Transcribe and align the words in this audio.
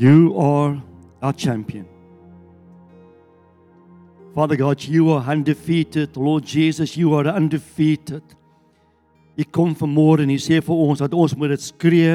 You 0.00 0.34
are 0.38 0.82
our 1.20 1.34
champion. 1.34 1.84
Father 4.34 4.56
God, 4.56 4.82
you 4.82 5.10
are 5.10 5.20
undefeated. 5.20 6.16
Lord 6.16 6.42
Jesus, 6.42 6.96
you 6.96 7.12
are 7.12 7.26
undefeated. 7.28 8.22
Ek 9.36 9.50
kom 9.52 9.74
vanmôre 9.76 10.24
en 10.24 10.30
jy 10.32 10.38
sê 10.40 10.60
vir 10.64 10.78
ons 10.86 11.02
dat 11.02 11.12
ons 11.12 11.34
moet 11.36 11.52
dit 11.52 11.60
skree. 11.60 12.14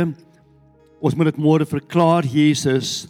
Ons 0.97 1.13
moet 1.13 1.29
dit 1.29 1.37
môre 1.37 1.67
verklaar 1.69 2.25
Jesus 2.25 3.05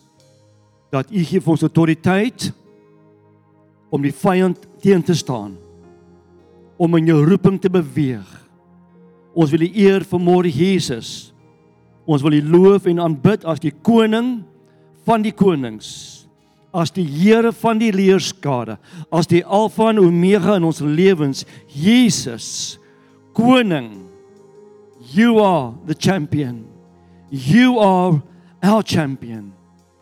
dat 0.91 1.07
U 1.07 1.23
gee 1.23 1.39
vir 1.39 1.53
ons 1.53 1.63
autoriteit 1.63 2.49
om 3.95 4.03
die 4.03 4.11
vyand 4.11 4.59
teen 4.83 5.05
te 5.07 5.15
staan. 5.15 5.53
Om 6.75 6.97
in 6.99 7.13
jou 7.13 7.21
roeping 7.29 7.61
te 7.63 7.71
beweeg. 7.71 8.27
Ons 9.31 9.55
wil 9.55 9.63
U 9.69 9.71
eer 9.71 10.03
vanmôre 10.03 10.51
Jesus. 10.51 11.31
Ons 12.03 12.27
wil 12.27 12.35
U 12.41 12.43
loof 12.57 12.91
en 12.91 12.99
aanbid 13.07 13.47
as 13.47 13.63
die 13.63 13.71
koning 13.71 14.43
van 15.05 15.25
die 15.25 15.33
konings 15.35 16.15
as 16.75 16.91
die 16.91 17.05
Here 17.07 17.53
van 17.55 17.79
die 17.79 17.91
leerskade, 17.95 18.75
as 19.07 19.29
die 19.31 19.43
Alfa 19.47 19.93
en 19.93 20.01
Omega 20.03 20.57
in 20.59 20.67
ons 20.67 20.81
lewens, 20.83 21.45
Jesus, 21.71 22.75
koning. 23.35 23.93
You 25.15 25.39
are 25.39 25.73
the 25.87 25.95
champion. 25.95 26.65
You 27.29 27.79
are 27.79 28.21
our 28.63 28.83
champion. 28.83 29.53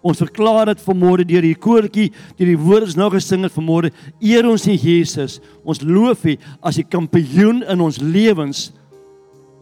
Ons 0.04 0.20
verklaar 0.20 0.68
dit 0.72 0.82
vanmôre 0.84 1.24
deur 1.28 1.46
die 1.46 1.56
koortjie, 1.56 2.10
deur 2.36 2.50
die 2.50 2.60
woorde 2.60 2.90
wat 2.90 3.00
nou 3.00 3.10
gesing 3.14 3.46
het 3.46 3.54
vanmôre. 3.56 3.92
Eer 4.20 4.48
ons 4.50 4.66
die 4.68 4.76
Jesus. 4.76 5.38
Ons 5.64 5.84
loof 5.86 6.26
U 6.28 6.34
as 6.66 6.80
die 6.82 6.88
kampioen 6.88 7.62
in 7.72 7.84
ons 7.84 8.02
lewens. 8.04 8.72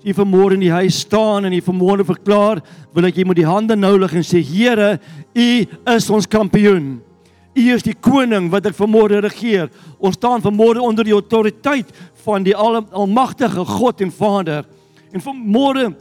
As 0.01 0.07
jy 0.09 0.15
vanmôre 0.17 0.55
in 0.57 0.63
die 0.63 0.73
huis 0.73 1.03
staan 1.03 1.45
en 1.45 1.53
jy 1.53 1.61
vanmôre 1.61 2.02
verklaar, 2.02 2.63
wil 2.89 3.05
ek 3.05 3.19
jy 3.19 3.25
moet 3.30 3.38
die 3.38 3.45
hande 3.45 3.75
nou 3.77 3.99
lig 4.02 4.16
en 4.17 4.23
sê 4.25 4.39
Here, 4.41 4.95
U 5.38 5.49
is 5.93 6.08
ons 6.09 6.25
kampioen. 6.25 6.95
U 7.53 7.66
is 7.69 7.85
die 7.85 7.93
koning 7.93 8.47
wat 8.49 8.66
ek 8.66 8.80
vanmôre 8.80 9.19
regeer. 9.21 9.69
Ons 10.02 10.17
staan 10.17 10.41
vanmôre 10.41 10.81
onder 10.81 11.05
die 11.05 11.13
autoriteit 11.13 11.91
van 12.25 12.41
die 12.41 12.55
al 12.58 12.80
almagtige 12.89 13.61
God 13.77 14.02
en 14.02 14.09
Vader. 14.09 14.66
En 15.13 15.21
vanmôre 15.21 15.91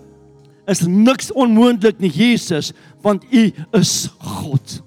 is 0.71 0.87
niks 0.89 1.29
onmoontlik 1.37 2.01
nie 2.01 2.13
Jesus, 2.15 2.73
want 3.05 3.27
U 3.29 3.45
is 3.77 4.09
God. 4.17 4.81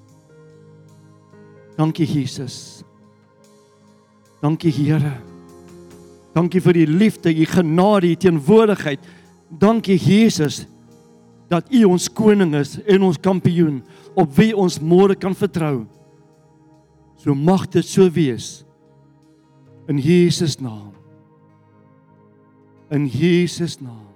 Dankie 1.78 2.10
Jesus. 2.10 2.82
Dankie 4.42 4.74
Here. 4.74 5.33
Dankie 6.34 6.62
vir 6.62 6.74
die 6.74 6.88
liefde, 6.90 7.30
u 7.30 7.46
genade, 7.46 8.10
u 8.10 8.16
teenwoordigheid. 8.16 9.00
Dankie 9.50 9.98
Jesus 9.98 10.64
dat 11.52 11.70
u 11.70 11.84
ons 11.86 12.08
koning 12.10 12.56
is 12.58 12.80
en 12.90 13.04
ons 13.06 13.20
kampioen 13.22 13.84
op 14.18 14.32
wie 14.38 14.54
ons 14.58 14.80
môre 14.82 15.16
kan 15.16 15.36
vertrou. 15.38 15.84
So 17.22 17.36
mag 17.38 17.68
dit 17.72 17.86
so 17.86 18.10
wees. 18.10 18.64
In 19.88 20.00
Jesus 20.02 20.58
naam. 20.60 20.94
In 22.90 23.06
Jesus 23.08 23.78
naam. 23.82 24.10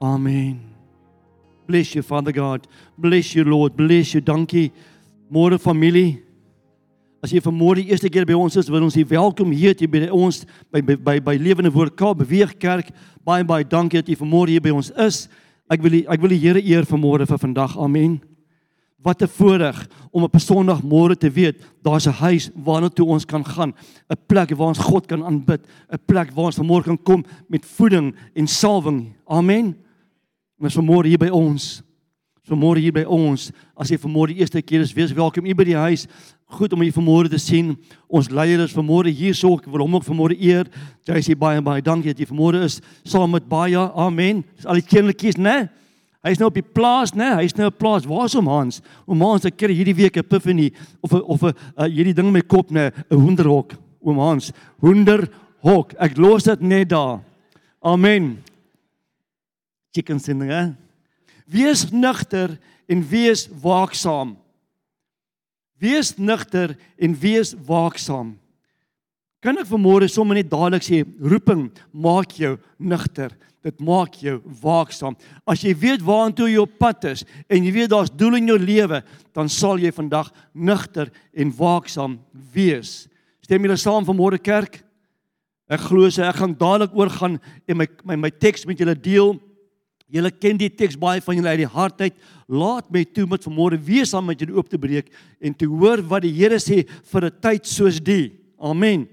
Amen. 0.00 0.60
Bless 1.66 1.94
you 1.94 2.02
Father 2.02 2.32
God. 2.32 2.66
Bless 2.96 3.34
you 3.34 3.44
Lord. 3.44 3.76
Bless 3.76 4.14
you. 4.14 4.20
Dankie. 4.20 4.72
Môre 5.30 5.58
familie. 5.58 6.29
As 7.20 7.34
jy 7.34 7.40
vanmôre 7.44 7.82
die 7.82 7.90
eerste 7.92 8.08
keer 8.08 8.24
by 8.24 8.32
ons 8.32 8.54
is, 8.56 8.70
wil 8.72 8.86
ons 8.86 8.96
u 8.96 9.02
welkom 9.04 9.50
hier 9.52 9.74
te 9.76 9.84
by 9.90 10.06
ons 10.08 10.38
by 10.72 10.80
by 10.80 10.94
by, 10.96 11.14
by 11.26 11.34
Lewende 11.36 11.68
Woord 11.72 11.92
Kaap 11.92 12.22
Beweeg 12.22 12.54
Kerk. 12.56 12.88
Baie 13.28 13.44
baie 13.44 13.66
dankie 13.68 14.00
dat 14.00 14.08
jy 14.08 14.16
vanmôre 14.16 14.54
hier 14.54 14.64
by 14.64 14.72
ons 14.72 14.88
is. 15.04 15.26
Ek 15.68 15.84
wil 15.84 15.98
die, 15.98 16.00
ek 16.08 16.22
wil 16.22 16.32
die 16.32 16.40
Here 16.40 16.62
eer 16.64 16.88
vanmôre 16.88 17.26
vir 17.28 17.42
vandag. 17.42 17.76
Amen. 17.76 18.22
Wat 19.04 19.20
'n 19.22 19.28
voorreg 19.28 19.86
om 20.12 20.24
op 20.24 20.34
'n 20.34 20.40
Sondagmôre 20.40 21.16
te 21.16 21.28
weet 21.28 21.60
daar's 21.84 22.06
'n 22.06 22.16
huis 22.24 22.50
waarna 22.56 22.88
toe 22.88 23.06
ons 23.06 23.26
kan 23.26 23.44
gaan, 23.44 23.74
'n 24.08 24.16
plek 24.26 24.56
waar 24.56 24.68
ons 24.68 24.78
God 24.78 25.06
kan 25.06 25.22
aanbid, 25.22 25.60
'n 25.92 26.00
plek 26.06 26.32
waar 26.32 26.46
ons 26.46 26.58
vanmôre 26.58 26.84
kan 26.84 27.02
kom 27.02 27.24
met 27.48 27.66
voeding 27.66 28.14
en 28.34 28.46
salwing. 28.46 29.12
Amen. 29.28 29.76
Ons 30.58 30.76
vanmôre 30.76 31.06
hier 31.06 31.18
by 31.18 31.28
ons. 31.28 31.82
Vanmôre 32.50 32.82
hier 32.82 32.94
by 32.94 33.04
ons, 33.06 33.52
as 33.78 33.92
jy 33.92 33.96
vanmôre 34.02 34.34
die 34.34 34.42
eerste 34.42 34.58
keer 34.62 34.82
is, 34.82 34.90
wees 34.90 35.12
welkom 35.14 35.46
hier 35.46 35.54
by 35.54 35.68
die 35.68 35.78
huis 35.78 36.08
goed 36.50 36.72
om 36.74 36.82
u 36.82 36.88
vanmôre 36.90 37.30
te 37.30 37.38
sien. 37.38 37.76
Ons 38.10 38.30
leier 38.34 38.58
is 38.64 38.74
vanmôre 38.74 39.12
hier 39.14 39.36
so 39.38 39.54
ek 39.54 39.68
wil 39.70 39.84
hom 39.84 39.94
ook 39.98 40.06
vanmôre 40.08 40.34
eer. 40.34 40.66
Sê 41.06 41.36
baie 41.38 41.62
baie 41.62 41.84
dankie 41.84 42.10
dat 42.10 42.18
jy 42.18 42.26
vanmôre 42.26 42.64
is 42.66 42.80
saam 43.06 43.30
met 43.36 43.46
baie. 43.46 43.78
Amen. 43.78 44.42
Dis 44.58 44.66
al 44.66 44.80
die 44.80 44.86
kindertjies, 44.86 45.38
né? 45.38 45.68
Hy's 46.26 46.40
nou 46.40 46.50
op 46.50 46.58
die 46.58 46.66
plaas, 46.66 47.14
né? 47.16 47.30
Hy's 47.38 47.54
nou 47.56 47.70
op 47.70 47.78
plaas. 47.78 48.08
Waar's 48.08 48.34
hom 48.36 48.50
Hans? 48.50 48.82
Oom 49.06 49.22
Hans, 49.24 49.46
ek 49.48 49.56
kry 49.62 49.72
hierdie 49.72 49.96
week 49.96 50.16
'n 50.16 50.26
epiphany 50.26 50.72
of 51.00 51.14
'n 51.14 51.22
of 51.22 51.42
'n 51.42 51.54
uh, 51.54 51.86
hierdie 51.86 52.14
ding 52.14 52.26
in 52.26 52.32
my 52.32 52.42
kop, 52.42 52.70
né? 52.70 52.90
'n 53.10 53.16
Hoenderhok. 53.16 53.78
Oom 54.02 54.18
Hans, 54.18 54.52
hoenderhok. 54.82 55.94
Ek 55.98 56.18
los 56.18 56.44
dit 56.44 56.60
net 56.60 56.88
daar. 56.88 57.20
Amen. 57.80 58.42
Chicken 59.94 60.18
sin, 60.18 60.38
né? 60.38 60.76
Wees 61.50 61.88
nugter 61.90 62.58
en 62.86 63.02
wees 63.08 63.48
waaksaam. 63.62 64.36
Wees 65.80 66.14
nugter 66.16 66.76
en 66.96 67.16
wees 67.18 67.54
waaksaam. 67.66 68.36
Kan 69.40 69.56
ek 69.56 69.70
vanmôre 69.70 70.06
sommer 70.12 70.36
net 70.36 70.50
dadelik 70.52 70.84
sê, 70.84 71.00
roeping 71.02 71.70
maak 71.90 72.34
jou 72.36 72.58
nugter. 72.76 73.32
Dit 73.64 73.80
maak 73.84 74.18
jou 74.20 74.38
waaksaam. 74.60 75.16
As 75.48 75.64
jy 75.64 75.72
weet 75.76 76.04
waantoe 76.04 76.50
jy 76.50 76.60
op 76.60 76.76
pad 76.80 77.08
is 77.10 77.24
en 77.48 77.64
jy 77.64 77.72
weet 77.74 77.90
daar's 77.92 78.12
doel 78.12 78.38
in 78.38 78.52
jou 78.52 78.58
lewe, 78.60 79.00
dan 79.36 79.48
sal 79.52 79.80
jy 79.80 79.92
vandag 79.96 80.30
nugter 80.52 81.10
en 81.32 81.52
waaksaam 81.56 82.18
wees. 82.54 83.08
Stem 83.44 83.64
julle 83.64 83.80
saam 83.80 84.06
vanmôre 84.08 84.40
kerk? 84.40 84.82
Ek 85.70 85.88
glo 85.88 86.08
se 86.10 86.24
ek 86.26 86.40
gaan 86.40 86.56
dadelik 86.58 86.96
oorgaan 86.98 87.38
en 87.68 87.80
my 87.80 87.86
my 88.04 88.16
my 88.26 88.30
teks 88.30 88.66
met 88.68 88.80
julle 88.80 88.96
deel. 88.96 89.36
Julle 90.10 90.30
ken 90.34 90.58
die 90.58 90.70
teks 90.74 90.98
baie 90.98 91.22
van 91.22 91.38
julle 91.38 91.52
uit 91.52 91.62
die 91.62 91.70
hart 91.70 92.00
uit. 92.02 92.16
Laat 92.50 92.88
my 92.90 93.04
toe 93.14 93.28
met 93.30 93.44
vanmôre 93.46 93.78
wees 93.86 94.10
saam 94.10 94.26
met 94.26 94.40
julle 94.42 94.56
oop 94.58 94.68
te 94.70 94.78
breek 94.80 95.12
en 95.38 95.54
te 95.54 95.68
hoor 95.70 96.02
wat 96.10 96.24
die 96.26 96.34
Here 96.34 96.58
sê 96.58 96.82
vir 97.12 97.24
'n 97.26 97.40
tyd 97.40 97.66
soos 97.66 98.00
die. 98.00 98.32
Amen. 98.58 99.08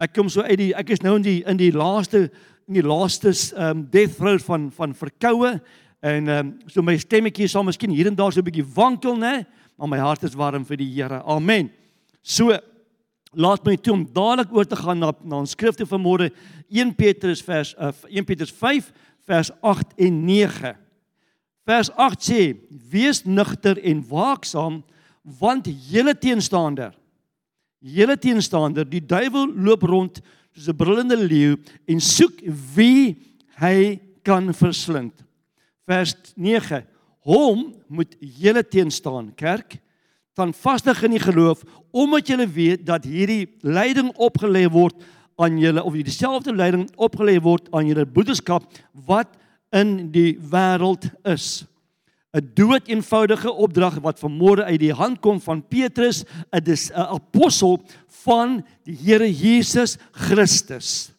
Ek 0.00 0.14
kom 0.14 0.28
so 0.28 0.42
uit 0.42 0.58
die 0.58 0.74
ek 0.74 0.90
is 0.90 1.02
nou 1.02 1.16
in 1.16 1.22
die 1.22 1.42
in 1.46 1.56
die 1.56 1.72
laaste 1.72 2.30
in 2.68 2.74
die 2.74 2.82
laaste 2.82 3.32
um 3.56 3.86
death 3.90 4.16
throes 4.16 4.42
van 4.44 4.70
van 4.70 4.94
verkoue 4.94 5.60
en 6.02 6.28
um 6.28 6.58
so 6.68 6.82
my 6.82 6.96
stemmetjie 6.96 7.48
sal 7.48 7.64
miskien 7.64 7.90
hier 7.90 8.06
en 8.06 8.14
daar 8.14 8.32
so 8.32 8.40
'n 8.40 8.44
bietjie 8.44 8.74
wankel, 8.74 9.16
né? 9.16 9.46
Maar 9.78 9.88
my 9.88 9.98
hart 9.98 10.24
is 10.24 10.34
warm 10.34 10.64
vir 10.64 10.76
die 10.76 10.94
Here. 10.94 11.22
Amen. 11.24 11.70
So 12.22 12.56
laat 13.36 13.64
my 13.64 13.76
toe 13.76 13.92
om 13.92 14.04
dadelik 14.04 14.52
oor 14.52 14.64
te 14.64 14.76
gaan 14.76 14.98
na 14.98 15.12
na 15.24 15.36
ons 15.36 15.50
skrifte 15.50 15.86
vanmôre 15.86 16.30
1 16.70 16.94
Petrus 16.96 17.42
vers 17.42 17.74
uh, 17.78 17.92
1 18.08 18.24
Petrus 18.24 18.50
5 18.50 18.92
vers 19.26 19.50
8 19.60 19.94
en 19.96 20.24
9. 20.24 20.76
Vers 21.66 21.90
8 21.90 22.22
sê: 22.22 22.40
Wees 22.90 23.24
nugter 23.24 23.78
en 23.82 24.04
waaksaam, 24.08 24.80
want 25.38 25.66
julle 25.90 26.14
teenstander, 26.14 26.94
julle 27.82 28.14
teenstander, 28.18 28.86
die 28.86 29.02
duiwel 29.02 29.50
loop 29.54 29.82
rond 29.82 30.20
soos 30.54 30.68
'n 30.70 30.76
brullende 30.78 31.16
leeu 31.18 31.56
en 31.86 32.00
soek 32.00 32.38
wie 32.74 33.16
hy 33.58 33.98
kan 34.22 34.54
verslind. 34.54 35.24
Vers 35.86 36.14
9: 36.36 36.86
Hom 37.26 37.74
moet 37.88 38.14
julle 38.20 38.62
teenstaan, 38.62 39.34
kerk, 39.34 39.80
van 40.36 40.54
vastig 40.54 41.02
in 41.02 41.16
die 41.16 41.22
geloof, 41.22 41.64
omdat 41.90 42.28
julle 42.28 42.46
weet 42.46 42.86
dat 42.86 43.04
hierdie 43.04 43.48
lyding 43.60 44.12
opgelê 44.16 44.66
word 44.70 45.02
aan 45.36 45.58
julle 45.58 45.82
of 45.84 45.92
dieselfde 45.92 46.54
leiding 46.54 46.88
opgelê 46.96 47.36
word 47.42 47.68
aan 47.72 47.86
julle 47.86 48.06
boodskap 48.06 48.64
wat 49.06 49.28
in 49.72 50.10
die 50.12 50.36
wêreld 50.40 51.10
is. 51.24 51.66
'n 52.36 52.52
dood 52.54 52.88
eenvoudige 52.88 53.52
opdrag 53.52 54.00
wat 54.04 54.20
vanmôre 54.20 54.64
uit 54.68 54.80
die 54.80 54.92
hand 54.92 55.20
kom 55.24 55.40
van 55.40 55.62
Petrus, 55.62 56.24
'n 56.52 56.60
'n 56.60 57.08
apostel 57.16 57.80
van 58.24 58.64
die 58.84 58.96
Here 58.96 59.28
Jesus 59.32 59.96
Christus. 60.12 61.12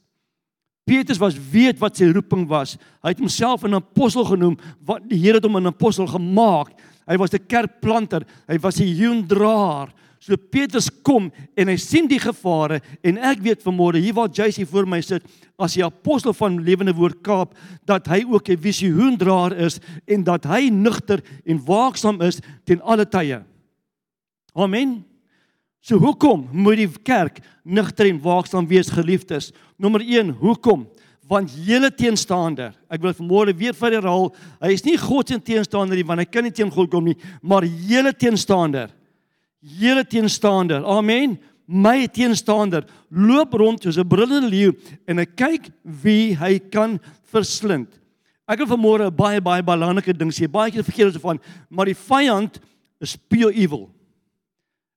Petrus 0.85 1.17
was 1.17 1.35
weet 1.51 1.79
wat 1.79 1.97
sy 1.97 2.11
roeping 2.11 2.47
was. 2.47 2.77
Hy 3.01 3.09
het 3.09 3.19
homself 3.19 3.63
'n 3.63 3.75
apostel 3.75 4.25
genoem 4.25 4.57
wat 4.85 5.01
die 5.09 5.19
Here 5.19 5.35
het 5.35 5.43
hom 5.43 5.57
'n 5.57 5.67
apostel 5.67 6.07
gemaak. 6.07 6.71
Hy 7.07 7.17
was 7.17 7.33
'n 7.33 7.47
kerkplanter, 7.47 8.25
hy 8.47 8.57
was 8.59 8.79
'n 8.79 8.95
joendraer. 8.95 9.89
So 10.27 10.35
Petrus 10.35 10.89
kom 11.07 11.29
en 11.55 11.69
hy 11.71 11.77
sien 11.79 12.07
die 12.11 12.19
gevare 12.19 12.81
en 12.99 13.19
ek 13.29 13.39
weet 13.45 13.61
vanmôre 13.63 14.01
hier 14.03 14.15
waar 14.17 14.27
JC 14.27 14.65
voor 14.67 14.83
my 14.89 14.99
sit 14.99 15.23
as 15.55 15.77
die 15.77 15.85
apostel 15.85 16.35
van 16.35 16.57
Lewende 16.65 16.91
Woord 16.97 17.21
Kaap 17.23 17.53
dat 17.87 18.09
hy 18.11 18.25
ook 18.27 18.49
'n 18.49 18.59
visioendraer 18.59 19.55
is 19.55 19.79
en 20.05 20.23
dat 20.23 20.43
hy 20.43 20.67
nugter 20.69 21.23
en 21.45 21.63
waaksaam 21.63 22.21
is 22.21 22.41
ten 22.65 22.81
alle 22.81 23.05
tye. 23.05 23.39
Amen. 24.53 25.05
So 25.79 25.95
hoekom 25.95 26.49
moet 26.51 26.77
die 26.77 26.91
kerk 27.03 27.39
nugter 27.63 28.07
en 28.07 28.19
waaksaam 28.19 28.67
wees 28.67 28.89
geliefdes? 28.89 29.53
Nommer 29.79 30.01
1, 30.01 30.35
hoekom? 30.41 30.87
want 31.27 31.51
julle 31.51 31.91
teenstander, 31.91 32.71
ek 32.87 33.01
wil 33.03 33.13
vanmôre 33.13 33.53
weer 33.57 33.75
vir 33.75 33.97
herhaal, 33.97 34.29
hy 34.63 34.71
is 34.71 34.83
nie 34.85 34.95
God 34.95 35.27
se 35.27 35.39
teenstander 35.43 35.99
nie 35.99 36.05
want 36.07 36.23
hy 36.23 36.25
kan 36.25 36.43
nie 36.43 36.51
teen 36.55 36.71
God 36.71 36.89
kom 36.89 37.03
nie, 37.03 37.17
maar 37.43 37.67
julle 37.67 38.13
teenstander. 38.15 38.93
Julle 39.61 40.05
teenstander. 40.05 40.83
Amen. 40.85 41.37
My 41.67 42.07
teenstander 42.07 42.85
loop 43.09 43.53
rond 43.53 43.81
soos 43.83 43.97
'n 43.97 44.07
brullende 44.07 44.49
leeu 44.49 44.73
en 45.07 45.17
hy 45.17 45.25
kyk 45.25 45.69
wie 45.83 46.35
hy 46.35 46.59
kan 46.59 46.99
verslind. 47.31 47.87
Ek 48.47 48.59
wil 48.59 48.77
vanmôre 48.77 49.07
'n 49.07 49.15
baie 49.15 49.41
baie 49.41 49.63
belangrike 49.63 50.17
ding 50.17 50.31
sê. 50.31 50.47
Baie 50.47 50.71
keer 50.71 50.83
vergeet 50.83 51.13
ons 51.13 51.21
van, 51.21 51.39
maar 51.69 51.85
die 51.85 51.95
vyand 51.95 52.59
is 53.01 53.17
pure 53.17 53.53
evil. 53.53 53.89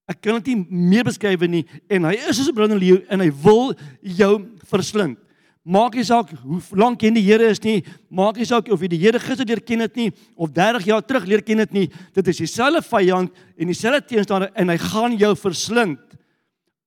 Ek 0.09 0.21
kan 0.21 0.41
dit 0.41 0.55
nie 0.55 0.67
meer 0.71 1.05
beskryf 1.05 1.41
nie 1.41 1.67
en 1.89 2.05
hy 2.05 2.15
is 2.15 2.37
soos 2.37 2.49
'n 2.49 2.55
brullende 2.55 2.79
leeu 2.79 3.05
en 3.09 3.21
hy 3.21 3.31
wil 3.31 3.75
jou 4.03 4.47
verslind. 4.67 5.19
Maak 5.61 5.95
nie 5.99 6.07
saak 6.09 6.31
hoe 6.41 6.61
lank 6.81 7.03
jy 7.03 7.11
in 7.11 7.19
die 7.19 7.25
Here 7.27 7.51
is 7.53 7.61
nie, 7.61 7.83
maak 8.09 8.39
nie 8.41 8.47
saak 8.49 8.71
of 8.73 8.81
jy 8.81 8.89
die 8.95 9.01
Here 9.03 9.21
gister 9.21 9.45
leer 9.45 9.61
ken 9.61 9.85
het 9.85 9.97
nie 9.99 10.09
of 10.35 10.55
30 10.57 10.87
jaar 10.89 11.05
terug 11.05 11.27
leer 11.29 11.43
ken 11.45 11.61
het 11.61 11.75
nie, 11.77 11.91
dit 12.17 12.31
is 12.33 12.41
dieselfde 12.41 12.81
vyand 12.87 13.43
en 13.61 13.69
dieselfde 13.69 14.01
teenstander 14.09 14.55
en 14.57 14.73
hy 14.73 14.79
gaan 14.81 15.19
jou 15.21 15.35
verslind 15.37 16.01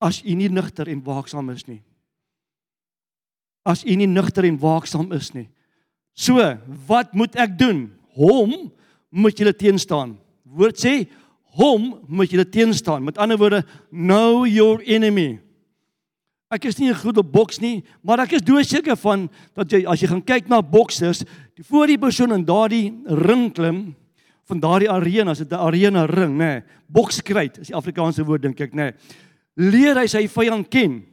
as 0.04 0.24
u 0.26 0.34
nie 0.36 0.50
nugter 0.50 0.90
en 0.90 1.04
waaksaam 1.06 1.52
is 1.54 1.68
nie. 1.70 1.80
As 3.64 3.86
u 3.86 3.96
nie 3.96 4.10
nugter 4.10 4.48
en 4.50 4.58
waaksaam 4.60 5.14
is 5.16 5.32
nie. 5.38 5.48
So, 6.18 6.42
wat 6.90 7.14
moet 7.14 7.38
ek 7.40 7.56
doen? 7.58 7.86
Hom 8.18 8.72
moet 9.14 9.40
jy 9.40 9.54
teenstaan. 9.54 10.18
Woord 10.44 10.82
sê 10.82 11.06
hom 11.58 11.94
moet 12.10 12.34
jy 12.34 12.44
teenstaan. 12.50 13.06
Met 13.06 13.22
ander 13.22 13.40
woorde, 13.40 13.64
know 13.90 14.44
your 14.50 14.82
enemy. 14.84 15.40
Ek 16.54 16.68
is 16.70 16.78
nie 16.78 16.90
'n 16.90 16.96
goeie 16.96 17.24
boks 17.24 17.60
nie, 17.60 17.84
maar 18.04 18.20
ek 18.20 18.34
is 18.34 18.42
doodseker 18.42 18.96
van 18.96 19.30
dat 19.56 19.72
jy 19.72 19.86
as 19.88 20.02
jy 20.02 20.08
gaan 20.08 20.22
kyk 20.22 20.48
na 20.50 20.62
boksers, 20.62 21.26
die 21.56 21.64
voor 21.64 21.88
die 21.88 21.98
persoon 21.98 22.32
in 22.32 22.46
daardie 22.46 22.94
ring 23.08 23.52
klim 23.52 23.96
van 24.46 24.60
daardie 24.60 24.90
arena, 24.90 25.32
as 25.32 25.40
dit 25.40 25.52
'n 25.52 25.56
arena 25.56 26.06
ring, 26.06 26.38
nê. 26.38 26.38
Nee, 26.38 26.64
Bokskruit 26.88 27.58
is 27.58 27.68
die 27.68 27.76
Afrikaanse 27.76 28.24
woord 28.24 28.42
dink 28.42 28.60
ek, 28.62 28.74
nê. 28.74 28.94
Nee, 29.56 29.72
leer 29.72 29.96
hy 29.96 30.06
sy 30.06 30.28
vyand 30.28 30.70
ken. 30.70 31.04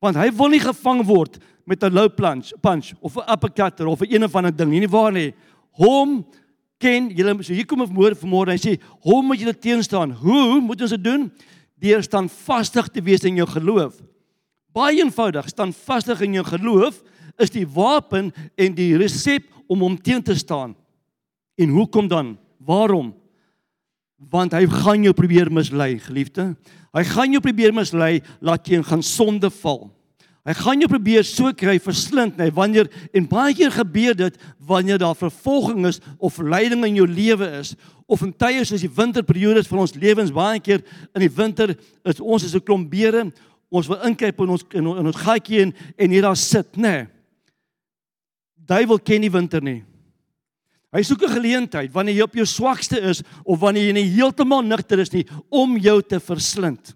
Want 0.00 0.16
hy 0.16 0.30
wil 0.30 0.48
nie 0.48 0.60
gevang 0.60 1.04
word 1.04 1.38
met 1.66 1.82
'n 1.82 1.92
low 1.92 2.08
punch, 2.08 2.52
punch 2.62 2.94
of 3.02 3.16
'n 3.16 3.30
uppercut 3.30 3.80
of 3.80 4.00
'n 4.00 4.14
een 4.14 4.24
of 4.24 4.34
ander 4.34 4.56
ding 4.56 4.70
nie, 4.70 4.88
waar 4.88 5.12
nie. 5.12 5.34
Hom 5.72 6.24
ken 6.78 7.10
julle 7.10 7.42
so 7.42 7.52
hier 7.52 7.66
kom 7.66 7.82
'n 7.82 7.94
woord 7.94 8.18
vanmôre 8.18 8.52
hy 8.52 8.56
sê 8.56 8.80
hom 9.02 9.26
moet 9.26 9.40
julle 9.40 9.58
teenstaan. 9.58 10.12
Hoe 10.12 10.60
moet 10.60 10.80
ons 10.80 10.90
dit 10.90 11.04
doen? 11.04 11.30
Deur 11.78 12.02
staan 12.02 12.28
vastig 12.28 12.88
te 12.88 13.02
wees 13.02 13.24
in 13.24 13.36
jou 13.36 13.46
geloof. 13.46 14.00
Baie 14.76 15.00
eenvoudig, 15.02 15.48
staan 15.48 15.72
vastig 15.72 16.20
in 16.26 16.38
jou 16.38 16.44
geloof 16.44 17.00
is 17.38 17.52
die 17.54 17.66
wapen 17.66 18.32
en 18.58 18.74
die 18.74 18.96
resep 18.98 19.46
om 19.68 19.84
hom 19.84 19.96
teen 19.96 20.22
te 20.22 20.34
staan. 20.34 20.74
En 21.58 21.74
hoekom 21.74 22.08
dan? 22.08 22.36
Waarom? 22.58 23.12
Want 24.30 24.52
hy 24.52 24.64
gaan 24.66 25.06
jou 25.06 25.14
probeer 25.14 25.50
mislei, 25.54 25.98
geliefde. 26.02 26.52
Hy 26.94 27.04
gaan 27.06 27.36
jou 27.36 27.42
probeer 27.42 27.74
mislei 27.74 28.18
laat 28.42 28.66
jy 28.66 28.82
gaan 28.82 29.04
sonde 29.06 29.50
val. 29.60 29.86
Hy 30.48 30.54
gaan 30.56 30.80
jou 30.80 30.88
probeer 30.88 31.26
so 31.28 31.50
kry 31.52 31.76
verslind, 31.82 32.38
nee, 32.40 32.52
wanneer 32.56 32.88
en 33.12 33.26
baie 33.28 33.52
keer 33.52 33.72
gebeur 33.74 34.16
dit 34.16 34.36
wanneer 34.64 35.00
daar 35.00 35.16
vervolging 35.18 35.84
is 35.90 36.00
of 36.16 36.38
lyding 36.40 36.86
in 36.88 36.96
jou 37.02 37.06
lewe 37.08 37.50
is 37.58 37.74
of 38.08 38.22
in 38.24 38.32
tye 38.32 38.62
soos 38.64 38.80
die 38.80 38.94
winterperiodes 38.96 39.68
van 39.68 39.82
ons 39.82 39.92
lewens 40.00 40.32
baie 40.32 40.56
keer 40.64 40.80
in 41.12 41.26
die 41.26 41.34
winter 41.36 41.74
is 42.08 42.22
ons 42.24 42.46
is 42.48 42.54
'n 42.56 42.64
klomp 42.64 42.88
beere 42.88 43.28
ons 43.68 43.88
wil 43.90 44.00
inkruip 44.08 44.40
in 44.40 44.54
ons 44.56 44.64
in, 44.72 44.86
in 44.86 45.10
ons 45.10 45.22
gatjie 45.24 45.62
en 45.66 45.74
en 45.96 46.10
hier 46.10 46.24
daar 46.24 46.36
sit, 46.36 46.76
nê. 46.76 46.82
Nee. 46.88 47.06
Duiwel 48.68 49.00
ken 49.00 49.22
nie 49.24 49.32
winter 49.32 49.64
nie. 49.64 49.82
Hy 50.92 51.02
soek 51.04 51.22
'n 51.22 51.36
geleentheid 51.36 51.92
wanneer 51.92 52.16
jy 52.16 52.22
op 52.22 52.34
jou 52.34 52.46
swakste 52.46 53.00
is 53.00 53.22
of 53.44 53.60
wanneer 53.60 53.88
jy 53.88 53.92
nie 53.92 54.14
heeltemal 54.16 54.62
nugter 54.62 54.98
is 54.98 55.12
nie 55.12 55.26
om 55.50 55.76
jou 55.76 56.00
te 56.02 56.20
verslind. 56.20 56.94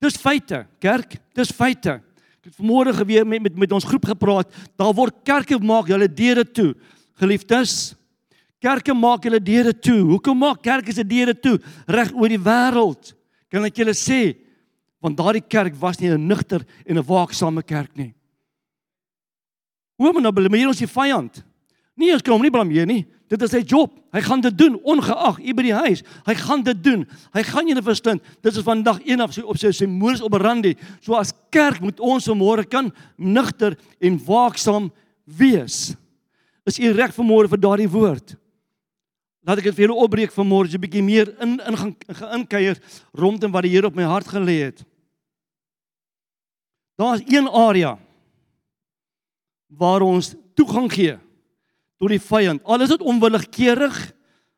Dis 0.00 0.16
feite, 0.16 0.66
kerk, 0.80 1.16
dis 1.34 1.52
feite. 1.52 2.00
Ek 2.40 2.48
het 2.48 2.56
vanmôre 2.56 2.94
geweer 2.94 3.26
met 3.26 3.42
met 3.42 3.56
met 3.56 3.72
ons 3.72 3.84
groep 3.84 4.04
gepraat. 4.04 4.48
Daar 4.76 4.94
word 4.94 5.24
kerke 5.24 5.58
maak 5.58 5.88
hulle 5.88 6.08
deure 6.08 6.44
toe. 6.44 6.74
Geliefdes, 7.20 7.94
kerke 8.60 8.94
maak 8.94 9.24
hulle 9.24 9.40
deure 9.40 9.72
toe. 9.72 10.00
Hoekom 10.04 10.38
maak 10.38 10.62
kerke 10.62 10.92
se 10.92 11.04
deure 11.04 11.34
toe 11.34 11.58
reg 11.86 12.12
oor 12.14 12.28
die 12.28 12.40
wêreld? 12.40 13.14
Kan 13.50 13.64
ek 13.64 13.76
julle 13.76 13.94
sê, 13.94 14.36
want 15.00 15.16
daardie 15.16 15.44
kerk 15.44 15.74
was 15.80 15.98
nie 15.98 16.10
'n 16.10 16.26
nugter 16.26 16.64
en 16.86 16.98
'n 16.98 17.04
waaksame 17.04 17.62
kerk 17.62 17.96
nie. 17.96 18.14
Hoe 19.96 20.12
moet 20.12 20.22
nou 20.22 20.32
blameer 20.32 20.68
ons 20.68 20.78
die 20.78 20.86
vyand? 20.86 21.44
Nee, 21.96 22.12
ons 22.12 22.22
kan 22.22 22.34
hom 22.34 22.42
nie 22.42 22.52
blameer 22.52 22.86
nie. 22.86 23.06
Dit 23.30 23.42
is 23.42 23.50
sy 23.50 23.62
job. 23.64 23.94
Hy 24.12 24.20
gaan 24.20 24.42
dit 24.44 24.54
doen 24.58 24.76
ongeag 24.84 25.40
u 25.40 25.54
by 25.56 25.62
die 25.62 25.74
huis. 25.74 26.02
Hy 26.26 26.34
gaan 26.34 26.62
dit 26.62 26.82
doen. 26.84 27.06
Hy 27.34 27.42
gaan 27.42 27.68
julle 27.70 27.82
verstand. 27.82 28.22
Dit 28.44 28.52
is 28.52 28.62
vandag 28.66 29.00
een 29.02 29.20
af 29.24 29.32
sy 29.34 29.40
op 29.40 29.58
sy 29.58 29.72
sy 29.74 29.88
moeders 29.90 30.22
op 30.22 30.36
Randi. 30.38 30.76
So 31.00 31.16
as 31.18 31.32
kerk 31.50 31.80
moet 31.80 32.00
ons 32.00 32.28
vanmôre 32.28 32.68
kan 32.68 32.92
nugter 33.16 33.78
en 33.98 34.20
waaksaam 34.26 34.92
wees. 35.24 35.96
Is 36.66 36.78
u 36.78 36.92
reg 36.92 37.14
vanmôre 37.16 37.48
vir 37.48 37.62
daardie 37.62 37.90
woord? 37.90 38.36
Laat 39.46 39.60
ek 39.62 39.68
dit 39.68 39.76
vir 39.76 39.84
julle 39.86 40.02
opbreek 40.02 40.32
vanmôre, 40.34 40.66
'n 40.66 40.82
bietjie 40.82 41.02
meer 41.06 41.30
in 41.40 41.60
in 41.62 41.76
gaan 41.78 41.94
geinkeier 42.10 42.78
rondom 43.14 43.52
wat 43.52 43.62
die 43.62 43.70
Here 43.70 43.86
op 43.86 43.94
my 43.94 44.02
hart 44.02 44.26
gelê 44.26 44.66
het. 44.66 44.84
Daar's 46.98 47.22
een 47.22 47.46
area 47.46 47.98
waar 49.68 50.02
ons 50.02 50.34
toegang 50.54 50.90
gee 50.90 51.18
tot 52.00 52.08
die 52.08 52.18
vyand. 52.18 52.64
Al 52.64 52.82
is 52.82 52.88
dit 52.88 53.00
onwilligkeurig, 53.00 54.12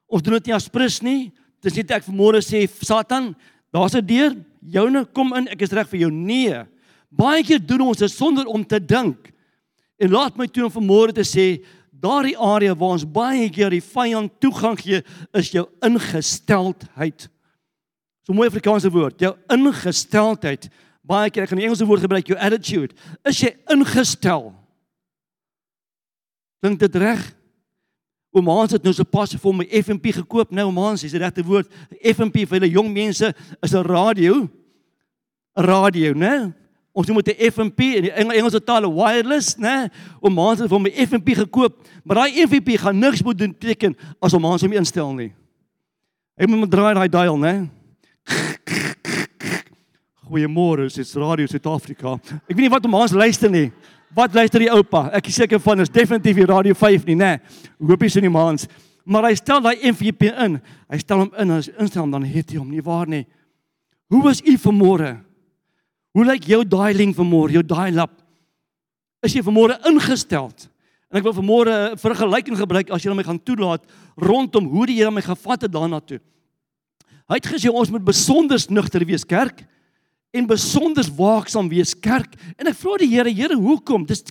ons 0.07 0.23
doen 0.23 0.39
dit 0.39 0.47
nie 0.47 0.55
as 0.55 0.69
prins 0.69 1.03
nie. 1.03 1.33
Dis 1.61 1.77
net 1.77 1.91
ek 1.91 2.05
vanmôre 2.05 2.41
sê 2.41 2.65
Satan, 2.67 3.37
daar's 3.71 3.95
'n 3.95 4.07
deur, 4.07 4.37
joune 4.63 5.05
kom 5.13 5.35
in, 5.35 5.49
ek 5.49 5.63
is 5.63 5.73
reg 5.73 5.89
vir 5.89 6.01
jou. 6.01 6.11
Nee. 6.11 6.65
Baie 7.11 7.43
keer 7.43 7.61
doen 7.61 7.81
ons 7.81 7.99
dit 7.99 8.11
sonder 8.11 8.47
om 8.47 8.65
te 8.65 8.81
dink. 8.81 9.33
En 9.99 10.11
laat 10.11 10.37
my 10.37 10.47
toe 10.47 10.65
om 10.65 10.71
vanmôre 10.71 11.13
te 11.13 11.25
sê 11.25 11.63
daardie 11.99 12.37
area 12.39 12.75
waar 12.75 12.97
ons 12.97 13.07
baie 13.07 13.49
keer 13.51 13.73
die 13.75 13.83
vyand 13.83 14.37
toegang 14.43 14.79
gee, 14.79 15.03
is 15.37 15.51
jou 15.55 15.67
ingesteldheid. 15.85 17.27
So 18.27 18.37
mooi 18.37 18.49
Afrikaanse 18.51 18.91
woord, 18.93 19.21
jou 19.21 19.35
ingesteldheid. 19.51 20.69
Baie 21.09 21.31
keer 21.33 21.47
ek 21.47 21.53
gaan 21.53 21.63
die 21.63 21.67
Engelse 21.67 21.89
woord 21.89 22.05
gebruik, 22.05 22.29
your 22.29 22.41
attitude. 22.45 22.95
Is 23.27 23.41
jy 23.41 23.55
ingestel? 23.73 24.53
Dink 26.65 26.81
dit 26.83 26.99
reg? 27.01 27.23
Oom 28.37 28.51
Hans 28.53 28.75
het 28.77 28.85
nou 28.85 28.93
so 28.93 29.09
pas 29.09 29.33
vir 29.33 29.55
my 29.57 29.67
FMP 29.81 30.13
gekoop. 30.19 30.53
Nou 30.53 30.69
Oom 30.69 30.81
Hans, 30.83 31.07
dis 31.07 31.15
die 31.15 31.23
regte 31.23 31.45
woord. 31.47 31.71
FMP 32.03 32.45
vir 32.45 32.59
hulle 32.59 32.71
jong 32.71 32.93
mense 32.93 33.33
is 33.63 33.75
'n 33.75 33.87
radio. 33.87 34.49
'n 35.57 35.65
Radio, 35.65 36.13
né? 36.15 36.55
Ons 36.99 37.11
moet 37.15 37.29
'n 37.29 37.51
FMP 37.53 37.81
in 37.95 38.03
die 38.03 38.11
Engelse 38.11 38.59
taal 38.65 38.83
wireless, 38.91 39.55
né? 39.57 39.89
Om 40.21 40.35
maande 40.35 40.69
vir 40.69 40.81
my 40.81 40.91
FMP 40.91 41.35
gekoop, 41.35 41.77
maar 42.05 42.17
daai 42.17 42.43
FMP 42.43 42.75
gaan 42.79 42.99
niks 42.99 43.23
moet 43.23 43.39
doen 43.39 43.55
teken 43.59 43.97
as 44.21 44.35
om 44.35 44.43
maande 44.43 44.67
hom 44.67 44.73
instel 44.73 45.15
nie. 45.15 45.33
Hy 46.37 46.47
moet 46.47 46.71
draai 46.71 46.95
daai 46.95 47.09
dial, 47.09 47.39
né? 47.39 47.71
Goeiemôre, 50.27 50.89
dit 50.89 50.99
is 50.99 51.15
Radio 51.15 51.47
Suid-Afrika. 51.47 52.19
Ek 52.49 52.57
weet 52.57 52.67
nie 52.67 52.71
wat 52.71 52.85
om 52.85 52.91
maande 52.91 53.15
luister 53.15 53.51
nie. 53.51 53.71
Wat 54.15 54.35
luister 54.35 54.59
die 54.59 54.71
oupa? 54.71 55.11
Ek 55.13 55.27
is 55.29 55.35
seker 55.35 55.61
van 55.61 55.81
is 55.81 55.89
definitief 55.89 56.35
die 56.37 56.47
Radio 56.47 56.75
5 56.75 57.07
nie, 57.07 57.15
né? 57.15 57.39
Hoop 57.79 58.03
jy 58.03 58.09
sien 58.09 58.23
die 58.23 58.31
maande. 58.31 58.67
Maar 59.05 59.31
hy 59.31 59.35
stel 59.35 59.61
daai 59.61 59.77
FMP 59.77 60.23
in. 60.35 60.61
Hy 60.91 60.99
stel 60.99 61.19
hom 61.19 61.31
in 61.39 61.51
as 61.51 61.71
instel 61.79 62.11
dan 62.11 62.25
het 62.25 62.51
hy 62.51 62.59
hom 62.59 62.71
nie 62.71 62.83
waar 62.83 63.07
nie. 63.07 63.25
Hoe 64.11 64.23
was 64.23 64.43
u 64.43 64.59
vanmôre? 64.59 65.28
Hoe 66.17 66.25
lyk 66.25 66.49
jou 66.49 66.63
dialing 66.65 67.15
vanmôre, 67.17 67.53
jou 67.59 67.63
dial 67.63 68.03
up? 68.05 68.15
Is 69.25 69.35
jy 69.35 69.43
vanmôre 69.43 69.79
ingestel? 69.89 70.51
En 71.09 71.19
ek 71.19 71.25
wil 71.25 71.37
vanmôre 71.37 71.75
'n 71.93 71.97
vergelyking 71.97 72.57
gebruik 72.57 72.91
as 72.91 73.03
jy 73.03 73.15
my 73.15 73.25
gaan 73.25 73.41
toelaat 73.41 73.83
rondom 74.17 74.67
hoe 74.69 74.87
die 74.87 74.97
Here 74.97 75.11
my 75.11 75.23
gevat 75.23 75.63
het 75.63 75.73
daarna 75.73 76.01
toe. 76.01 76.21
Hy 77.29 77.35
het 77.35 77.47
gesê 77.47 77.69
ons 77.73 77.91
moet 77.91 78.05
besonder 78.05 78.59
nugter 78.69 79.05
wees 79.05 79.25
kerk 79.25 79.65
en 80.33 80.47
besonder 80.47 81.05
waaksaam 81.05 81.69
wees 81.69 81.95
kerk. 81.95 82.37
En 82.59 82.67
ek 82.67 82.77
vra 82.77 82.97
die 82.99 83.09
Here, 83.09 83.31
Here, 83.31 83.57
hoekom? 83.57 84.07
Dis 84.07 84.23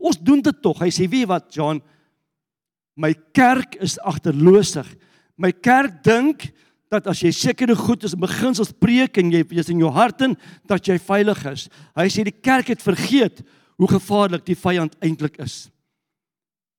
ons 0.00 0.16
doen 0.16 0.40
dit 0.40 0.62
tog. 0.62 0.78
Hy 0.80 0.88
sê, 0.90 1.08
"Wie 1.08 1.26
wat, 1.26 1.52
John? 1.52 1.82
My 2.96 3.14
kerk 3.32 3.76
is 3.80 3.98
agterloosig. 3.98 4.86
My 5.36 5.52
kerk 5.52 6.02
dink 6.02 6.52
dat 6.92 7.06
as 7.10 7.20
jy 7.22 7.30
sekere 7.34 7.76
goed 7.76 8.04
is 8.08 8.16
beginsels 8.18 8.72
preek 8.72 9.18
en 9.20 9.32
jy 9.32 9.42
is 9.60 9.70
in 9.72 9.80
jou 9.82 9.90
hart 9.92 10.24
in 10.24 10.36
dat 10.68 10.88
jy 10.88 10.98
veilig 11.00 11.44
is. 11.50 11.66
Hy 11.96 12.08
sê 12.12 12.24
die 12.26 12.34
kerk 12.34 12.72
het 12.72 12.84
vergeet 12.84 13.42
hoe 13.78 13.88
gevaarlik 13.90 14.46
die 14.48 14.56
vyand 14.58 14.96
eintlik 15.04 15.36
is. 15.44 15.68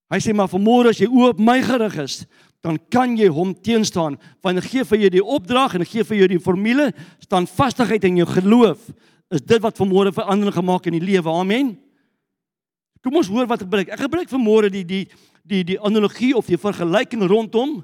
Hy 0.10 0.18
sê 0.24 0.34
maar 0.34 0.50
vanmôre 0.50 0.89
as 0.89 1.00
jy 1.01 1.08
oop 1.08 1.38
my 1.39 1.60
gerig 1.62 2.00
is, 2.01 2.24
dan 2.66 2.80
kan 2.92 3.13
jy 3.16 3.30
hom 3.32 3.54
teenstaan. 3.54 4.18
Want 4.44 4.60
hy 4.60 4.66
gee 4.66 4.88
vir 4.89 5.04
jou 5.04 5.12
die 5.20 5.28
opdrag 5.38 5.75
en 5.75 5.86
hy 5.86 5.89
gee 5.92 6.08
vir 6.08 6.24
jou 6.24 6.30
die 6.34 6.42
formule, 6.44 6.89
staan 7.24 7.48
vastigheid 7.48 8.08
in 8.10 8.18
jou 8.24 8.28
geloof. 8.34 8.89
Is 9.30 9.46
dit 9.46 9.62
wat 9.62 9.78
vanmôre 9.78 10.12
verandering 10.16 10.56
gemaak 10.58 10.89
in 10.89 10.98
die 10.98 11.06
lewe. 11.06 11.30
Amen. 11.30 11.75
Kom 13.06 13.16
ons 13.22 13.30
hoor 13.32 13.48
wat 13.48 13.62
gebruik. 13.63 13.94
Ek 13.94 14.01
gebruik 14.01 14.32
vanmôre 14.32 14.72
die 14.74 14.84
die 14.84 15.06
die 15.50 15.62
die 15.66 15.80
analogie 15.82 16.34
of 16.38 16.50
die 16.50 16.60
vergelyking 16.60 17.24
rondom 17.30 17.80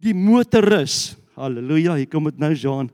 die 0.00 0.14
motorrus. 0.16 1.16
Halleluja, 1.40 1.96
hier 1.98 2.08
kom 2.10 2.28
dit 2.28 2.40
nou 2.40 2.52
Jean. 2.54 2.90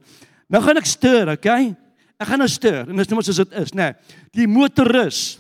Nou 0.53 0.63
gaan 0.63 0.79
ek 0.79 0.89
stuur, 0.89 1.33
okay? 1.35 1.73
Ek 2.17 2.31
gaan 2.31 2.41
nou 2.41 2.49
stuur 2.51 2.87
en 2.87 2.97
dis 2.97 3.11
net 3.11 3.29
soos 3.29 3.43
dit 3.43 3.57
is, 3.61 3.73
nê. 3.75 3.91
Nee, 3.91 4.21
die 4.41 4.47
motorrus. 4.51 5.39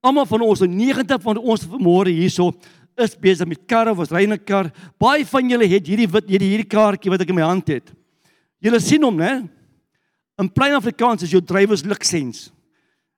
Almal 0.00 0.28
van 0.30 0.44
ons, 0.46 0.62
90 0.64 1.20
van 1.20 1.40
ons 1.40 1.66
vanmôre 1.68 2.12
hierso 2.14 2.52
is 3.00 3.16
besig 3.20 3.48
met 3.48 3.66
karre, 3.68 3.94
was 3.96 4.12
ry 4.12 4.24
'n 4.26 4.38
kar. 4.44 4.70
Baie 4.98 5.24
van 5.24 5.48
julle 5.48 5.66
het 5.66 5.86
hierdie 5.86 6.08
wit 6.08 6.28
hierdie 6.28 6.50
hierdie 6.52 6.68
kaartjie 6.68 7.10
wat 7.10 7.20
ek 7.20 7.28
in 7.28 7.34
my 7.34 7.42
hand 7.42 7.68
het. 7.68 7.92
Julle 8.60 8.80
sien 8.80 9.02
hom, 9.02 9.16
né? 9.16 9.48
In 10.38 10.48
plain 10.48 10.74
Afrikaans 10.74 11.22
is 11.22 11.30
jou 11.30 11.40
drywers 11.40 11.84
lisens. 11.84 12.50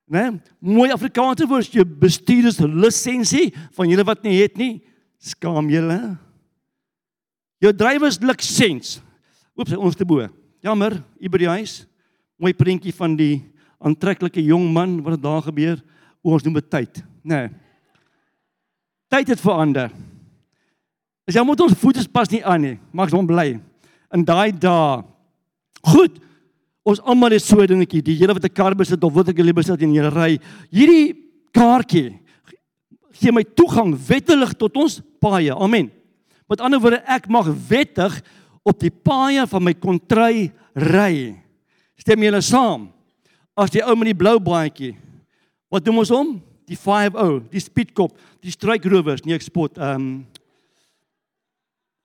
Né? 0.09 0.41
Mooi 0.59 0.91
Afrikaanse 0.91 1.47
woord, 1.47 1.71
jou 1.71 1.85
bestuurders 1.85 2.59
lisensie 2.59 3.53
van 3.71 3.89
julle 3.89 4.03
wat 4.03 4.23
nie 4.23 4.41
het 4.41 4.57
nie. 4.57 4.81
Skaam 5.19 5.69
julle. 5.69 6.17
Jou 7.63 7.71
drywers 7.71 8.19
lisens. 8.19 8.97
Oeps, 9.55 9.75
ons 9.79 9.95
te 9.95 10.03
bo. 10.07 10.25
Jammer, 10.63 10.97
hier 11.19 11.31
by 11.31 11.39
die 11.45 11.51
huis. 11.51 11.83
Mooi 12.41 12.51
prentjie 12.57 12.91
van 12.95 13.15
die 13.15 13.37
aantreklike 13.83 14.43
jong 14.43 14.65
man 14.73 14.97
wat 15.05 15.21
daar 15.23 15.43
gebeur. 15.45 15.77
O, 16.23 16.33
ons 16.35 16.43
noem 16.43 16.59
dit 16.59 16.69
tyd, 16.71 17.03
né? 17.23 17.45
Nee. 17.45 17.53
Tyd 19.13 19.29
het 19.29 19.43
verander. 19.43 19.91
As 21.29 21.35
jy 21.37 21.43
moet 21.45 21.61
ons 21.61 21.75
voete 21.77 22.01
pas 22.11 22.31
nie 22.31 22.41
aan 22.41 22.63
nie. 22.65 22.77
Maak 22.91 23.13
hom 23.13 23.27
bly. 23.29 23.53
In 24.11 24.23
daai 24.25 24.51
dae. 24.51 25.03
Goed. 25.93 26.17
Ons 26.83 26.99
almal 27.05 27.37
het 27.37 27.43
so 27.45 27.61
'n 27.61 27.67
dingetjie. 27.67 28.01
Die 28.01 28.17
hele 28.17 28.33
wat 28.33 28.43
'n 28.43 28.53
kar 28.53 28.75
besit 28.75 29.03
of 29.03 29.13
wat 29.13 29.29
ek 29.29 29.37
hulle 29.37 29.53
besit 29.53 29.81
in 29.81 29.93
julle 29.93 30.09
ry. 30.09 30.39
Hierdie 30.71 31.15
kaartjie 31.53 32.19
gee 33.13 33.31
my 33.31 33.43
toegang 33.43 33.95
wettelik 33.95 34.57
tot 34.57 34.75
ons 34.75 35.01
paaie. 35.21 35.53
Amen. 35.53 35.91
Met 36.49 36.61
ander 36.63 36.81
woorde, 36.81 37.01
ek 37.07 37.29
mag 37.31 37.47
wettig 37.69 38.19
op 38.63 38.79
die 38.79 38.91
paaie 38.91 39.45
van 39.49 39.63
my 39.63 39.73
kontry 39.75 40.49
ry. 40.75 41.35
Stem 41.99 42.23
julle 42.25 42.41
saam? 42.43 42.89
As 43.55 43.71
die 43.73 43.83
ou 43.85 43.95
met 43.99 44.11
die 44.11 44.17
blou 44.17 44.39
baadjie. 44.41 44.93
Wat 45.71 45.85
doen 45.85 46.01
ons 46.01 46.11
hom? 46.13 46.35
Die 46.69 46.77
50, 46.79 47.49
die 47.51 47.61
speedkop, 47.61 48.15
die 48.43 48.53
struikrowers, 48.53 49.23
nie 49.25 49.35
ek 49.35 49.45
spot. 49.45 49.77
Ehm 49.81 49.99
um, 49.99 50.13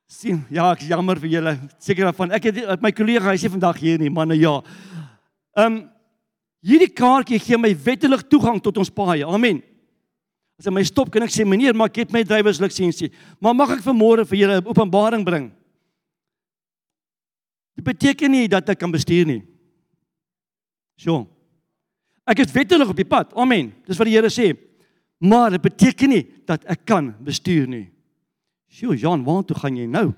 sien, 0.09 0.39
ja, 0.49 0.71
ek 0.73 0.87
jammer 0.89 1.19
vir 1.21 1.35
julle. 1.35 1.53
Seker 1.85 2.09
van 2.17 2.33
ek 2.33 2.49
het 2.49 2.81
my 2.81 2.91
kollega, 2.97 3.29
hy 3.29 3.37
sê 3.41 3.51
vandag 3.53 3.77
hier 3.83 4.01
nie, 4.01 4.11
manne 4.13 4.39
ja. 4.39 4.59
Ehm 5.59 5.79
um, 5.79 5.81
hierdie 6.65 6.91
kaartjie 6.91 7.39
gee 7.39 7.59
my 7.61 7.71
wettelik 7.85 8.25
toegang 8.27 8.59
tot 8.63 8.81
ons 8.83 8.91
paaie. 8.91 9.23
Amen. 9.23 9.61
As 10.59 10.67
hy 10.67 10.75
my 10.75 10.83
stop, 10.83 11.11
kan 11.15 11.23
ek 11.23 11.31
sê 11.31 11.47
meneer, 11.47 11.77
maar 11.77 11.87
ek 11.87 12.03
het 12.03 12.13
my 12.13 12.25
drywerslisensie. 12.27 13.13
Maar 13.39 13.55
mag 13.55 13.77
ek 13.77 13.85
vanmôre 13.85 14.27
vir 14.27 14.39
julle 14.41 14.61
'n 14.61 14.67
openbaring 14.67 15.25
bring? 15.25 15.53
Dit 17.79 17.85
beteken 17.85 18.31
nie 18.31 18.49
dat 18.49 18.69
ek 18.69 18.79
kan 18.79 18.91
bestuur 18.91 19.25
nie. 19.25 19.43
So. 20.99 21.29
Ek 22.27 22.41
is 22.41 22.53
wettelik 22.53 22.91
op 22.91 22.97
die 22.97 23.07
pad. 23.07 23.31
Amen. 23.39 23.73
Dis 23.87 23.97
wat 23.97 24.07
die 24.11 24.17
Here 24.17 24.29
sê. 24.29 24.57
Maar 25.21 25.51
dit 25.51 25.63
beteken 25.63 26.11
nie 26.11 26.25
dat 26.45 26.65
ek 26.67 26.85
kan 26.85 27.15
bestuur 27.23 27.69
nie. 27.69 27.89
Sjoe, 28.69 28.99
Jan, 28.99 29.25
waar 29.25 29.45
toe 29.45 29.57
gaan 29.57 29.77
jy 29.77 29.87
nou? 29.87 30.13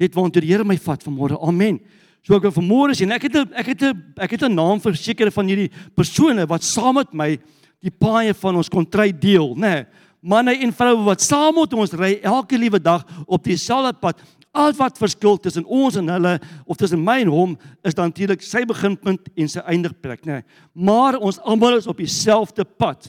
Net 0.00 0.14
waar 0.14 0.30
toe 0.30 0.40
die 0.40 0.50
Here 0.50 0.64
my 0.64 0.76
vat 0.76 1.04
vanmôre. 1.04 1.36
Amen. 1.40 1.78
So 2.24 2.36
ek 2.36 2.48
vanmôre 2.52 2.96
sê 2.96 3.06
ek 3.12 3.28
het 3.28 3.36
a, 3.36 3.44
ek 3.60 3.72
het 3.74 3.82
a, 3.82 3.92
ek 4.24 4.30
het 4.36 4.42
'n 4.48 4.54
naam 4.54 4.80
vir 4.80 4.96
sekere 4.96 5.30
van 5.30 5.46
hierdie 5.46 5.70
persone 5.94 6.46
wat 6.46 6.62
saam 6.62 6.96
met 6.96 7.12
my 7.12 7.38
die 7.80 7.92
paaie 7.92 8.34
van 8.36 8.58
ons 8.60 8.70
kontry 8.72 9.10
deel, 9.12 9.54
nê? 9.56 9.74
Nee, 9.80 10.08
manne 10.20 10.52
en 10.60 10.72
vroue 10.76 11.00
wat 11.06 11.22
saam 11.24 11.56
met 11.56 11.72
ons 11.72 11.94
ry 11.96 12.18
elke 12.28 12.58
liewe 12.60 12.80
dag 12.82 13.06
op 13.24 13.44
dieselfde 13.46 13.94
pad. 13.96 14.20
Al 14.52 14.74
wat 14.76 14.98
verskil 14.98 15.38
tussen 15.40 15.64
ons 15.64 15.96
en 15.96 16.10
hulle 16.10 16.34
of 16.66 16.76
tussen 16.76 17.00
my 17.00 17.20
en 17.22 17.30
hom 17.32 17.54
is 17.86 17.96
dan 17.96 18.10
natuurlik 18.10 18.42
sy 18.44 18.64
beginpunt 18.68 19.30
en 19.32 19.48
sy 19.48 19.62
eindigplek, 19.64 20.26
nê. 20.26 20.40
Nee, 20.40 20.66
maar 20.74 21.16
ons 21.16 21.40
almal 21.46 21.78
is 21.78 21.88
op 21.88 22.02
dieselfde 22.02 22.66
pad. 22.66 23.08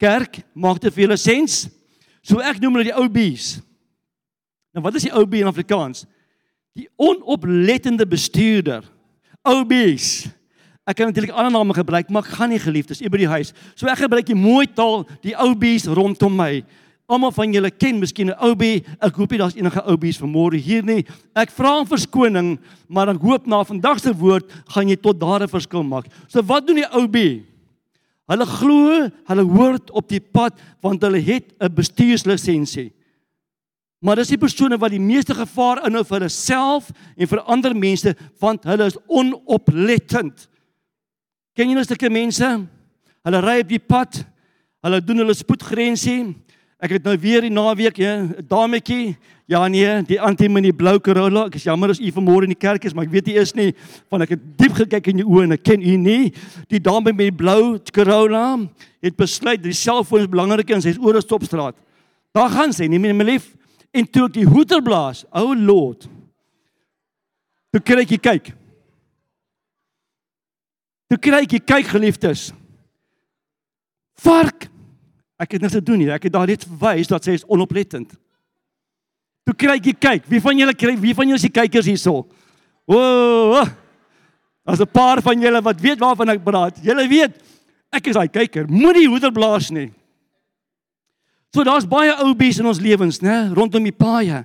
Kerk, 0.00 0.40
maak 0.54 0.80
dit 0.80 0.94
vir 0.94 1.06
julle 1.06 1.20
sens? 1.20 1.66
So 2.24 2.40
ek 2.40 2.60
noem 2.62 2.78
hulle 2.78 2.90
die 2.90 2.96
ou 2.96 3.08
bees. 3.12 3.56
Nou 4.76 4.84
wat 4.84 4.96
is 4.98 5.08
die 5.08 5.14
ou 5.16 5.24
bee 5.28 5.44
in 5.44 5.50
Afrikaans? 5.50 6.04
Die 6.76 6.88
onoplettende 7.00 8.06
bestuurder. 8.08 8.84
Ou 9.46 9.62
bees. 9.68 10.26
Ek 10.86 11.00
kan 11.00 11.08
natuurlik 11.10 11.34
ander 11.34 11.50
name 11.50 11.74
gebruik, 11.74 12.10
maar 12.14 12.22
ek 12.22 12.36
gaan 12.38 12.52
nie 12.54 12.62
geliefdes 12.62 13.02
by 13.02 13.18
die 13.18 13.26
huis. 13.26 13.50
So 13.74 13.88
ek 13.90 14.04
gebruik 14.04 14.28
die 14.28 14.38
mooi 14.38 14.68
taal, 14.70 15.02
die 15.26 15.34
ou 15.34 15.50
bees 15.58 15.88
rondom 15.90 16.36
my. 16.38 16.62
Almal 17.10 17.32
van 17.34 17.52
julle 17.54 17.70
ken 17.70 17.98
miskien 17.98 18.30
'n 18.30 18.38
ou 18.38 18.54
bee. 18.54 18.84
Ek 19.02 19.14
hoop 19.14 19.30
nie 19.30 19.38
daar's 19.38 19.56
enige 19.56 19.82
ou 19.82 19.96
bees 19.96 20.18
vanmôre 20.18 20.58
hier 20.58 20.82
nie. 20.82 21.04
Ek 21.34 21.50
vra 21.50 21.78
om 21.78 21.86
verskoning, 21.86 22.58
maar 22.88 23.08
ek 23.08 23.20
hoop 23.20 23.46
na 23.46 23.64
vandag 23.64 24.00
se 24.00 24.12
woord 24.12 24.50
gaan 24.68 24.88
jy 24.88 24.96
tot 24.96 25.18
daar 25.18 25.42
'n 25.42 25.48
verskil 25.48 25.82
maak. 25.82 26.06
So 26.28 26.42
wat 26.42 26.66
doen 26.66 26.76
die 26.76 26.94
ou 26.94 27.06
bee? 27.08 27.44
Hulle 28.28 28.46
glo, 28.46 29.10
hulle 29.26 29.42
hoort 29.42 29.90
op 29.90 30.08
die 30.08 30.20
pad 30.20 30.54
want 30.82 31.02
hulle 31.02 31.20
het 31.20 31.52
'n 31.60 31.74
bestuurslisensie. 31.74 32.92
Maar 34.00 34.16
dis 34.16 34.28
die 34.28 34.38
persone 34.38 34.78
wat 34.78 34.90
die 34.90 35.00
meeste 35.00 35.34
gevaar 35.34 35.86
inhou 35.86 36.04
vir 36.04 36.18
hulle 36.18 36.28
self 36.28 36.90
en 37.16 37.26
vir 37.26 37.40
ander 37.40 37.74
mense 37.74 38.14
want 38.40 38.64
hulle 38.64 38.86
is 38.86 38.98
onoplettend. 39.06 40.48
Ken 41.56 41.70
jy 41.70 41.74
nou 41.78 41.84
sulke 41.86 42.10
mense? 42.12 42.48
Hulle 43.24 43.40
ry 43.40 43.60
op 43.62 43.70
die 43.70 43.80
pad. 43.80 44.18
Hulle 44.84 45.00
doen 45.00 45.22
hulle 45.22 45.34
spoedgrensie. 45.34 46.34
Ek 46.76 46.92
het 46.98 47.06
nou 47.08 47.14
weer 47.16 47.46
die 47.46 47.50
naweek, 47.50 47.96
ja, 47.96 48.20
'n 48.20 48.44
dametjie. 48.48 49.16
Ja 49.48 49.66
nee, 49.68 50.02
die 50.02 50.20
anti-mini 50.20 50.72
blou 50.72 50.98
Corolla. 51.00 51.46
Ek 51.46 51.54
is 51.54 51.64
jammer 51.64 51.90
as 51.90 52.00
u 52.00 52.10
vanmôre 52.10 52.42
in 52.42 52.52
die 52.52 52.58
kerk 52.58 52.84
is, 52.84 52.92
maar 52.92 53.04
ek 53.04 53.10
weet 53.10 53.28
u 53.28 53.32
is 53.38 53.54
nie 53.54 53.72
want 54.10 54.22
ek 54.22 54.30
het 54.30 54.58
diep 54.58 54.72
gekyk 54.72 55.06
in 55.06 55.18
u 55.18 55.24
oë 55.24 55.44
en 55.44 55.52
ek 55.52 55.62
ken 55.62 55.80
u 55.80 55.96
nie. 55.96 56.32
Die 56.68 56.80
dame 56.80 57.12
met 57.12 57.30
die 57.30 57.32
blou 57.32 57.78
Corolla 57.94 58.58
het 59.00 59.16
besluit 59.16 59.62
die 59.62 59.72
selfoon 59.72 60.20
is 60.20 60.26
belangriker 60.26 60.74
en 60.74 60.82
sy 60.82 60.88
is 60.88 60.98
oor 60.98 61.14
'n 61.14 61.22
stopstraat. 61.22 61.76
Daar 62.34 62.50
gaan 62.50 62.72
sy, 62.72 62.86
nie 62.86 62.98
meer 62.98 63.14
my 63.14 63.24
lief. 63.24 63.54
En 63.94 64.04
toe 64.04 64.26
ek 64.26 64.32
die 64.32 64.44
hoeter 64.44 64.82
blaas, 64.82 65.24
o 65.32 65.40
oh 65.40 65.54
Lord. 65.54 66.08
Toe 67.72 67.80
kry 67.80 68.02
ek 68.02 68.20
kyk. 68.20 68.52
Toe 71.10 71.18
kry 71.22 71.44
ek 71.44 71.58
kyk 71.66 71.90
geliefdes. 71.92 72.50
Vark. 74.22 74.68
Ek 75.38 75.52
het 75.52 75.62
niks 75.62 75.76
te 75.76 75.82
doen 75.84 76.00
nie. 76.00 76.10
Ek 76.10 76.26
het 76.26 76.34
daar 76.34 76.48
net 76.48 76.64
verwys 76.64 77.10
dat 77.10 77.26
sy 77.26 77.36
is 77.36 77.44
onoplettend. 77.46 78.14
Toe 79.46 79.54
kry 79.54 79.76
ek 79.78 80.00
kyk. 80.00 80.24
Wie 80.30 80.40
van 80.42 80.58
julle 80.58 80.74
kry 80.74 80.96
wie 80.98 81.14
van 81.14 81.28
julle 81.28 81.38
is 81.38 81.46
die 81.46 81.54
kykers 81.54 81.90
hierso? 81.90 82.24
O! 82.86 82.96
Oh, 82.96 83.60
oh. 83.60 83.68
As 84.66 84.80
'n 84.80 84.90
paar 84.90 85.22
van 85.22 85.38
julle 85.38 85.62
wat 85.62 85.80
weet 85.80 86.00
waarvan 86.00 86.34
ek 86.34 86.42
praat. 86.42 86.82
Julle 86.82 87.06
weet 87.06 87.34
ek 87.92 88.06
is 88.08 88.16
daai 88.16 88.28
kyker. 88.28 88.66
Moenie 88.66 89.06
hoeter 89.06 89.30
blaas 89.30 89.70
nie. 89.70 89.92
So 91.54 91.62
daar's 91.64 91.86
baie 91.86 92.12
ou 92.20 92.34
bees 92.34 92.58
in 92.58 92.66
ons 92.66 92.80
lewens, 92.80 93.22
né, 93.22 93.48
rondom 93.54 93.84
die 93.86 93.94
paaie. 93.94 94.44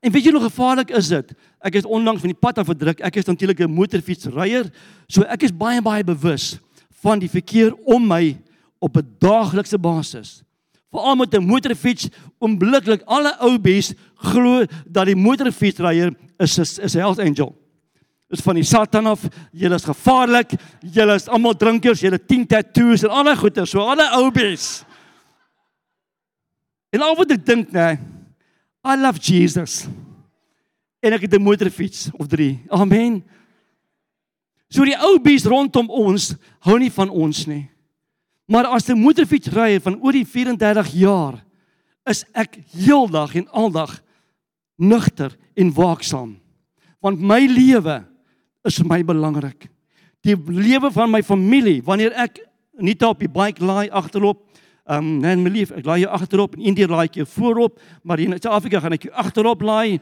En 0.00 0.12
weet 0.12 0.24
jy 0.24 0.32
hoe 0.32 0.44
gevaarlik 0.48 0.90
is 0.90 1.08
dit? 1.08 1.32
Ek 1.60 1.74
is 1.78 1.86
onlangs 1.86 2.20
van 2.20 2.32
die 2.32 2.38
pad 2.38 2.58
af 2.58 2.66
verdruk. 2.66 3.00
Ek 3.00 3.16
is 3.16 3.28
natuurlik 3.28 3.60
'n 3.60 3.70
motorfietsryer, 3.70 4.70
so 5.08 5.22
ek 5.22 5.42
is 5.42 5.52
baie 5.52 5.82
baie 5.82 6.04
bewus 6.04 6.58
van 7.02 7.18
die 7.18 7.30
verkeer 7.30 7.74
om 7.84 8.06
my 8.06 8.38
op 8.78 8.96
'n 8.96 9.16
daaglikse 9.18 9.78
basis. 9.78 10.42
Veral 10.90 11.16
met 11.16 11.34
'n 11.34 11.46
motorfiets, 11.46 12.08
onmiddellik 12.38 13.02
alle 13.06 13.36
ou 13.40 13.58
bees 13.58 13.94
glo 14.16 14.64
dat 14.86 15.06
die 15.06 15.16
motorfietsryer 15.16 16.14
is 16.38 16.58
is 16.58 16.94
'n 16.94 16.98
health 16.98 17.18
angel. 17.18 17.56
Is 18.28 18.40
van 18.40 18.54
die 18.54 18.64
Satan 18.64 19.06
af. 19.06 19.28
Julle 19.52 19.74
is 19.74 19.84
gevaarlik. 19.84 20.52
Julle 20.80 21.14
is 21.14 21.28
almal 21.28 21.56
drinkers. 21.56 22.00
Julle 22.00 22.18
10 22.18 22.46
tattoos 22.46 23.02
en 23.02 23.24
daai 23.24 23.36
goeie. 23.36 23.66
So 23.66 23.80
alle 23.80 24.08
ou 24.16 24.30
bees. 24.30 24.84
En 26.90 27.00
al 27.00 27.16
wat 27.16 27.30
ek 27.30 27.46
dink 27.46 27.70
nê, 27.72 27.98
I 28.82 28.96
love 28.98 29.18
Jesus. 29.22 29.86
En 31.02 31.12
ek 31.12 31.26
het 31.26 31.34
'n 31.34 31.42
motorfiets 31.42 32.10
of 32.12 32.26
3. 32.26 32.62
Amen. 32.68 33.24
So 34.68 34.84
die 34.84 34.98
ou 34.98 35.20
bees 35.20 35.44
rondom 35.44 35.88
ons 35.88 36.34
hou 36.60 36.78
nie 36.78 36.92
van 36.92 37.08
ons 37.08 37.46
nie. 37.46 37.70
Maar 38.46 38.66
as 38.66 38.88
'n 38.88 38.98
motorfietsryer 38.98 39.80
van 39.80 40.00
oor 40.02 40.12
die 40.12 40.26
34 40.26 40.88
jaar 40.92 41.44
is 42.04 42.24
ek 42.32 42.58
heeldag 42.72 43.34
en 43.34 43.48
aldag 43.48 44.02
nugter 44.76 45.36
en 45.54 45.72
waaksaam. 45.72 46.40
Want 47.00 47.20
my 47.20 47.46
lewe 47.46 48.04
is 48.64 48.76
vir 48.76 48.86
my 48.86 49.04
belangrik. 49.04 49.68
Die 50.20 50.36
lewe 50.36 50.90
van 50.90 51.10
my 51.10 51.22
familie, 51.22 51.82
wanneer 51.82 52.12
ek 52.12 52.48
nie 52.78 52.96
op 53.06 53.18
die 53.18 53.28
bike 53.28 53.64
laai 53.64 53.90
agterop 53.90 54.38
Ehm 54.38 54.51
um, 54.90 55.14
nee, 55.22 55.36
my 55.38 55.52
lief, 55.52 55.70
ek 55.76 55.86
laai 55.86 56.02
jou 56.02 56.10
agterop 56.12 56.56
en 56.56 56.66
eendag 56.66 56.90
laai 56.90 57.06
ek 57.06 57.20
jou 57.22 57.28
voorop, 57.36 57.78
maar 58.02 58.20
in 58.22 58.34
Suid-Afrika 58.36 58.82
gaan 58.82 58.96
ek 58.96 59.06
jou 59.08 59.14
agterop 59.14 59.62
laai. 59.66 60.00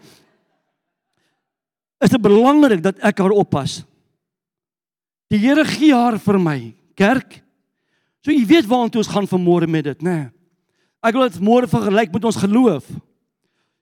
Is 2.01 2.13
dit 2.15 2.23
belangrik 2.25 2.83
dat 2.85 3.01
ek 3.05 3.21
haar 3.21 3.35
oppas? 3.37 3.83
Die 5.31 5.39
Here 5.43 5.65
gee 5.69 5.93
haar 5.95 6.19
vir 6.19 6.41
my, 6.43 6.59
kerk. 6.99 7.39
So 8.25 8.33
jy 8.33 8.45
weet 8.49 8.69
waartoe 8.69 9.03
ons 9.05 9.13
gaan 9.13 9.29
vanmôre 9.29 9.69
met 9.71 9.87
dit, 9.93 10.03
nê? 10.05 10.17
Nee. 10.17 10.29
Ek 11.01 11.17
wil 11.17 11.31
dit 11.31 11.41
môre 11.45 11.69
vergelyk 11.71 12.13
met 12.13 12.27
ons 12.29 12.39
geloof. 12.43 12.89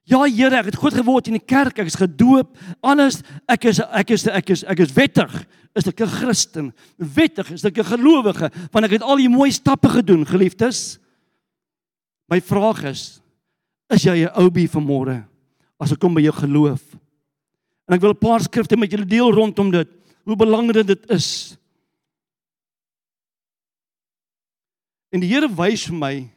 Ja 0.09 0.23
Here, 0.25 0.57
ek 0.57 0.71
het 0.71 0.79
groot 0.81 0.97
geword 0.97 1.29
in 1.29 1.37
die 1.37 1.45
kerk, 1.45 1.83
ek 1.83 1.91
is 1.91 1.99
gedoop, 2.01 2.55
alles, 2.81 3.21
ek 3.51 3.67
is 3.69 3.81
ek 3.85 4.13
is 4.17 4.25
ek 4.33 4.53
is 4.55 4.63
ek 4.65 4.81
is 4.81 4.95
wettig, 4.97 5.35
is 5.77 5.89
ek 5.91 6.01
'n 6.01 6.09
Christen. 6.09 6.73
Wettig 6.97 7.51
is 7.53 7.65
ek 7.65 7.79
'n 7.79 7.93
gelowige, 7.93 8.49
want 8.73 8.85
ek 8.87 8.97
het 8.97 9.03
al 9.03 9.21
die 9.21 9.29
mooi 9.29 9.51
stappe 9.53 9.89
gedoen, 9.89 10.25
geliefdes. 10.25 10.99
My 12.29 12.41
vraag 12.41 12.85
is, 12.85 13.21
is 13.91 14.03
jy 14.03 14.25
'n 14.25 14.33
ou 14.37 14.51
bi 14.51 14.67
vanmôre 14.67 15.27
as 15.79 15.93
ek 15.93 16.01
kom 16.01 16.15
by 16.15 16.23
jou 16.23 16.33
geloof? 16.33 16.81
En 17.87 17.95
ek 17.95 18.01
wil 18.01 18.13
'n 18.13 18.19
paar 18.19 18.41
skrifte 18.41 18.77
met 18.77 18.91
julle 18.91 19.07
deel 19.07 19.31
rondom 19.31 19.71
dit, 19.71 19.89
hoe 20.25 20.37
belangrik 20.37 20.87
dit 20.87 21.11
is. 21.11 21.59
En 25.13 25.21
die 25.21 25.29
Here 25.29 25.49
wys 25.49 25.85
vir 25.85 25.97
my 25.97 26.31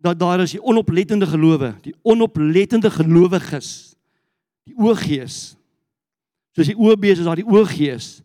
dat 0.00 0.18
daar 0.18 0.40
is 0.40 0.56
die 0.56 0.62
onoplettende 0.62 1.26
gelowe, 1.28 1.74
die 1.84 1.94
onoplettende 2.02 2.90
gelowiges, 2.90 3.94
die 4.64 4.76
ooggees. 4.78 5.54
Soos 6.56 6.70
die 6.72 6.78
oogbees 6.78 7.20
is 7.20 7.28
daar 7.28 7.40
die 7.40 7.46
ooggees. 7.46 8.18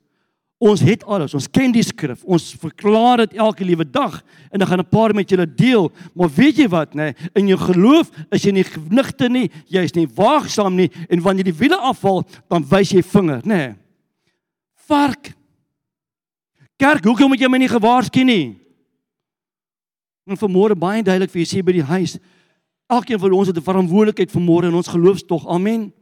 Ons 0.64 0.80
het 0.88 1.04
alles, 1.04 1.34
ons 1.36 1.50
ken 1.52 1.74
die 1.76 1.84
skrif, 1.84 2.24
ons 2.24 2.54
verklaar 2.62 3.26
dit 3.26 3.36
elke 3.44 3.66
liewe 3.68 3.84
dag 3.84 4.22
en 4.50 4.60
dan 4.60 4.68
gaan 4.68 4.80
'n 4.80 4.90
paar 4.90 5.14
met 5.14 5.30
julle 5.30 5.46
deel. 5.46 5.92
Maar 6.14 6.30
weet 6.30 6.58
jy 6.58 6.68
wat, 6.68 6.96
nê, 6.96 7.12
nee, 7.12 7.16
in 7.34 7.48
jou 7.48 7.60
geloof 7.60 8.10
is 8.32 8.44
jy 8.44 8.52
nie 8.52 8.64
genigte 8.64 9.30
nie, 9.30 9.52
jy 9.68 9.84
is 9.84 9.94
nie 9.94 10.08
waagsaam 10.08 10.76
nie 10.76 10.90
en 11.10 11.22
wanneer 11.22 11.44
die 11.44 11.60
wiele 11.60 11.78
afval, 11.78 12.24
dan 12.48 12.66
wys 12.70 12.90
jy 12.90 13.04
vinger, 13.04 13.42
nê. 13.44 13.56
Nee. 13.56 13.76
Vark. 14.88 15.34
Kerk, 16.78 17.04
hoekom 17.04 17.28
moet 17.28 17.40
jy 17.40 17.50
my 17.50 17.58
nie 17.58 17.68
gewaarsku 17.68 18.24
nie? 18.24 18.65
En 20.26 20.38
vanmôre 20.38 20.76
baie 20.76 21.04
duidelik 21.04 21.32
vir 21.32 21.44
julle 21.44 21.54
sê 21.54 21.64
by 21.66 21.76
die 21.78 21.86
huis, 21.86 22.18
elkeen 22.90 23.20
van 23.20 23.34
ons 23.34 23.48
het 23.48 23.58
'n 23.58 23.62
verantwoordelikheid 23.62 24.32
vanmôre 24.32 24.66
in 24.66 24.74
ons 24.74 24.88
geloofstog. 24.88 25.48
Amen. 25.48 25.94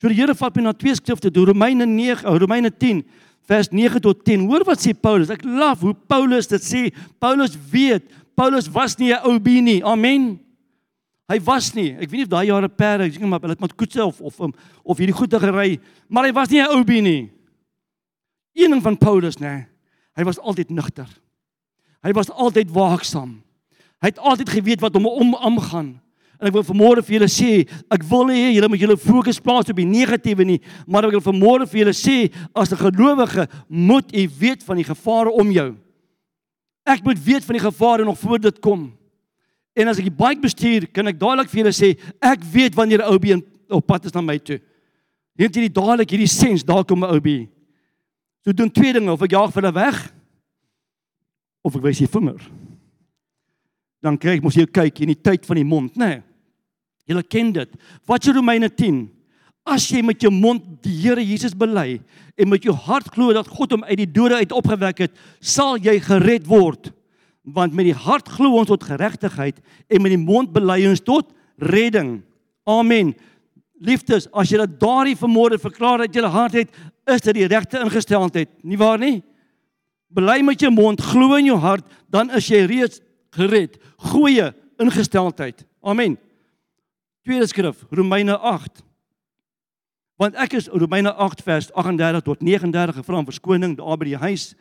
So 0.00 0.08
die 0.08 0.16
Here 0.16 0.34
vat 0.34 0.56
my 0.56 0.62
na 0.62 0.72
twee 0.72 0.94
skrifte, 0.94 1.30
Romeine 1.32 1.86
9, 1.86 2.38
Romeine 2.38 2.70
10 2.70 3.04
vers 3.46 3.68
9 3.70 4.00
tot 4.00 4.24
10. 4.24 4.46
Hoor 4.48 4.64
wat 4.64 4.80
sê 4.80 4.94
Paulus. 4.94 5.30
Ek 5.30 5.44
laf 5.44 5.80
hoe 5.80 5.94
Paulus 5.94 6.46
dit 6.46 6.62
sê. 6.62 6.82
Paulus 7.18 7.56
weet, 7.70 8.02
Paulus 8.34 8.68
was 8.68 8.96
nie 8.98 9.12
'n 9.12 9.20
ou 9.24 9.38
bi 9.38 9.60
nie. 9.60 9.84
Amen. 9.84 10.40
Hy 11.28 11.38
was 11.40 11.72
nie. 11.74 11.92
Ek 11.92 12.10
weet 12.10 12.12
nie 12.12 12.26
of 12.26 12.28
daai 12.28 12.46
jare 12.46 12.68
perde, 12.68 13.04
ek 13.04 13.14
sê 13.14 13.26
maar 13.26 13.40
hulle 13.40 13.54
het 13.54 13.60
met 13.60 13.76
koetse 13.76 14.04
of 14.04 14.20
of 14.20 14.40
um, 14.40 14.52
of 14.84 14.98
hierdie 14.98 15.16
goede 15.16 15.38
gery, 15.38 15.80
maar 16.08 16.24
hy 16.24 16.32
was 16.32 16.50
nie 16.50 16.60
'n 16.60 16.68
ou 16.68 16.84
bi 16.84 17.00
nie. 17.00 17.30
Een 18.54 18.70
ding 18.70 18.82
van 18.82 18.96
Paulus, 18.96 19.36
nê. 19.36 19.66
Hy 20.16 20.24
was 20.24 20.38
altyd 20.38 20.70
nugter. 20.70 21.08
Hy 22.02 22.12
was 22.12 22.30
altyd 22.30 22.70
waaksaam. 22.74 23.36
Hy 24.02 24.10
het 24.10 24.18
altyd 24.18 24.50
geweet 24.50 24.80
wat 24.82 24.94
hom 24.98 25.06
om 25.06 25.36
aangaan. 25.38 25.92
En 26.42 26.48
ek 26.50 26.56
wil 26.56 26.64
vanmôre 26.66 27.04
vir 27.06 27.20
julle 27.20 27.28
sê, 27.30 27.50
ek 27.94 28.02
wil 28.10 28.24
nie 28.26 28.40
hê 28.40 28.48
julle 28.56 28.68
moet 28.72 28.82
julle 28.82 28.98
fokus 28.98 29.38
plaas 29.38 29.68
op 29.70 29.78
die 29.78 29.86
negatiewe 29.86 30.42
nie, 30.42 30.58
maar 30.90 31.06
ek 31.06 31.14
wil 31.14 31.22
vanmôre 31.28 31.68
vir 31.70 31.84
julle 31.84 31.94
sê, 31.94 32.16
as 32.50 32.72
'n 32.72 32.82
gelowige 32.82 33.46
moet 33.68 34.10
jy 34.10 34.26
weet 34.26 34.64
van 34.66 34.76
die 34.76 34.88
gevare 34.90 35.30
om 35.30 35.52
jou. 35.52 35.76
Ek 36.84 37.04
moet 37.04 37.24
weet 37.24 37.44
van 37.44 37.54
die 37.54 37.62
gevare 37.62 38.04
nog 38.04 38.18
voor 38.18 38.40
dit 38.40 38.58
kom. 38.60 38.92
En 39.76 39.88
as 39.88 39.98
ek 39.98 40.10
die 40.10 40.18
bike 40.18 40.42
bestuur, 40.42 40.92
kan 40.92 41.06
ek 41.06 41.20
dadelik 41.20 41.48
vir 41.48 41.62
julle 41.62 41.72
sê, 41.72 41.96
ek 42.20 42.42
weet 42.42 42.74
wanneer 42.74 43.06
'n 43.06 43.12
ou 43.12 43.18
been 43.18 43.44
op 43.70 43.86
pad 43.86 44.04
is 44.06 44.12
na 44.12 44.20
my 44.20 44.38
toe. 44.38 44.60
Het 45.38 45.54
jy 45.54 45.68
dadelik 45.68 46.10
hierdie 46.10 46.26
sens, 46.26 46.64
daar 46.64 46.84
kom 46.84 47.04
'n 47.04 47.08
ou 47.14 47.20
been. 47.20 47.48
So 48.44 48.52
doen 48.52 48.70
twee 48.70 48.92
dinge, 48.92 49.12
of 49.12 49.22
ek 49.22 49.30
jaag 49.30 49.52
vir 49.52 49.62
hulle 49.62 49.74
weg 49.74 50.12
of 51.62 51.76
ek 51.78 51.82
wys 51.82 52.02
jy 52.02 52.10
vinger. 52.10 52.42
Dan 54.02 54.18
kry 54.18 54.36
ek 54.36 54.44
mos 54.44 54.58
jy 54.58 54.66
kyk 54.66 55.02
in 55.04 55.12
die 55.14 55.22
tyd 55.22 55.46
van 55.46 55.60
die 55.60 55.66
mond, 55.66 55.96
nê? 55.96 56.16
Nee. 56.16 56.22
Julle 57.10 57.24
ken 57.26 57.50
dit. 57.54 57.70
Wat 58.06 58.22
sê 58.22 58.34
Romeine 58.34 58.70
10? 58.70 59.04
As 59.66 59.84
jy 59.90 60.02
met 60.06 60.22
jou 60.22 60.30
mond 60.34 60.62
die 60.82 60.94
Here 61.04 61.22
Jesus 61.22 61.54
bely 61.54 62.00
en 62.34 62.50
met 62.50 62.64
jou 62.66 62.74
hart 62.74 63.10
glo 63.14 63.34
dat 63.34 63.50
God 63.50 63.74
hom 63.76 63.84
uit 63.86 63.98
die 64.00 64.10
dode 64.10 64.38
uit 64.40 64.54
opgewek 64.54 65.04
het, 65.04 65.14
sal 65.38 65.78
jy 65.82 65.98
gered 66.02 66.48
word. 66.50 66.90
Want 67.42 67.74
met 67.74 67.90
die 67.90 67.98
hart 67.98 68.30
glo 68.30 68.58
ons 68.58 68.70
tot 68.70 68.86
geregtigheid 68.86 69.58
en 69.90 70.02
met 70.02 70.14
die 70.14 70.22
mond 70.22 70.50
bely 70.54 70.80
ons 70.88 71.02
tot 71.02 71.30
redding. 71.62 72.20
Amen. 72.66 73.12
Liefdes, 73.82 74.28
as 74.30 74.50
jy 74.50 74.62
dat 74.62 74.78
daardie 74.78 75.18
vermoede 75.18 75.58
verklaar 75.58 76.04
dat 76.04 76.14
jy 76.14 76.22
'n 76.22 76.30
hart 76.30 76.54
het, 76.54 76.70
is 77.06 77.20
dit 77.20 77.34
die 77.34 77.50
regte 77.50 77.82
ingesteldheid, 77.82 78.48
nie 78.62 78.78
waar 78.78 78.98
nie? 78.98 79.22
Bely 80.14 80.40
met 80.44 80.60
jou 80.60 80.70
mond, 80.72 81.00
glo 81.00 81.36
in 81.38 81.50
jou 81.50 81.58
hart, 81.58 81.86
dan 82.12 82.30
is 82.36 82.48
jy 82.50 82.64
reeds 82.68 83.00
gered. 83.36 83.78
Goeie 84.12 84.52
ingesteldheid. 84.82 85.64
Amen. 85.82 86.18
Tweede 87.22 87.46
skrif, 87.46 87.84
Romeine 87.90 88.36
8. 88.38 88.82
Want 90.20 90.36
ek 90.38 90.58
is 90.58 90.68
Romeine 90.70 91.12
8 91.14 91.42
vers 91.42 91.70
38 91.72 92.22
tot 92.26 92.42
39 92.44 93.00
gevra 93.00 93.18
om 93.18 93.26
verskoning 93.26 93.76
daar 93.78 93.98
by 93.98 94.12
die 94.12 94.20
huis. 94.22 94.52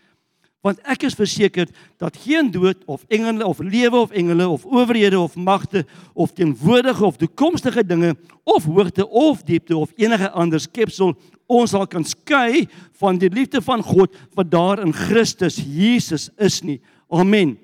Want 0.62 0.82
ek 0.86 1.08
is 1.10 1.18
verseker 1.18 1.70
dat 2.02 2.18
geen 2.22 2.52
dood 2.54 2.84
of 2.86 3.04
engele 3.10 3.46
of 3.50 3.62
lewe 3.66 3.98
of 3.98 4.14
engele 4.14 4.46
of 4.50 4.66
owerhede 4.66 5.20
of 5.20 5.36
magte 5.36 5.86
of 6.14 6.34
teenwoordige 6.38 7.06
of 7.06 7.18
toekomstige 7.18 7.86
dinge 7.86 8.14
of 8.44 8.66
hoogte 8.70 9.08
of 9.10 9.42
diepte 9.44 9.78
of 9.78 9.94
enige 9.98 10.30
ander 10.30 10.62
skepsel 10.62 11.16
ons 11.52 11.74
sal 11.74 11.88
kan 11.90 12.06
skei 12.08 12.66
van 13.02 13.20
die 13.20 13.30
liefde 13.34 13.62
van 13.64 13.84
God 13.84 14.16
wat 14.38 14.52
daar 14.52 14.82
in 14.84 14.94
Christus 14.96 15.60
Jesus 15.60 16.30
is 16.40 16.62
nie. 16.64 16.80
Amen. 17.12 17.58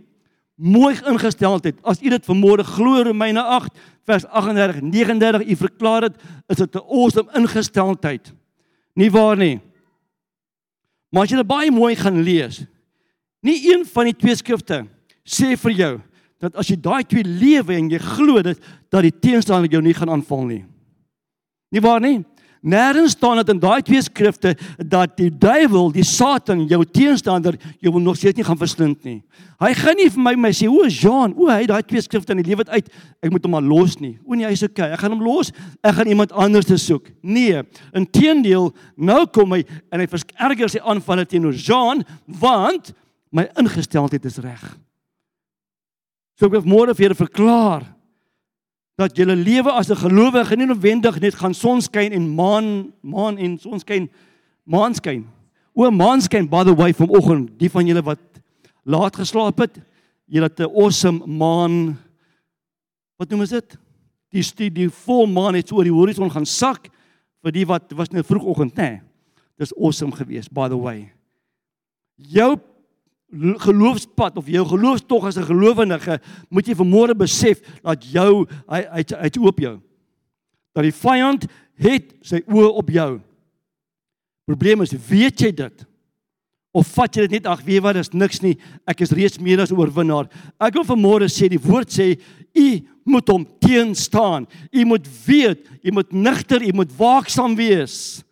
Mooi 0.58 0.95
ingesteldheid. 1.06 1.78
As 1.86 2.02
u 2.02 2.10
dit 2.10 2.26
vanmôre 2.26 2.65
glo 2.65 3.04
Romeine 3.06 3.43
8 3.43 3.71
vers 4.08 4.26
38 4.26 4.82
39 4.82 5.45
u 5.47 5.56
verklaar 5.56 6.08
dit 6.10 6.15
is 6.50 6.58
dit 6.58 6.76
'n 6.76 6.86
awesome 6.88 7.30
ingesteldheid. 7.34 8.34
Nie 8.95 9.12
waar 9.12 9.38
nie? 9.38 9.60
Maar 11.10 11.23
as 11.23 11.30
jy 11.30 11.38
dit 11.38 11.47
baie 11.47 11.71
mooi 11.71 11.95
gaan 11.95 12.23
lees, 12.23 12.65
nie 13.41 13.73
een 13.73 13.86
van 13.86 14.06
die 14.06 14.15
twee 14.15 14.36
skrifte 14.36 14.88
sê 15.23 15.56
vir 15.56 15.71
jou 15.71 16.02
dat 16.39 16.56
as 16.56 16.67
jy 16.67 16.78
daai 16.82 17.04
twee 17.04 17.23
lewe 17.23 17.76
en 17.76 17.89
jy 17.89 18.00
glo 18.00 18.41
dit 18.41 18.60
dat 18.89 19.02
die 19.02 19.13
teenstander 19.19 19.71
jou 19.71 19.82
nie 19.82 19.93
gaan 19.93 20.10
aanval 20.10 20.45
nie. 20.45 20.65
Nie 21.73 21.82
waar 21.82 22.02
nie? 22.02 22.23
Nêrens 22.62 23.13
staan 23.13 23.38
dit 23.41 23.50
in 23.54 23.60
daai 23.62 23.82
twee 23.86 24.02
skrifte 24.02 24.56
dat 24.78 25.15
die 25.20 25.30
duiwel, 25.30 25.91
die 25.93 26.06
Satan, 26.06 26.65
jou 26.70 26.82
teenstander, 26.86 27.58
jou 27.84 27.93
wil 27.93 28.04
nog 28.04 28.17
steeds 28.17 28.38
nie 28.39 28.46
gaan 28.48 28.60
verslind 28.60 29.04
nie. 29.06 29.20
Hy 29.62 29.72
gaan 29.78 29.98
nie 29.98 30.10
vir 30.13 30.24
my 30.24 30.34
my 30.36 30.52
sê, 30.52 30.67
"O, 30.70 30.88
Jean, 30.88 31.34
o, 31.38 31.48
hy 31.50 31.65
daai 31.65 31.84
twee 31.84 32.02
skrifte 32.02 32.32
in 32.32 32.41
die 32.43 32.50
lewe 32.50 32.63
uit, 32.67 32.89
ek 33.22 33.32
moet 33.32 33.43
hom 33.43 33.52
maar 33.52 33.62
los 33.62 34.00
nie." 34.00 34.17
O 34.26 34.34
nee, 34.34 34.46
hy's 34.46 34.63
okay. 34.63 34.91
Ek 34.91 35.00
gaan 35.00 35.12
hom 35.12 35.24
los. 35.24 35.52
Ek 35.84 35.96
gaan 35.96 36.08
iemand 36.08 36.32
anders 36.32 36.65
te 36.65 36.78
soek. 36.78 37.10
Nee, 37.22 37.63
inteendeel, 37.93 38.74
nou 38.96 39.26
kom 39.28 39.52
hy 39.52 39.63
en 39.91 40.00
hy 40.00 40.08
vererger 40.08 40.70
sy 40.70 40.80
aanvalle 40.80 41.26
teenoor 41.26 41.54
Jean, 41.54 42.04
want 42.28 42.93
my 43.32 43.48
ingesteldheid 43.58 44.26
is 44.26 44.38
reg. 44.38 44.78
So 46.38 46.46
ek 46.46 46.52
wil 46.52 46.62
môre 46.62 46.93
vir 46.93 47.10
julle 47.10 47.15
verklaar 47.15 47.97
dat 48.98 49.16
julle 49.18 49.36
lewe 49.36 49.72
as 49.72 49.90
'n 49.90 49.96
gelowige 49.96 50.56
nie 50.56 50.66
noodwendig 50.66 51.20
net 51.20 51.36
gaan 51.36 51.54
son 51.54 51.82
skyn 51.82 52.12
en 52.12 52.36
maan 52.36 52.94
maan 53.02 53.38
en 53.38 53.58
son 53.58 53.80
skyn 53.80 54.10
maan 54.66 54.94
skyn. 54.94 55.28
O 55.74 55.92
maan 55.92 56.22
skyn 56.22 56.50
by 56.50 56.64
the 56.64 56.76
way 56.76 56.94
vanoggend, 56.94 57.60
die 57.60 57.70
van 57.70 57.86
julle 57.86 58.04
wat 58.04 58.20
laat 58.84 59.16
geslaap 59.16 59.60
het, 59.60 59.80
julle 60.26 60.48
het 60.48 60.60
'n 60.60 60.74
awesome 60.74 61.26
maan 61.28 61.98
Wat 63.18 63.30
noem 63.34 63.48
dit? 63.50 63.78
Die 64.30 64.46
die 64.62 64.70
die 64.72 64.90
vol 64.94 65.26
maan 65.32 65.58
het 65.58 65.70
so 65.70 65.80
oor 65.80 65.88
die 65.88 65.94
horison 65.94 66.30
gaan 66.30 66.46
sak 66.46 66.92
vir 67.42 67.54
die 67.56 67.66
wat 67.66 67.94
was 67.98 68.12
nou 68.14 68.24
vroegoggend, 68.26 68.76
nê. 68.78 68.90
Nee, 68.90 69.02
dis 69.58 69.74
awesome 69.74 70.14
geweest 70.14 70.54
by 70.54 70.68
the 70.70 70.78
way. 70.78 71.08
Jou 72.16 72.58
geloofspad 73.34 74.38
of 74.38 74.48
jou 74.48 74.63
geloofstog 74.66 75.26
as 75.26 75.38
'n 75.38 75.44
gelowige, 75.44 76.20
moet 76.50 76.68
jy 76.68 76.76
vanmôre 76.76 77.16
besef 77.16 77.60
dat 77.84 78.04
jou 78.04 78.48
hy 78.70 78.82
hy 78.82 79.04
hy't 79.04 79.38
oop 79.38 79.60
jou. 79.60 79.80
Dat 80.74 80.84
die 80.84 80.92
vyand 80.92 81.48
het 81.76 82.16
sy 82.22 82.42
oë 82.48 82.72
op 82.78 82.90
jou. 82.90 83.22
Probleem 84.46 84.82
is, 84.82 84.92
weet 84.92 85.40
jy 85.40 85.52
dit? 85.52 85.86
Of 86.72 86.88
vat 86.88 87.16
jy 87.16 87.22
dit 87.22 87.32
net 87.32 87.48
ag, 87.48 87.63
weet 87.66 87.82
wat, 87.82 87.96
dis 87.96 88.13
niks 88.13 88.42
nie. 88.42 88.56
Ek 88.88 89.02
is 89.02 89.12
reeds 89.12 89.40
meer 89.40 89.60
as 89.60 89.72
oorwinnaar. 89.72 90.30
Ek 90.60 90.74
wil 90.74 90.86
vanmôre 90.86 91.28
sê 91.28 91.50
die 91.50 91.62
woord 91.62 91.90
sê 91.90 92.20
u 92.56 92.68
moet 93.08 93.28
hom 93.28 93.46
teenstaan. 93.60 94.48
U 94.72 94.86
moet 94.86 95.08
weet, 95.26 95.68
u 95.84 95.92
moet 95.92 96.13
nigter, 96.13 96.62
u 96.62 96.72
moet 96.74 96.92
waaksaam 96.98 97.56
wees. 97.56 98.24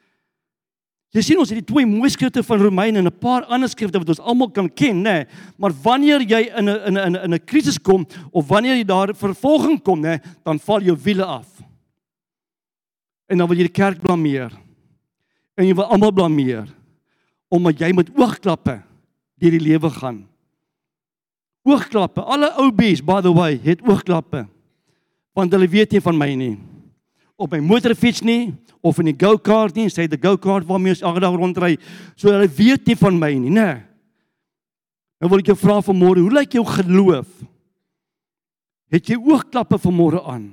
Jy 1.16 1.22
sien 1.24 1.40
ons 1.40 1.48
het 1.48 1.62
die 1.62 1.70
twee 1.70 1.88
mooi 1.88 2.10
skrifte 2.12 2.42
van 2.44 2.60
Romeine 2.60 3.00
en 3.00 3.08
'n 3.08 3.20
paar 3.20 3.46
ander 3.46 3.70
skrifte 3.70 3.98
wat 3.98 4.10
ons 4.10 4.20
almal 4.20 4.50
kan 4.52 4.68
ken, 4.70 4.98
nê? 4.98 5.04
Nee. 5.04 5.26
Maar 5.58 5.72
wanneer 5.84 6.22
jy 6.22 6.52
in 6.58 6.70
'n 6.70 6.88
in 6.88 6.98
'n 6.98 7.16
in 7.16 7.34
'n 7.34 7.46
krisis 7.46 7.80
kom 7.80 8.06
of 8.32 8.48
wanneer 8.48 8.76
jy 8.76 8.84
daar 8.84 9.16
vervolging 9.16 9.82
kom, 9.82 10.00
nê, 10.00 10.20
nee, 10.20 10.20
dan 10.44 10.60
val 10.60 10.82
jou 10.82 10.98
wiele 11.04 11.26
af. 11.26 11.48
En 13.28 13.38
dan 13.38 13.48
wil 13.48 13.58
jy 13.58 13.64
die 13.64 13.82
kerk 13.84 14.02
blameer. 14.02 14.52
En 15.56 15.66
jy 15.66 15.74
wil 15.74 15.86
almal 15.86 16.12
blameer 16.12 16.68
omdat 17.48 17.80
jy 17.80 17.94
met 17.94 18.10
oogklappe 18.18 18.82
deur 19.40 19.52
die 19.52 19.60
lewe 19.60 19.90
gaan. 19.90 20.28
oogklappe. 21.66 22.22
Alle 22.22 22.52
ou 22.62 22.72
bees 22.72 23.02
by 23.02 23.22
the 23.22 23.34
way 23.34 23.60
het 23.64 23.82
oogklappe. 23.82 24.46
Want 25.34 25.52
hulle 25.52 25.68
weet 25.68 25.92
nie 25.92 26.02
van 26.02 26.18
my 26.18 26.36
nie. 26.36 26.58
Op 27.36 27.52
my 27.52 27.60
motorfiets 27.60 28.24
nie 28.24 28.54
of 28.86 29.00
in 29.02 29.10
die 29.10 29.18
go-kart 29.18 29.76
nie, 29.76 29.90
sê 29.90 30.06
die 30.08 30.20
go-kart 30.22 30.68
waarmee 30.68 30.94
ons 30.96 31.04
elke 31.04 31.24
dag 31.24 31.36
rondry. 31.36 31.76
So 32.16 32.32
hulle 32.32 32.48
weet 32.48 32.86
nie 32.88 32.98
van 33.00 33.18
my 33.20 33.32
nie, 33.40 33.54
né? 33.54 33.84
Nou 35.20 35.32
wil 35.32 35.42
ek 35.42 35.50
jou 35.52 35.58
vra 35.60 35.80
vanmôre, 35.84 36.22
hoe 36.22 36.36
lyk 36.36 36.58
jou 36.58 36.64
geloof? 36.68 37.28
Het 38.94 39.10
jy 39.12 39.18
oogklappe 39.18 39.80
vanmôre 39.82 40.22
aan? 40.30 40.52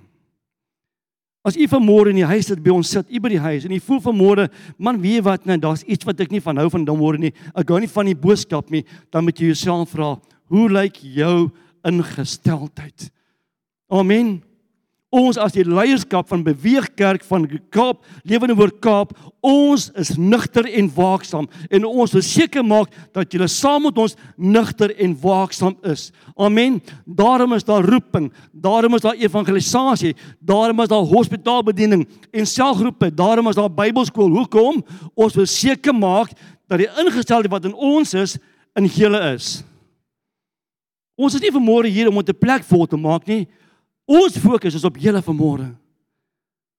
As 1.42 1.58
u 1.58 1.66
vanmôre 1.66 2.12
in 2.12 2.20
die 2.20 2.28
huis 2.30 2.46
sit 2.46 2.60
by 2.62 2.70
ons 2.70 2.90
sit, 2.94 3.08
u 3.10 3.20
by 3.22 3.32
die 3.32 3.42
huis 3.42 3.64
en 3.66 3.74
u 3.74 3.80
voel 3.82 3.98
vanmôre, 4.04 4.46
man, 4.78 5.00
weet 5.02 5.18
jy 5.18 5.24
wat, 5.26 5.46
nou 5.48 5.56
daar's 5.58 5.82
iets 5.90 6.06
wat 6.06 6.20
ek 6.22 6.30
nie 6.30 6.42
van 6.42 6.60
hou 6.62 6.68
van 6.70 6.86
môre 6.86 7.18
nie. 7.18 7.32
Ek 7.50 7.66
gou 7.66 7.80
nie 7.82 7.90
van 7.90 8.06
die 8.06 8.18
boodskap 8.18 8.70
nie, 8.70 8.84
dan 9.10 9.26
moet 9.26 9.42
jy 9.42 9.50
jouself 9.50 9.90
vra, 9.96 10.14
hoe 10.54 10.68
lyk 10.70 11.02
jou 11.02 11.50
ingesteldheid? 11.82 13.10
Amen. 13.90 14.38
Ons 15.12 15.36
as 15.36 15.52
die 15.52 15.64
leierskap 15.68 16.30
van 16.30 16.40
Beweeg 16.40 16.86
Kerk 16.96 17.20
van 17.28 17.44
Kaap, 17.74 17.98
Lewende 18.24 18.54
Woord 18.56 18.78
Kaap, 18.80 19.10
ons 19.44 19.90
is 20.00 20.14
nugter 20.16 20.64
en 20.64 20.88
waaksaam 20.94 21.50
en 21.68 21.84
ons 21.84 22.14
wil 22.16 22.24
seker 22.24 22.64
maak 22.64 22.94
dat 23.12 23.34
julle 23.34 23.48
saam 23.52 23.84
met 23.84 24.00
ons 24.00 24.16
nugter 24.40 24.94
en 24.96 25.12
waaksaam 25.20 25.76
is. 25.92 26.06
Amen. 26.40 26.80
Daarom 27.04 27.52
is 27.58 27.68
daar 27.68 27.84
roeping, 27.84 28.30
daarom 28.56 28.96
is 28.96 29.04
daar 29.04 29.20
evangelisasie, 29.20 30.14
daarom 30.40 30.80
is 30.80 30.88
daar 30.88 31.04
hospitaalbediening 31.12 32.06
en 32.32 32.48
selgroepe, 32.48 33.12
daarom 33.12 33.52
is 33.52 33.60
daar 33.60 33.68
Bybelskool. 33.68 34.32
Hoekom? 34.32 34.80
Ons 35.12 35.36
wil 35.36 35.50
seker 35.50 35.92
maak 35.92 36.32
dat 36.72 36.80
die 36.80 36.88
ingesteldheid 36.88 37.52
wat 37.52 37.68
in 37.68 37.76
ons 37.76 38.16
is 38.16 38.38
in 38.80 38.88
julle 38.88 39.20
is. 39.34 39.58
Ons 41.20 41.36
is 41.36 41.44
nie 41.44 41.52
vanmôre 41.52 41.92
hier 41.92 42.08
om 42.08 42.16
'n 42.16 42.40
plek 42.40 42.64
vol 42.64 42.86
te 42.86 42.96
maak 42.96 43.26
nie. 43.28 43.46
Ons 44.08 44.38
fokus 44.42 44.74
is 44.74 44.84
op 44.84 44.98
julle 45.00 45.22
vanmôre. 45.22 45.68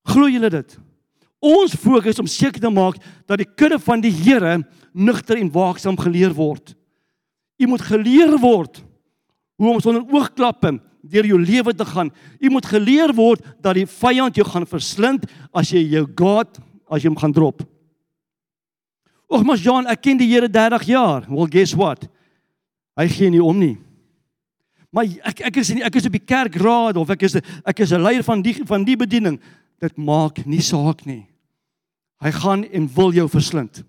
Glo 0.04 0.28
julle 0.28 0.50
dit? 0.52 0.76
Ons 1.44 1.76
fokus 1.76 2.20
om 2.20 2.28
seker 2.30 2.60
te 2.60 2.70
maak 2.72 2.96
dat 3.28 3.40
die 3.40 3.48
kudde 3.48 3.78
van 3.82 4.00
die 4.00 4.12
Here 4.12 4.58
nugter 4.92 5.40
en 5.40 5.52
waaksaam 5.52 5.96
geleer 6.00 6.32
word. 6.36 6.74
U 7.60 7.68
moet 7.68 7.84
geleer 7.84 8.36
word 8.40 8.82
hoe 9.60 9.70
om 9.70 9.80
sonder 9.80 10.04
oogklappe 10.10 10.76
deur 11.04 11.28
jou 11.28 11.38
lewe 11.40 11.74
te 11.76 11.84
gaan. 11.84 12.10
U 12.40 12.50
moet 12.50 12.66
geleer 12.66 13.12
word 13.14 13.44
dat 13.62 13.76
die 13.76 13.86
vyand 13.88 14.36
jou 14.36 14.46
gaan 14.48 14.66
verslind 14.68 15.28
as 15.52 15.72
jy 15.72 15.84
jou 15.96 16.06
God 16.16 16.60
as 16.88 17.04
jy 17.04 17.12
hom 17.12 17.20
gaan 17.20 17.34
drop. 17.34 17.62
Och 19.28 19.44
maar 19.44 19.58
Jean, 19.58 19.88
ek 19.90 20.04
ken 20.04 20.20
die 20.20 20.28
Here 20.30 20.48
30 20.48 20.84
jaar. 20.88 21.24
Well 21.28 21.48
guess 21.50 21.74
what? 21.76 22.06
Hy 22.96 23.08
gee 23.10 23.32
nie 23.32 23.42
om 23.42 23.58
nie. 23.58 23.76
Maar 24.94 25.10
ek 25.26 25.40
ek 25.50 25.56
is 25.58 25.72
nie 25.74 25.82
ek 25.82 25.96
is 25.98 26.06
op 26.06 26.14
die 26.14 26.22
kerkraad 26.22 26.98
of 27.00 27.10
ek 27.10 27.24
is 27.26 27.34
ek 27.42 27.80
is 27.82 27.92
'n 27.92 28.02
leier 28.02 28.22
van 28.22 28.42
die 28.42 28.54
van 28.62 28.84
die 28.86 28.96
bediening. 28.96 29.40
Dit 29.80 29.96
maak 29.98 30.46
nie 30.46 30.62
saak 30.62 31.04
nie. 31.04 31.26
Hy 32.22 32.30
gaan 32.30 32.64
en 32.64 32.86
wil 32.94 33.12
jou 33.12 33.28
verslind. 33.28 33.82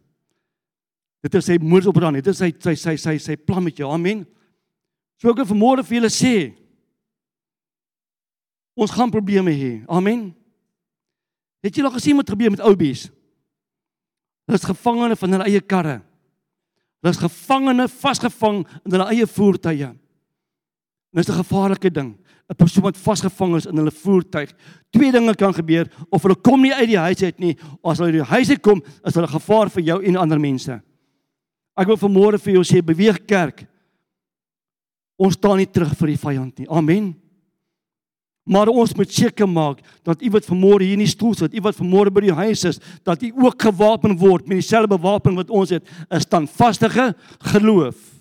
Dit 1.21 1.35
is 1.35 1.45
sy 1.45 1.57
moeder 1.61 1.89
op 1.89 1.99
dan. 2.01 2.13
Dit 2.13 2.27
is 2.27 2.37
sy 2.37 2.51
sy 2.59 2.73
sy 2.75 2.95
sy 2.97 3.17
sy 3.17 3.35
plan 3.35 3.63
met 3.63 3.77
jou. 3.77 3.91
Amen. 3.91 4.25
So 5.21 5.29
ek 5.29 5.37
wil 5.37 5.45
vanmôre 5.45 5.85
vir 5.85 6.01
julle 6.01 6.09
sê 6.09 6.53
ons 8.75 8.91
gaan 8.91 9.11
probleme 9.11 9.51
hê. 9.51 9.85
Amen. 9.87 10.33
Het 11.61 11.77
jy 11.77 11.83
al 11.83 11.91
gesien 11.91 12.17
wat 12.17 12.29
gebeur 12.29 12.49
met 12.49 12.65
oubies? 12.65 13.11
Hulle 14.45 14.57
is 14.57 14.65
gevangene 14.65 15.15
van 15.15 15.31
hulle 15.31 15.45
eie 15.45 15.61
karre. 15.61 16.01
Hulle 17.01 17.13
is 17.13 17.21
gevangene 17.21 17.87
vasgevang 17.87 18.65
in 18.85 18.91
hulle 18.91 19.07
eie 19.13 19.27
voertuie. 19.27 19.93
En 21.15 21.21
dis 21.21 21.29
'n 21.31 21.43
gevaarlike 21.43 21.91
ding. 21.91 22.17
'n 22.49 22.55
Persoon 22.55 22.83
wat 22.83 22.97
vasgevang 22.97 23.55
is 23.55 23.65
in 23.65 23.77
hulle 23.77 23.91
voertuig. 23.91 24.51
Twee 24.89 25.11
dinge 25.11 25.35
kan 25.35 25.53
gebeur 25.53 25.87
of 26.09 26.21
hulle 26.21 26.35
kom 26.35 26.61
nie 26.61 26.73
uit 26.73 26.87
die 26.87 26.97
huis 26.97 27.23
uit 27.23 27.39
nie, 27.39 27.57
of 27.81 27.91
as 27.91 27.97
hulle 27.97 28.11
uit 28.11 28.21
die 28.21 28.35
huis 28.35 28.49
uit 28.49 28.61
kom, 28.61 28.83
is 29.03 29.15
hulle 29.15 29.27
gevaar 29.27 29.69
vir 29.69 29.83
jou 29.83 30.03
en 30.03 30.15
ander 30.15 30.39
mense. 30.39 30.81
Ek 31.75 31.87
wil 31.87 31.97
vanmôre 31.97 32.39
vir 32.39 32.53
jou 32.53 32.63
sê, 32.63 32.83
beweeg 32.83 33.25
kerk. 33.25 33.65
Ons 35.17 35.33
staan 35.33 35.57
nie 35.57 35.65
terug 35.65 35.95
vir 35.95 36.07
die 36.07 36.17
vyand 36.17 36.59
nie. 36.59 36.69
Amen. 36.69 37.15
Maar 38.45 38.67
ons 38.67 38.93
moet 38.93 39.11
seker 39.11 39.47
maak 39.49 39.79
dat 40.03 40.21
u 40.21 40.29
wat 40.29 40.45
vanmôre 40.45 40.83
hier 40.83 40.93
in 40.93 40.99
die 40.99 41.09
stoel 41.09 41.33
sit, 41.33 41.55
u 41.55 41.61
wat 41.61 41.75
vanmôre 41.75 42.13
by 42.13 42.21
die 42.27 42.35
huis 42.35 42.63
is, 42.63 42.79
dat 43.03 43.23
u 43.23 43.31
ook 43.41 43.61
gewapen 43.61 44.17
word 44.17 44.47
met 44.47 44.61
dieselfde 44.61 44.99
wapen 45.01 45.35
wat 45.35 45.49
ons 45.49 45.69
het, 45.69 45.83
'n 46.11 46.19
standvaste 46.19 47.15
geloof. 47.39 48.14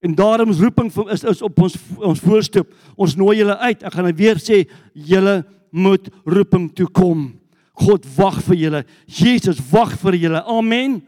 En 0.00 0.14
daarom 0.14 0.50
is 0.50 0.60
roeping 0.62 0.92
is 1.10 1.24
is 1.24 1.42
op 1.42 1.60
ons 1.60 1.74
ons 1.96 2.20
voorstoep. 2.20 2.70
Ons 2.94 3.16
nooi 3.18 3.38
julle 3.40 3.56
uit. 3.56 3.82
Ek 3.82 3.92
gaan 3.92 4.06
nou 4.06 4.14
weer 4.14 4.38
sê 4.38 4.62
julle 4.92 5.42
moet 5.70 6.06
roeping 6.24 6.70
toe 6.74 6.86
kom. 6.86 7.32
God 7.78 8.06
wag 8.16 8.38
vir 8.46 8.56
julle. 8.56 8.84
Jesus 9.06 9.58
wag 9.70 9.96
vir 9.98 10.18
julle. 10.18 10.42
Amen. 10.46 11.00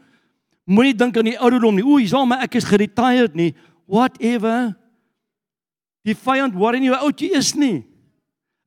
Moenie 0.67 0.95
dink 0.95 1.17
aan 1.17 1.31
die 1.31 1.39
ouderdom 1.39 1.75
nie. 1.75 1.87
O, 1.87 1.99
jy's 1.99 2.15
al 2.15 2.27
maar 2.27 2.43
ek 2.45 2.59
is 2.59 2.67
geretired 2.67 3.35
nie. 3.35 3.53
Whatever. 3.87 4.73
Die 6.07 6.15
vyand 6.17 6.55
worry 6.57 6.81
nie 6.81 6.91
hoe 6.91 7.01
oud 7.07 7.21
jy 7.21 7.31
is 7.37 7.53
nie. 7.55 7.81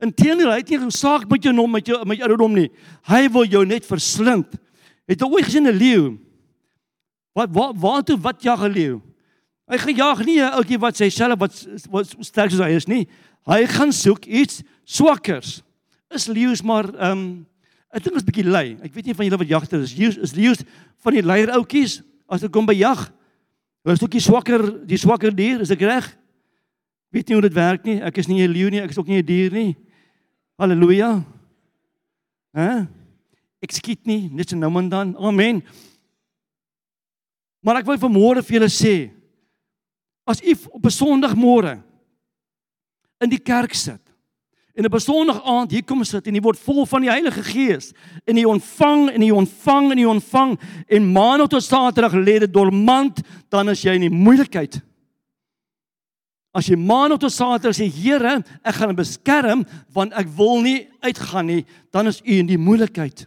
Inteendeel, 0.04 0.50
hy 0.52 0.60
het 0.60 0.70
nie 0.72 0.82
gesaak 0.82 1.24
met 1.30 1.44
jou 1.44 1.52
nom 1.54 1.70
met 1.70 1.86
jou 1.88 2.00
met 2.04 2.18
jou 2.18 2.26
ouderdom 2.26 2.56
nie. 2.56 2.68
Hy 3.08 3.26
wil 3.32 3.48
jou 3.48 3.64
net 3.68 3.86
verslind. 3.88 4.56
Het 5.08 5.20
jy 5.20 5.28
ooit 5.28 5.48
gesien 5.48 5.68
'n 5.68 5.76
leeu? 5.76 6.18
Wat 7.34 7.50
wat 7.52 7.76
wat 7.76 8.10
wat 8.20 8.42
jag 8.42 8.60
'n 8.64 8.72
leeu? 8.72 9.00
Hy 9.70 9.78
gejaag 9.80 10.24
nie 10.28 10.40
ouetjie 10.44 10.78
wat 10.80 10.98
sy 10.98 11.08
self 11.12 11.40
wat 11.40 11.56
wat 11.92 12.10
sterk 12.26 12.52
soos 12.52 12.64
hy 12.64 12.74
is 12.76 12.88
nie. 12.90 13.04
Hy 13.48 13.64
gaan 13.68 13.92
soek 13.92 14.26
iets 14.28 14.62
swakkers. 14.84 15.62
Is 16.12 16.28
leeu's 16.28 16.62
maar 16.62 16.90
ehm 16.92 17.12
um, 17.12 17.26
ek 17.94 18.02
dink 18.04 18.18
is 18.18 18.26
bietjie 18.26 18.44
lui. 18.44 18.74
Ek 18.82 18.92
weet 18.92 19.06
nie 19.06 19.14
van 19.14 19.28
julle 19.28 19.38
wat 19.38 19.52
jagter 19.52 19.84
is. 19.84 19.94
Leeu's 19.96 20.18
is 20.18 20.34
leeu's 20.34 20.64
van 21.04 21.14
die 21.14 21.22
leier 21.22 21.52
ouetjies 21.54 22.00
as 22.28 22.42
dit 22.42 22.52
kom 22.52 22.66
by 22.66 22.74
jag. 22.74 23.06
Hulle 23.84 23.96
is 23.96 24.02
ook 24.02 24.16
die 24.16 24.24
swakker, 24.24 24.64
die 24.88 24.98
swakker 24.98 25.32
dier, 25.36 25.62
is 25.62 25.70
ek 25.70 25.84
reg? 25.86 26.08
Weet 27.14 27.28
nie 27.28 27.36
hoe 27.36 27.44
dit 27.44 27.54
werk 27.54 27.84
nie. 27.86 28.00
Ek 28.02 28.18
is 28.18 28.28
nie 28.28 28.42
'n 28.42 28.50
leeu 28.50 28.70
nie, 28.70 28.80
ek 28.80 28.90
is 28.90 28.98
ook 28.98 29.06
nie 29.06 29.22
'n 29.22 29.26
dier 29.26 29.52
nie. 29.52 29.76
Halleluja. 30.58 31.24
Hæ? 32.54 32.88
Ek 33.62 33.72
skiet 33.72 34.06
nie, 34.06 34.28
net 34.28 34.50
so 34.50 34.56
nou 34.56 34.70
en 34.78 34.88
dan. 34.88 35.16
Amen. 35.16 35.62
Maar 37.62 37.76
ek 37.76 37.86
wil 37.86 37.98
vanmôre 37.98 38.42
vir 38.42 38.58
julle 38.58 38.68
sê, 38.68 39.10
As 40.24 40.42
u 40.42 40.56
op 40.70 40.84
'n 40.84 40.90
Sondagmôre 40.90 41.82
in 43.20 43.28
die 43.28 43.42
kerk 43.42 43.74
sit 43.74 44.00
en 44.74 44.84
op 44.84 44.94
'n 44.94 45.00
Sondag 45.00 45.44
aand 45.44 45.70
hier 45.70 45.84
kom 45.84 46.04
sit 46.04 46.26
en 46.26 46.34
jy 46.34 46.40
word 46.40 46.58
vol 46.58 46.86
van 46.86 47.00
die 47.00 47.10
Heilige 47.10 47.42
Gees 47.42 47.92
en 48.24 48.36
jy 48.36 48.44
ontvang 48.44 49.10
en 49.10 49.22
jy 49.22 49.30
ontvang 49.30 49.90
en 49.90 49.98
jy 49.98 50.06
ontvang 50.06 50.60
en 50.88 51.12
maandag 51.12 51.48
tot 51.48 51.62
Saterdag 51.62 52.12
lê 52.12 52.38
dit 52.38 52.52
dormant, 52.52 53.22
dan 53.48 53.68
is 53.68 53.82
jy 53.82 53.94
in 53.94 54.00
die 54.00 54.10
moeilikheid. 54.10 54.82
As 56.54 56.66
jy 56.66 56.76
maandag 56.76 57.18
tot 57.18 57.32
Saterdag 57.32 57.74
sê 57.74 57.90
Here, 57.90 58.42
ek 58.62 58.74
gaan 58.74 58.94
beskerm 58.94 59.66
want 59.92 60.12
ek 60.12 60.28
wil 60.36 60.60
nie 60.60 60.88
uitgaan 61.00 61.46
nie, 61.46 61.66
dan 61.90 62.06
is 62.06 62.20
u 62.20 62.38
in 62.38 62.46
die 62.46 62.58
moeilikheid. 62.58 63.26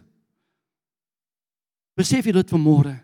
Besef 1.96 2.26
jy 2.26 2.32
dit 2.32 2.50
vanmôre? 2.50 3.00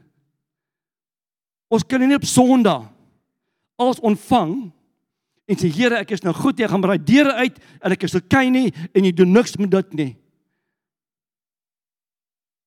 Ons 1.70 1.83
kan 1.83 2.00
nie 2.00 2.14
op 2.14 2.24
Sondag 2.24 2.93
als 3.80 4.00
ontvang 4.00 4.72
en 5.44 5.56
sê 5.60 5.68
Here, 5.68 5.98
ek 6.00 6.14
is 6.16 6.24
nou 6.24 6.32
goed, 6.37 6.58
jy 6.58 6.68
gaan 6.70 6.82
braai 6.84 6.98
deure 6.98 7.34
uit 7.44 7.58
en 7.80 7.94
ek 7.94 8.06
is 8.08 8.16
okay 8.18 8.48
nie 8.52 8.70
en 8.94 9.04
jy 9.04 9.12
doen 9.12 9.32
niks 9.32 9.58
met 9.60 9.70
dit 9.70 9.98
nie. 10.00 10.12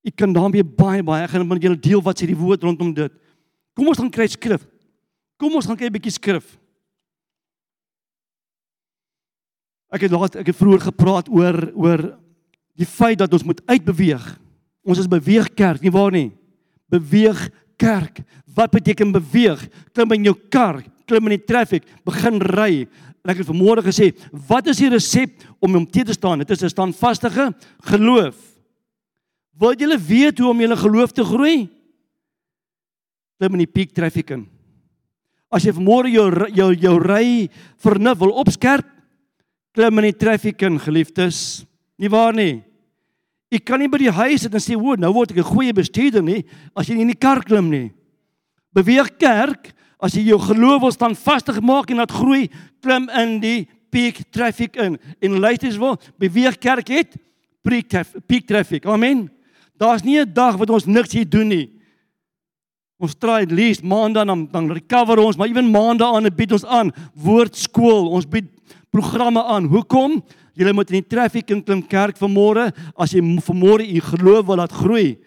Ek 0.08 0.16
kan 0.16 0.34
daarmee 0.34 0.64
baie 0.64 1.04
baie 1.04 1.26
ek 1.26 1.34
gaan 1.34 1.48
met 1.48 1.64
julle 1.64 1.80
deel 1.80 2.04
wat 2.06 2.20
sê 2.20 2.30
die 2.30 2.38
woord 2.38 2.64
rondom 2.64 2.94
dit. 2.96 3.14
Kom 3.76 3.90
ons 3.92 4.00
gaan 4.00 4.14
kry 4.14 4.28
skrif. 4.32 4.64
Kom 5.38 5.54
ons 5.56 5.68
gaan 5.68 5.78
kyk 5.78 5.90
'n 5.90 5.98
bietjie 5.98 6.16
skrif. 6.16 6.58
Ek 9.94 10.02
het 10.02 10.12
laat 10.12 10.36
ek 10.36 10.48
het 10.48 10.56
vroeër 10.56 10.92
gepraat 10.92 11.30
oor 11.30 11.72
oor 11.76 12.02
die 12.76 12.86
feit 12.86 13.20
dat 13.20 13.34
ons 13.34 13.44
moet 13.44 13.62
uitbeweeg. 13.66 14.40
Ons 14.84 15.00
is 15.00 15.08
beweeg 15.08 15.54
kerk, 15.54 15.82
nie 15.82 15.92
waar 15.92 16.12
nie? 16.12 16.32
Beweeg 16.90 17.50
kerk. 17.76 18.22
Wat 18.46 18.72
beteken 18.72 19.12
beweeg? 19.12 19.68
Klim 19.94 20.12
in 20.12 20.24
jou 20.30 20.36
kar, 20.50 20.84
klim 21.08 21.30
in 21.30 21.38
die 21.38 21.48
traffic, 21.48 21.86
begin 22.06 22.42
ry. 22.44 22.86
En 23.24 23.34
ek 23.34 23.42
het 23.42 23.50
vanmôre 23.50 23.84
gesê, 23.86 24.12
wat 24.48 24.68
is 24.72 24.82
die 24.82 24.92
resep 24.92 25.44
om 25.64 25.76
om 25.80 25.88
te 25.88 26.06
staan? 26.14 26.40
Dit 26.40 26.52
is 26.52 26.64
'n 26.64 26.70
standvaste 26.70 27.30
geloof. 27.84 28.36
Wil 29.58 29.76
julle 29.76 29.98
weet 29.98 30.38
hoe 30.38 30.50
om 30.50 30.62
julle 30.62 30.78
geloof 30.78 31.12
te 31.12 31.24
groei? 31.24 31.70
Klim 33.40 33.54
in 33.54 33.66
die 33.66 33.74
peak 33.74 33.94
traffic 33.94 34.30
in. 34.32 34.48
As 35.50 35.64
jy 35.64 35.72
vanmôre 35.72 36.12
jou 36.12 36.28
jou 36.54 36.74
jou 36.76 37.00
ry 37.00 37.50
vernuf 37.78 38.20
wil 38.20 38.32
opskerp, 38.32 38.86
klim 39.74 39.98
in 39.98 40.12
die 40.12 40.18
traffic 40.18 40.62
in, 40.62 40.80
geliefdes. 40.80 41.66
Nie 41.98 42.10
waar 42.10 42.34
nie? 42.34 42.64
Ek 43.52 43.64
kan 43.66 43.80
nie 43.80 43.88
by 43.88 43.98
die 43.98 44.12
huis 44.12 44.42
sit 44.42 44.54
en 44.54 44.60
sê, 44.60 44.76
"O, 44.76 44.96
nou 44.96 45.14
word 45.14 45.32
ek 45.32 45.38
'n 45.38 45.44
goeie 45.56 45.74
bestuurder 45.74 46.22
nie," 46.22 46.44
as 46.76 46.88
jy 46.88 46.96
nie 46.96 47.02
in 47.02 47.14
die 47.14 47.20
kar 47.20 47.42
klim 47.44 47.70
nie. 47.70 47.92
Beweeg 48.74 49.18
kerk 49.18 49.74
As 49.98 50.14
jy 50.14 50.28
jou 50.30 50.40
geloof 50.40 50.82
wil 50.82 50.92
standvastig 50.94 51.62
maak 51.62 51.90
en 51.90 52.02
laat 52.02 52.14
groei, 52.14 52.50
klim 52.82 53.10
in 53.10 53.40
die 53.42 53.68
peak 53.90 54.22
traffic 54.32 54.76
in. 54.76 55.00
En 55.20 55.40
luister 55.40 55.80
wel, 55.80 55.98
beweeg 56.22 56.58
kerk 56.62 56.88
het 56.94 57.18
peak 57.66 57.90
traffic, 57.90 58.26
peak 58.26 58.46
traffic. 58.48 58.86
Amen. 58.86 59.28
Daar's 59.78 60.04
nie 60.04 60.20
'n 60.20 60.34
dag 60.34 60.58
wat 60.58 60.70
ons 60.70 60.86
niks 60.86 61.14
hier 61.14 61.30
doen 61.30 61.48
nie. 61.48 61.70
Ons 62.98 63.16
try 63.16 63.42
at 63.42 63.52
least 63.52 63.84
maandag 63.84 64.26
dan 64.26 64.48
dan 64.52 64.72
recover 64.72 65.20
ons, 65.20 65.38
maar 65.38 65.48
ewen 65.48 65.72
maandag 65.72 66.16
aan 66.16 66.30
bied 66.36 66.52
ons 66.52 66.66
aan 66.66 66.92
woordskool. 67.14 68.10
Ons 68.10 68.26
bied 68.26 68.50
programme 68.90 69.44
aan. 69.44 69.66
Hoekom? 69.66 70.24
Julle 70.54 70.74
moet 70.74 70.90
in 70.90 71.02
die 71.02 71.08
traffic 71.08 71.50
in 71.54 71.64
klim 71.64 71.84
kerk 71.86 72.18
vanmôre 72.18 72.72
as 72.98 73.12
jy 73.14 73.22
vanmôre 73.22 73.86
u 73.86 74.00
geloof 74.02 74.46
wil 74.46 74.58
laat 74.58 74.72
groei. 74.72 75.18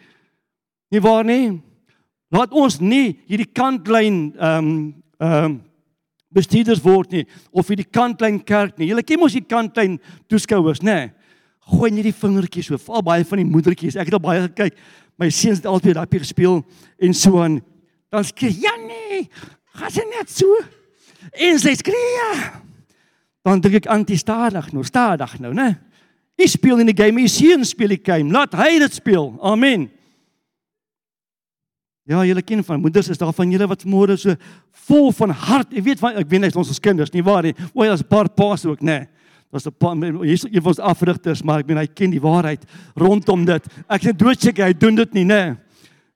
Nie 0.91 1.01
waar 1.01 1.25
nie? 1.25 1.61
Laat 2.31 2.55
ons 2.55 2.79
nie 2.81 3.19
hierdie 3.27 3.49
kantlyn 3.49 4.31
ehm 4.39 4.71
um, 4.71 4.71
ehm 5.21 5.45
um, 5.45 5.59
bestuurders 6.31 6.79
word 6.85 7.11
nie 7.11 7.25
of 7.51 7.67
hierdie 7.67 7.89
kantlyn 7.91 8.39
kerk 8.47 8.77
nie. 8.79 8.91
Julle 8.93 9.03
ken 9.03 9.19
mos 9.19 9.35
die 9.35 9.43
kantlyn 9.43 9.97
toeskouers, 10.31 10.79
nê? 10.87 11.11
Gooi 11.71 11.91
net 11.95 12.07
die 12.07 12.15
vingertjies 12.15 12.71
so. 12.71 12.79
Val 12.79 13.03
baie 13.07 13.27
van 13.27 13.43
die 13.43 13.49
moedertjies. 13.49 13.99
Ek 13.99 14.11
het 14.11 14.17
al 14.17 14.23
baie 14.23 14.45
gekyk. 14.47 14.79
My 15.21 15.29
seuns 15.35 15.61
het 15.61 15.69
altyd 15.69 15.99
daai 15.99 16.23
gespeel 16.23 16.63
en 17.03 17.15
so 17.15 17.43
aan. 17.43 17.59
Dan 18.11 18.27
skree 18.27 18.57
ja 18.63 18.73
nee. 18.79 19.27
Gaan 19.79 19.95
sy 19.95 20.07
net 20.09 20.31
so. 20.33 20.49
En 21.35 21.59
sy 21.63 21.75
skree. 21.79 22.31
Dan 23.47 23.63
dink 23.63 23.83
ek 23.83 23.91
anti-stadig 23.93 24.73
nou, 24.75 24.85
stadig 24.87 25.37
nou, 25.43 25.53
né? 25.57 25.73
Hy 26.41 26.47
speel 26.49 26.81
in 26.81 26.89
die 26.89 26.97
game, 26.97 27.21
hy 27.21 27.29
seun 27.29 27.67
speel 27.69 27.95
die 27.95 28.03
game. 28.03 28.33
Laat 28.33 28.55
hy 28.57 28.79
dit 28.81 28.97
speel. 28.97 29.35
Amen. 29.45 29.91
Ja, 32.11 32.25
julle 32.27 32.43
ken 32.43 32.65
van 32.67 32.81
moeders 32.83 33.09
is 33.13 33.19
daar 33.21 33.33
van 33.37 33.53
julle 33.53 33.69
wat 33.71 33.85
môre 33.87 34.17
so 34.19 34.35
vol 34.89 35.13
van 35.15 35.31
hart. 35.31 35.71
Ek 35.79 35.85
weet 35.87 36.01
van 36.03 36.17
ek 36.19 36.27
weet 36.31 36.43
net 36.43 36.57
ons 36.59 36.73
as 36.73 36.83
kinders, 36.83 37.13
nie 37.15 37.23
waar 37.23 37.47
nie. 37.47 37.55
O, 37.71 37.85
daar's 37.87 38.03
'n 38.03 38.11
paar 38.11 38.29
paas 38.29 38.67
ook, 38.67 38.81
né? 38.83 38.99
Nee. 38.99 39.09
Was 39.51 39.67
'n 39.67 39.73
paar 39.79 39.95
hier's 40.25 40.45
een 40.45 40.63
van 40.63 40.73
ons 40.75 40.79
afrigters, 40.79 41.43
maar 41.43 41.61
ek 41.61 41.67
meen 41.67 41.79
hy 41.79 41.87
ken 41.87 42.11
die 42.11 42.21
waarheid 42.21 42.65
rondom 42.97 43.45
dit. 43.45 43.67
Ek 43.89 44.03
is 44.03 44.13
doodseker 44.13 44.65
hy 44.65 44.73
doen 44.73 44.95
dit 44.95 45.13
nie, 45.15 45.25
né? 45.25 45.59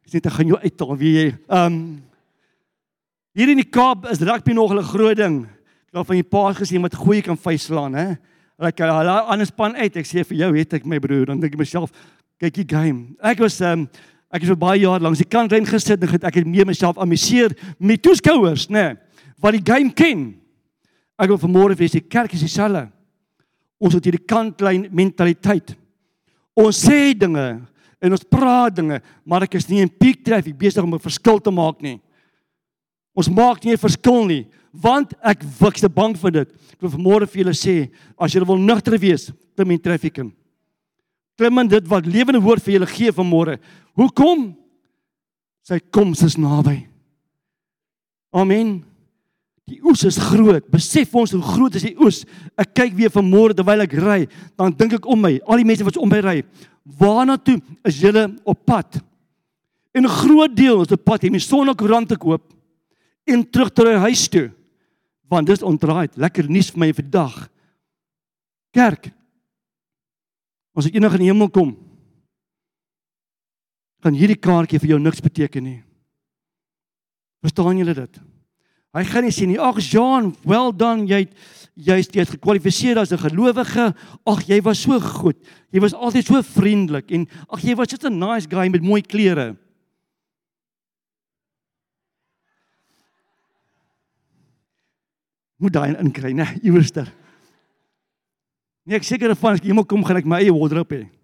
Ek 0.05 0.09
sê 0.11 0.21
dit 0.21 0.33
gaan 0.33 0.47
jou 0.47 0.59
uithaal 0.59 0.97
wie 0.97 1.15
jy. 1.15 1.35
Um 1.49 2.03
Hier 3.35 3.51
in 3.51 3.59
die 3.59 3.67
Kaap 3.67 4.07
is 4.07 4.21
rugby 4.21 4.53
nog 4.53 4.73
'n 4.73 4.83
groot 4.83 5.17
ding. 5.17 5.43
Ek 5.91 5.99
het 5.99 6.07
van 6.07 6.17
die 6.17 6.23
paas 6.23 6.57
gesien 6.57 6.81
met 6.81 6.95
goeie 6.95 7.23
kan 7.23 7.37
vuislaan, 7.37 7.95
hè. 7.95 8.17
Ek 8.59 8.79
hulle 8.79 8.93
hulle 8.93 9.21
ander 9.21 9.47
span 9.47 9.75
uit. 9.75 9.97
Ek 9.97 10.07
sê 10.07 10.25
vir 10.25 10.37
jou 10.37 10.57
het 10.57 10.73
ek 10.73 10.87
my 10.87 10.99
broer, 10.99 11.27
dan 11.27 11.41
dink 11.41 11.55
ek 11.55 11.59
myself, 11.59 11.91
kyk 12.39 12.55
die 12.55 12.77
game. 12.77 13.17
Ek 13.21 13.39
was 13.39 13.61
um 13.61 13.89
ek 14.35 14.43
het 14.43 14.51
vir 14.51 14.59
baie 14.59 14.83
jaar 14.83 15.03
lank 15.03 15.19
die 15.19 15.29
kantlyn 15.31 15.67
gesit 15.69 16.03
en 16.03 16.15
ek 16.27 16.41
het 16.41 16.49
mee 16.49 16.67
myself 16.67 16.99
amuseer 16.99 17.55
met 17.79 18.03
toeskouers, 18.03 18.67
né, 18.67 18.97
wat 19.39 19.55
die 19.55 19.63
game 19.63 19.95
ken. 19.95 20.33
Ek 21.15 21.31
wil 21.31 21.39
vanmôre 21.39 21.77
vir 21.79 21.93
die 21.93 22.03
kerk 22.03 22.35
is 22.35 22.43
dieselfde. 22.43 22.89
Ons 23.79 23.95
het 23.95 24.09
hierdie 24.09 24.27
kantlyn 24.27 24.89
mentaliteit. 24.91 25.77
Ons 26.59 26.83
sê 26.83 27.15
dinge 27.15 27.63
en 28.03 28.17
ons 28.17 28.27
praat 28.27 28.75
dinge, 28.75 28.99
maar 29.25 29.47
ek 29.47 29.55
is 29.61 29.69
nie 29.71 29.85
in 29.85 29.91
peak 29.91 30.25
traffic 30.27 30.59
besig 30.59 30.83
om 30.83 30.95
'n 30.95 30.99
verskil 30.99 31.39
te 31.39 31.51
maak 31.51 31.81
nie. 31.81 32.01
Ons 33.15 33.31
maak 33.31 33.65
nie 33.65 33.73
'n 33.73 33.79
verskil 33.79 34.27
nie, 34.27 34.47
want 34.73 35.15
ek 35.23 35.43
wiks 35.61 35.81
te 35.81 35.89
bang 35.89 36.17
vir 36.17 36.31
dit. 36.31 36.49
Ek 36.73 36.81
wil 36.81 36.91
vanmôre 36.91 37.29
vir 37.29 37.45
julle 37.45 37.55
sê, 37.55 37.91
as 38.19 38.33
julle 38.33 38.47
wil 38.47 38.59
nugter 38.59 38.99
wees, 38.99 39.33
klim 39.55 39.71
in 39.71 39.79
traffic 39.79 40.19
in. 40.19 40.33
Klim 41.39 41.59
in 41.59 41.69
dit 41.69 41.89
wat 41.89 42.07
lewende 42.07 42.41
woord 42.41 42.63
vir 42.63 42.75
julle 42.75 42.87
gee 42.87 43.11
vanmôre. 43.11 43.59
Hoekom? 43.99 44.51
Sy 45.65 45.79
koms 45.95 46.23
is 46.27 46.37
naby. 46.37 46.83
Amen. 48.35 48.83
Die 49.71 49.79
oes 49.87 50.03
is 50.05 50.19
groot. 50.21 50.67
Besef 50.69 51.15
ons 51.17 51.33
hoe 51.33 51.43
groot 51.45 51.77
is 51.79 51.87
die 51.87 51.95
oes. 52.03 52.25
Ek 52.61 52.75
kyk 52.77 52.97
weer 52.99 53.13
vanmôre 53.13 53.57
terwyl 53.57 53.87
ek 53.87 53.97
ry, 53.97 54.25
dan 54.61 54.75
dink 54.77 54.99
ek 54.99 55.09
om 55.09 55.23
my, 55.25 55.39
al 55.49 55.63
die 55.63 55.69
mense 55.69 55.87
wat 55.87 55.97
om 56.01 56.11
my 56.11 56.21
ry. 56.25 56.37
Waarna 57.01 57.39
toe 57.41 57.57
is 57.89 58.03
julle 58.03 58.27
op 58.45 58.61
pad? 58.69 59.01
En 59.95 60.05
'n 60.05 60.17
groot 60.21 60.55
deel 60.55 60.83
is 60.83 60.93
op 60.93 61.05
pad 61.05 61.25
om 61.25 61.39
die 61.39 61.41
sonnekoerant 61.41 62.09
te 62.09 62.17
koop 62.19 62.53
en 63.25 63.51
terug 63.51 63.73
te 63.73 63.85
ry 63.85 63.95
huis 64.11 64.29
toe. 64.29 64.51
Want 65.31 65.47
dis 65.47 65.63
ontraai. 65.63 66.09
Lekker 66.17 66.51
nuus 66.51 66.71
vir 66.71 66.79
my 66.79 66.93
vir 66.93 67.11
dag. 67.11 67.49
Kerk. 68.73 69.13
As 70.77 70.87
ek 70.87 70.95
eendag 70.95 71.15
in 71.15 71.21
die 71.21 71.31
hemel 71.31 71.49
kom, 71.49 71.77
kan 74.05 74.13
hierdie 74.13 74.37
kaartjie 74.37 74.79
vir 74.83 74.95
jou 74.95 75.01
niks 75.01 75.25
beteken 75.25 75.65
nie. 75.65 75.81
Verstaan 77.45 77.81
julle 77.81 77.97
dit? 77.97 78.21
Hy 78.95 79.03
gaan 79.09 79.25
nie 79.25 79.33
sê 79.33 79.47
nie, 79.47 79.59
"Ag 79.59 79.81
Jean, 79.81 80.37
well 80.45 80.73
done, 80.73 81.07
jy 81.07 81.27
jy's 81.75 82.09
jy 82.13 82.25
gekwalifiseer 82.25 82.99
as 82.99 83.13
'n 83.13 83.19
gelowige. 83.19 83.95
Ag, 84.27 84.47
jy 84.47 84.61
was 84.63 84.79
so 84.79 85.01
goed. 85.01 85.37
Jy 85.73 85.81
was 85.81 85.95
altyd 85.95 86.25
so 86.25 86.43
vriendelik 86.43 87.11
en 87.11 87.27
ag, 87.51 87.61
jy 87.61 87.75
was 87.75 87.91
net 87.91 88.05
'n 88.05 88.19
nice 88.19 88.47
guy 88.47 88.69
met 88.69 88.83
mooi 88.83 89.03
klere." 89.03 89.57
Moet 95.59 95.73
daai 95.73 95.97
inkry, 95.97 96.33
né, 96.33 96.59
iewerster. 96.63 97.11
Nee, 98.85 98.97
ek 98.97 99.05
seker 99.05 99.35
van 99.35 99.53
as 99.55 99.61
ek 99.61 99.67
iemand 99.67 99.89
kom 99.89 100.05
gaan 100.05 100.17
ek 100.17 100.27
my 100.27 100.41
eie 100.41 100.53
wardrobe 100.53 100.95
hê. 100.95 101.24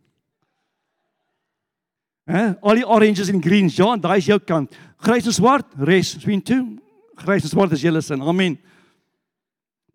Hè? 2.31 2.45
Al 2.62 2.75
die 2.75 2.87
oranges 2.87 3.29
en 3.29 3.43
greens, 3.43 3.77
Jean, 3.77 4.01
daai 4.01 4.19
is 4.19 4.31
jou 4.31 4.38
kant. 4.38 4.71
Grys 5.03 5.27
en 5.27 5.33
swart, 5.33 5.66
res, 5.79 6.14
swin 6.21 6.43
toe 6.43 6.62
grys 7.21 7.47
en 7.47 7.53
swart 7.53 7.73
is 7.77 7.85
julle 7.85 8.03
sin. 8.05 8.23
Amen. 8.23 8.57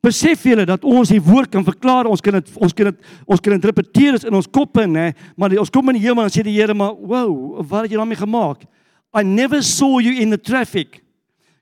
Besef 0.06 0.44
julle 0.46 0.68
dat 0.70 0.84
ons 0.86 1.10
die 1.10 1.22
woord 1.24 1.50
kan 1.54 1.66
verklaar, 1.66 2.10
ons 2.10 2.22
kan 2.22 2.38
dit 2.38 2.52
ons 2.62 2.76
kan 2.78 2.92
dit 2.92 3.14
ons 3.26 3.42
kan 3.42 3.56
interpreteer 3.56 4.20
in 4.30 4.38
ons 4.38 4.50
koppe, 4.50 4.86
nê, 4.90 5.10
maar 5.38 5.54
die, 5.54 5.60
ons 5.62 5.72
kom 5.74 5.90
in 5.90 5.98
die 5.98 6.06
hemel 6.06 6.28
en 6.28 6.34
sê 6.34 6.44
die 6.46 6.54
Here, 6.54 6.76
maar 6.78 6.94
wow, 6.94 7.64
wat 7.64 7.86
het 7.86 7.96
jy 7.96 8.02
daarmee 8.02 8.22
gemaak? 8.22 8.68
I 9.16 9.24
never 9.26 9.64
saw 9.66 9.98
you 10.04 10.14
in 10.22 10.36
the 10.36 10.42
traffic. 10.42 11.00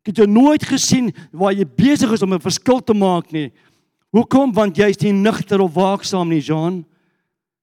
Ek 0.04 0.12
het 0.12 0.20
jou 0.20 0.28
nooit 0.28 0.64
gesien 0.68 1.14
waar 1.32 1.54
jy 1.56 1.64
besig 1.64 2.12
is 2.12 2.24
om 2.26 2.34
'n 2.34 2.44
verskil 2.44 2.82
te 2.84 2.94
maak 2.94 3.32
nie. 3.32 3.54
Hoekom? 4.12 4.52
Want 4.54 4.78
jy 4.78 4.90
is 4.90 5.00
nie 5.02 5.14
nugter 5.14 5.62
of 5.62 5.74
waaksaam 5.74 6.30
nie, 6.30 6.42
Jean. 6.42 6.86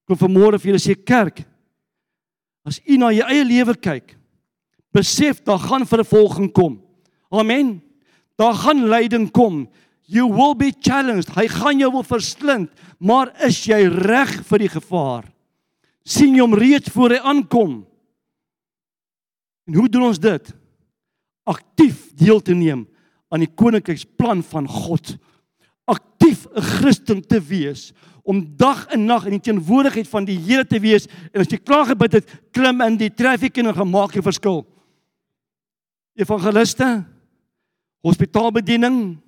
Kom 0.09 0.17
vanmôre 0.17 0.59
vir 0.59 0.73
julle 0.73 0.81
sê 0.81 0.95
kerk. 0.97 1.45
As 2.65 2.81
u 2.87 2.97
na 2.97 3.11
jou 3.13 3.27
eie 3.29 3.45
lewe 3.45 3.75
kyk, 3.75 4.17
besef 4.93 5.43
daar 5.47 5.61
gaan 5.63 5.87
vervolging 5.87 6.53
kom. 6.53 6.81
Amen. 7.31 7.81
Daar 8.37 8.55
gaan 8.55 8.89
lyding 8.89 9.31
kom. 9.31 9.69
You 10.11 10.27
will 10.29 10.57
be 10.57 10.73
challenged. 10.81 11.31
Hy 11.37 11.47
gaan 11.49 11.79
jou 11.79 11.91
wil 11.93 12.03
verslind, 12.03 12.71
maar 12.99 13.31
is 13.47 13.63
jy 13.65 13.85
reg 13.87 14.41
vir 14.49 14.67
die 14.67 14.73
gevaar? 14.73 15.31
sien 16.11 16.35
jy 16.35 16.45
hom 16.45 16.57
reeds 16.57 16.91
voor 16.95 17.15
hy 17.15 17.21
aankom? 17.33 17.81
En 19.69 19.79
hoe 19.79 19.89
doen 19.93 20.09
ons 20.11 20.21
dit? 20.21 20.53
Aktief 21.49 22.09
deel 22.19 22.41
te 22.45 22.57
neem 22.57 22.87
aan 23.31 23.45
die 23.45 23.51
koninkryksplan 23.51 24.43
van 24.51 24.67
God. 24.69 25.15
Aktief 25.87 26.47
'n 26.51 26.63
Christen 26.63 27.21
te 27.23 27.41
wees 27.41 27.93
om 28.31 28.43
dag 28.57 28.85
en 28.95 29.05
nag 29.09 29.25
in 29.27 29.35
die 29.39 29.47
teenwoordigheid 29.49 30.09
van 30.09 30.27
die 30.29 30.39
Here 30.39 30.63
te 30.67 30.79
wees 30.83 31.09
en 31.33 31.43
as 31.43 31.51
jy 31.51 31.59
klaar 31.59 31.89
gebid 31.91 32.21
het, 32.21 32.35
klim 32.55 32.83
in 32.85 32.99
die 33.01 33.11
traffic 33.11 33.59
en 33.59 33.73
gemaak 33.75 34.15
jy 34.15 34.23
verskil. 34.23 34.63
Evangeliste 36.15 36.89
hospitaalbediening, 38.07 39.19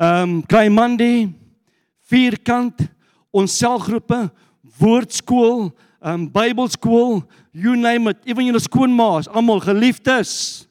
ehm 0.00 0.22
um, 0.22 0.38
Kaimandi, 0.50 1.28
vierkant, 2.10 2.80
ons 3.34 3.58
selgroepe, 3.60 4.24
woordskool, 4.80 5.68
ehm 6.00 6.24
um, 6.24 6.26
Bybelskool, 6.32 7.22
you 7.52 7.76
name 7.76 8.10
it, 8.10 8.24
ewen 8.24 8.48
julle 8.48 8.62
skoonmaas, 8.62 9.28
almal 9.28 9.60
geliefdes. 9.62 10.64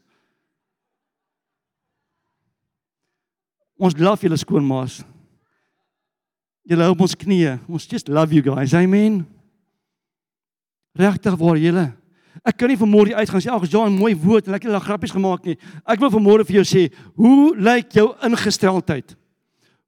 Ons 3.77 3.97
love 3.99 4.25
julle 4.25 4.41
skoonmaas. 4.41 5.03
Julle 6.63 6.87
hou 6.87 6.95
ons 6.95 7.15
knieë. 7.15 7.57
Ons 7.67 7.87
just 7.89 8.07
love 8.07 8.33
you 8.33 8.41
guys. 8.41 8.73
Amen. 8.73 9.25
Regtig 10.95 11.35
waar 11.39 11.57
julle 11.57 11.91
Ek 12.41 12.57
kan 12.57 12.71
nie 12.71 12.79
vanmôre 12.79 13.13
uitgaan 13.13 13.43
sê 13.43 13.51
ag 13.53 13.65
Jean 13.69 13.93
mooi 13.93 14.15
woord 14.17 14.47
en 14.49 14.55
ek 14.57 14.65
het 14.65 14.73
al 14.73 14.81
grappies 14.81 15.13
gemaak 15.13 15.45
nie. 15.45 15.57
Ek 15.85 16.01
wil 16.01 16.11
vanmôre 16.15 16.45
vir 16.47 16.59
jou 16.61 16.65
sê, 16.65 16.87
hoe 17.19 17.53
lyk 17.53 17.93
jou 17.93 18.07
ingesteldheid? 18.25 19.13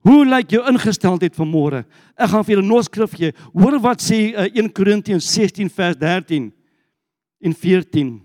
Hoe 0.06 0.22
lyk 0.30 0.54
jou 0.54 0.62
ingesteldheid 0.70 1.34
vanmôre? 1.34 1.82
Ek 2.14 2.30
gaan 2.30 2.46
vir 2.46 2.56
julle 2.56 2.66
'n 2.66 2.70
noskrif 2.70 3.18
gee. 3.18 3.34
Hoor 3.52 3.80
wat 3.82 4.00
sê 4.00 4.36
uh, 4.38 4.46
1 4.54 4.70
Korintiërs 4.70 5.26
16 5.26 5.70
vers 5.74 5.98
13 5.98 6.54
en 7.42 7.54
14. 7.54 8.22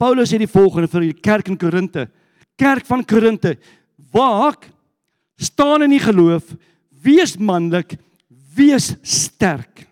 Paulus 0.00 0.32
sê 0.32 0.38
die 0.38 0.48
volgende 0.48 0.88
vir 0.88 1.00
die 1.00 1.12
kerk 1.12 1.48
in 1.48 1.58
Korinte. 1.58 2.08
Kerk 2.56 2.86
van 2.86 3.04
Korinte, 3.04 3.58
waak, 4.10 4.66
staan 5.36 5.82
in 5.82 5.90
die 5.90 6.00
geloof, 6.00 6.56
wees 7.02 7.36
manlik, 7.36 7.96
wees 8.54 8.92
sterk. 9.02 9.86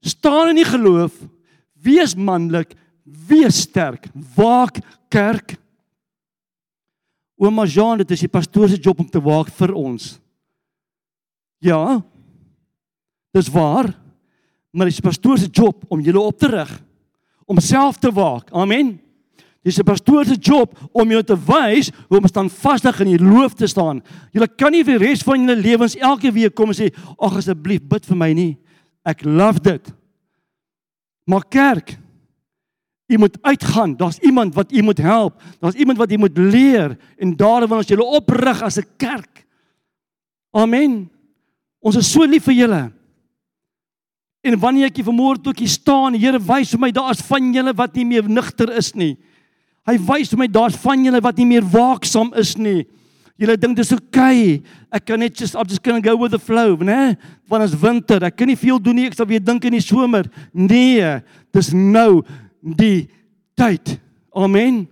Staan 0.00 0.52
in 0.52 0.62
die 0.62 0.68
geloof, 0.68 1.14
Wees 1.78 2.14
manlik, 2.18 2.74
wees 3.28 3.62
sterk. 3.62 4.08
Waak 4.34 4.80
kerk. 5.10 5.54
Ouma 7.38 7.66
Jean, 7.70 8.00
dit 8.02 8.16
is 8.16 8.24
die 8.26 8.32
pastoor 8.32 8.68
se 8.68 8.80
job 8.82 8.98
om 8.98 9.10
te 9.10 9.22
waak 9.22 9.52
vir 9.60 9.74
ons. 9.78 10.16
Ja. 11.62 12.00
Dis 13.34 13.50
waar. 13.54 13.92
Maar 14.74 14.88
dit 14.88 14.96
is 14.96 15.00
die 15.00 15.06
pastoor 15.06 15.38
se 15.38 15.50
job 15.50 15.84
om 15.88 16.02
julle 16.02 16.20
op 16.20 16.38
te 16.38 16.50
rig 16.50 16.74
om 17.48 17.56
self 17.64 17.96
te 17.96 18.10
waak. 18.12 18.50
Amen. 18.52 18.98
Dis 19.62 19.78
'n 19.78 19.84
pastoor 19.84 20.24
se 20.24 20.36
job 20.36 20.78
om 20.92 21.10
jou 21.10 21.22
te 21.22 21.36
wys 21.36 21.90
hoe 22.08 22.18
om 22.18 22.26
standvastig 22.26 23.00
in 23.00 23.06
die 23.06 23.18
geloof 23.18 23.54
te 23.54 23.66
staan. 23.66 24.02
Jy 24.32 24.46
kan 24.56 24.72
nie 24.72 24.84
vir 24.84 24.98
die 24.98 25.06
res 25.06 25.22
van 25.22 25.46
jou 25.46 25.56
lewens 25.56 25.96
elke 25.96 26.32
week 26.32 26.54
kom 26.54 26.68
en 26.68 26.74
sê, 26.74 26.94
"Ag 27.18 27.36
asseblief 27.36 27.82
bid 27.82 28.06
vir 28.06 28.16
my 28.16 28.32
nie. 28.32 28.56
Ek 29.04 29.24
love 29.24 29.60
dit." 29.60 29.92
Maar 31.26 31.44
kerk, 31.48 31.98
jy 33.06 33.18
moet 33.18 33.38
uitgaan. 33.42 33.96
Daar's 33.96 34.18
iemand 34.18 34.54
wat 34.54 34.70
jy 34.70 34.82
moet 34.82 34.98
help. 34.98 35.42
Daar's 35.60 35.74
iemand 35.74 35.98
wat 35.98 36.10
jy 36.10 36.18
moet 36.18 36.38
leer 36.38 36.96
en 37.18 37.36
daarom 37.36 37.68
wil 37.68 37.78
ons 37.78 37.88
julle 37.88 38.04
oprig 38.04 38.62
as 38.62 38.78
'n 38.78 38.86
kerk. 38.96 39.46
Amen. 40.52 41.10
Ons 41.80 41.96
is 41.96 42.10
so 42.10 42.24
lief 42.24 42.44
vir 42.44 42.54
julle. 42.54 42.92
En 44.40 44.58
wanneer 44.58 44.86
ek 44.86 44.96
hier 44.96 45.04
vanmôre 45.04 45.42
toe 45.42 45.52
ek 45.52 45.58
hier 45.58 45.68
staan, 45.68 46.12
die 46.12 46.22
Here 46.22 46.38
wys 46.38 46.70
vir 46.70 46.80
my 46.80 46.90
daar's 46.90 47.20
van 47.26 47.52
julle 47.52 47.74
wat 47.74 47.94
nie 47.94 48.04
meer 48.04 48.28
nugter 48.28 48.70
is 48.76 48.94
nie. 48.94 49.16
Hy 49.88 49.96
wys 50.04 50.34
my 50.36 50.48
daar's 50.52 50.76
van 50.76 51.04
julle 51.06 51.20
wat 51.24 51.38
nie 51.40 51.48
meer 51.48 51.64
waaksaam 51.64 52.34
is 52.36 52.56
nie. 52.60 52.82
Julle 53.38 53.54
dink 53.56 53.78
dis 53.78 53.92
oukei. 53.94 54.58
Okay. 54.58 54.76
Ek 54.92 55.04
kan 55.08 55.20
net 55.22 55.36
just 55.38 55.54
I'm 55.54 55.68
just 55.68 55.82
going 55.82 56.02
to 56.02 56.04
go 56.04 56.16
with 56.18 56.34
the 56.34 56.42
flow, 56.42 56.76
né? 56.76 57.16
Want 57.48 57.64
is 57.64 57.76
winter. 57.78 58.18
Ek 58.26 58.36
kan 58.36 58.50
nie 58.50 58.58
veel 58.58 58.80
doen 58.82 58.98
nie. 58.98 59.06
Ek 59.08 59.16
sal 59.16 59.28
weer 59.30 59.40
dink 59.40 59.64
in 59.64 59.76
die 59.78 59.84
somer. 59.84 60.26
Nee, 60.52 61.20
dis 61.54 61.70
nou 61.72 62.24
die 62.60 63.06
tyd. 63.56 63.96
Amen. 64.34 64.82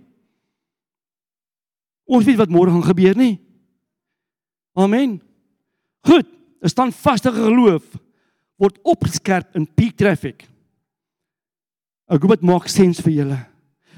Ons 2.06 2.24
weet 2.24 2.38
wat 2.38 2.54
môre 2.54 2.70
gaan 2.70 2.86
gebeur 2.86 3.18
nie. 3.18 3.34
Amen. 4.78 5.18
Goed, 6.06 6.28
'n 6.62 6.68
standvaste 6.68 7.32
geloof 7.32 7.82
word 8.56 8.78
opgeskerp 8.84 9.56
in 9.56 9.66
peak 9.66 9.96
traffic. 9.96 10.46
Ek 12.08 12.22
hoop 12.22 12.38
dit 12.38 12.46
maak 12.46 12.68
sens 12.68 13.00
vir 13.00 13.12
julle. 13.12 13.55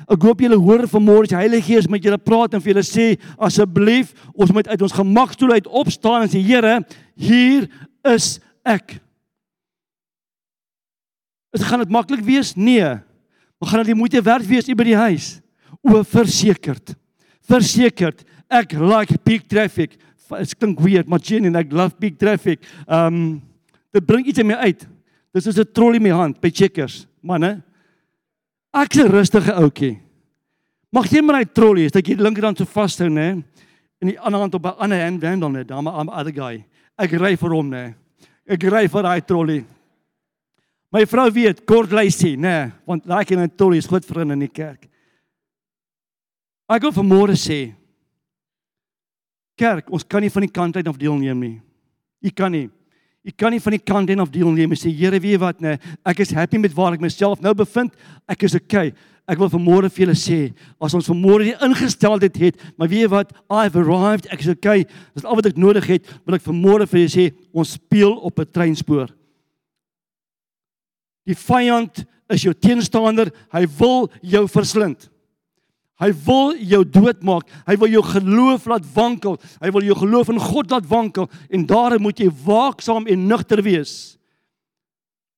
Ek 0.09 0.23
hoop 0.25 0.41
julle 0.41 0.57
hoor 0.57 0.87
vanmôre 0.89 1.27
as 1.27 1.33
die 1.35 1.37
Heilige 1.37 1.67
Gees 1.67 1.89
met 1.91 2.05
julle 2.05 2.17
praat 2.21 2.55
en 2.57 2.63
vir 2.65 2.73
julle 2.73 2.85
sê 2.87 3.09
asseblief 3.45 4.15
ons 4.33 4.53
moet 4.57 4.71
uit 4.71 4.85
ons 4.87 4.97
gemakstoel 4.97 5.59
uit 5.59 5.69
opstaan 5.69 6.25
en 6.25 6.31
sê 6.33 6.41
Here, 6.41 6.79
hier 7.13 7.69
is 8.09 8.39
ek. 8.65 8.97
Dit 11.53 11.67
gaan 11.69 11.85
dit 11.85 11.93
maklik 11.93 12.25
wees? 12.25 12.55
Nee. 12.57 12.97
Maar 13.59 13.69
gaan 13.69 13.85
dit 13.85 13.99
moeite 13.99 14.23
werd 14.25 14.49
wees 14.49 14.69
by 14.73 14.87
die 14.87 14.97
huis? 14.97 15.29
O, 15.85 16.01
versekerd. 16.05 16.95
Versekerd. 17.49 18.25
Ek 18.49 18.73
like 18.81 19.19
peak 19.25 19.49
traffic. 19.49 19.99
Dit 20.29 20.57
klink 20.57 20.81
weird, 20.85 21.09
maar 21.09 21.21
Jenny, 21.25 21.53
ek 21.57 21.73
love 21.73 21.97
peak 22.01 22.17
traffic. 22.21 22.65
Um 22.89 23.43
dit 23.93 24.05
bring 24.05 24.27
iets 24.29 24.41
in 24.41 24.49
my 24.49 24.57
uit. 24.69 24.85
Dis 25.33 25.45
soos 25.45 25.59
'n 25.59 25.73
trolley 25.73 25.97
in 25.97 26.03
my 26.03 26.13
hand 26.13 26.41
by 26.41 26.51
Checkers, 26.51 27.07
manne. 27.21 27.63
Ek's 28.75 28.99
'n 28.99 29.11
rustige 29.11 29.55
ouetjie. 29.55 30.01
Mag 30.93 31.07
jy 31.11 31.21
maar 31.23 31.41
hy 31.41 31.45
trolley, 31.45 31.87
as 31.87 31.97
ek 31.97 32.07
hier 32.07 32.17
linkerhand 32.17 32.59
so 32.59 32.65
vashou, 32.65 33.09
nê? 33.09 33.43
En 34.01 34.09
die 34.09 34.19
ander 34.21 34.41
hand 34.41 34.55
op 34.55 34.65
'n 34.65 34.79
ander 34.79 35.01
hand 35.01 35.21
wendel 35.21 35.51
net, 35.51 35.69
dan 35.69 35.85
'n 35.85 36.09
other 36.09 36.33
guy. 36.33 36.65
Ek 36.99 37.13
ry 37.13 37.37
vir 37.37 37.51
hom, 37.51 37.71
nê. 37.71 37.95
Ek 38.47 38.63
ry 38.63 38.87
vir 38.89 39.03
daai 39.03 39.21
trolley. 39.21 39.65
My 40.91 41.05
vrou 41.05 41.31
weet, 41.31 41.67
kort 41.67 41.93
lysie, 41.93 42.37
nê, 42.37 42.73
want 42.87 43.05
daai 43.05 43.25
kind 43.25 43.41
en 43.41 43.57
trolley 43.57 43.79
is 43.79 43.87
goed 43.87 44.05
vriende 44.05 44.33
in 44.33 44.41
die 44.41 44.49
kerk. 44.49 44.89
Ek 46.69 46.83
wil 46.83 46.93
vanmôre 46.93 47.37
sê, 47.37 47.75
kerk, 49.57 49.91
ons 49.91 50.05
kan 50.05 50.21
nie 50.21 50.31
van 50.31 50.43
die 50.43 50.53
kant 50.53 50.77
uit 50.77 50.89
af 50.89 50.97
deelneem 50.97 51.41
nie. 51.41 51.61
Jy 52.21 52.31
kan 52.31 52.53
nie. 52.53 52.71
Jy 53.29 53.35
kan 53.37 53.53
nie 53.53 53.61
van 53.61 53.75
die 53.77 53.85
kant 53.85 54.09
en 54.09 54.25
af 54.25 54.31
deelneem 54.33 54.73
en 54.73 54.79
sê 54.81 54.89
Here, 54.89 55.19
weet 55.21 55.35
jy 55.35 55.39
wat, 55.43 55.59
nee, 55.61 55.77
ek 56.09 56.23
is 56.25 56.33
happy 56.33 56.57
met 56.57 56.73
waar 56.73 56.95
ek 56.97 57.03
myself 57.05 57.43
nou 57.45 57.53
bevind. 57.53 57.93
Ek 58.25 58.47
is 58.49 58.57
okay. 58.57 58.95
Ek 59.29 59.37
wil 59.37 59.51
vanmôre 59.53 59.91
vir 59.93 60.07
julle 60.07 60.17
sê, 60.17 60.39
as 60.81 60.95
ons 60.97 61.11
vanmôre 61.11 61.51
die 61.51 61.57
ingesteldheid 61.67 62.39
het, 62.41 62.63
maar 62.81 62.89
weet 62.89 63.05
jy 63.05 63.11
wat, 63.13 63.35
I've 63.53 63.77
arrived, 63.77 64.31
ek 64.33 64.47
is 64.47 64.49
okay. 64.55 64.87
Dis 65.13 65.29
al 65.29 65.37
wat 65.37 65.51
ek 65.51 65.61
nodig 65.61 65.91
het, 65.91 66.09
wil 66.25 66.39
ek 66.39 66.47
vanmôre 66.47 66.87
vir 66.89 67.03
julle 67.03 67.13
sê, 67.13 67.27
ons 67.53 67.75
speel 67.77 68.17
op 68.17 68.41
'n 68.41 68.49
treinspoor. 68.49 69.13
Die 71.29 71.37
vyand 71.37 72.07
is 72.33 72.49
jou 72.49 72.55
teenstander, 72.55 73.29
hy 73.53 73.67
wil 73.77 74.09
jou 74.23 74.47
verslind. 74.49 75.11
Hy 75.99 76.13
wil 76.27 76.55
jou 76.63 76.83
doodmaak. 76.87 77.49
Hy 77.67 77.75
wil 77.83 77.91
jou 77.97 78.03
geloof 78.07 78.67
laat 78.71 78.85
wankel. 78.95 79.39
Hy 79.59 79.71
wil 79.75 79.87
jou 79.89 79.97
geloof 79.99 80.31
in 80.31 80.43
God 80.43 80.71
laat 80.71 80.87
wankel 80.87 81.27
en 81.51 81.65
daarom 81.67 82.07
moet 82.07 82.21
jy 82.23 82.29
waaksaam 82.45 83.09
en 83.11 83.25
nugter 83.31 83.63
wees. 83.67 83.95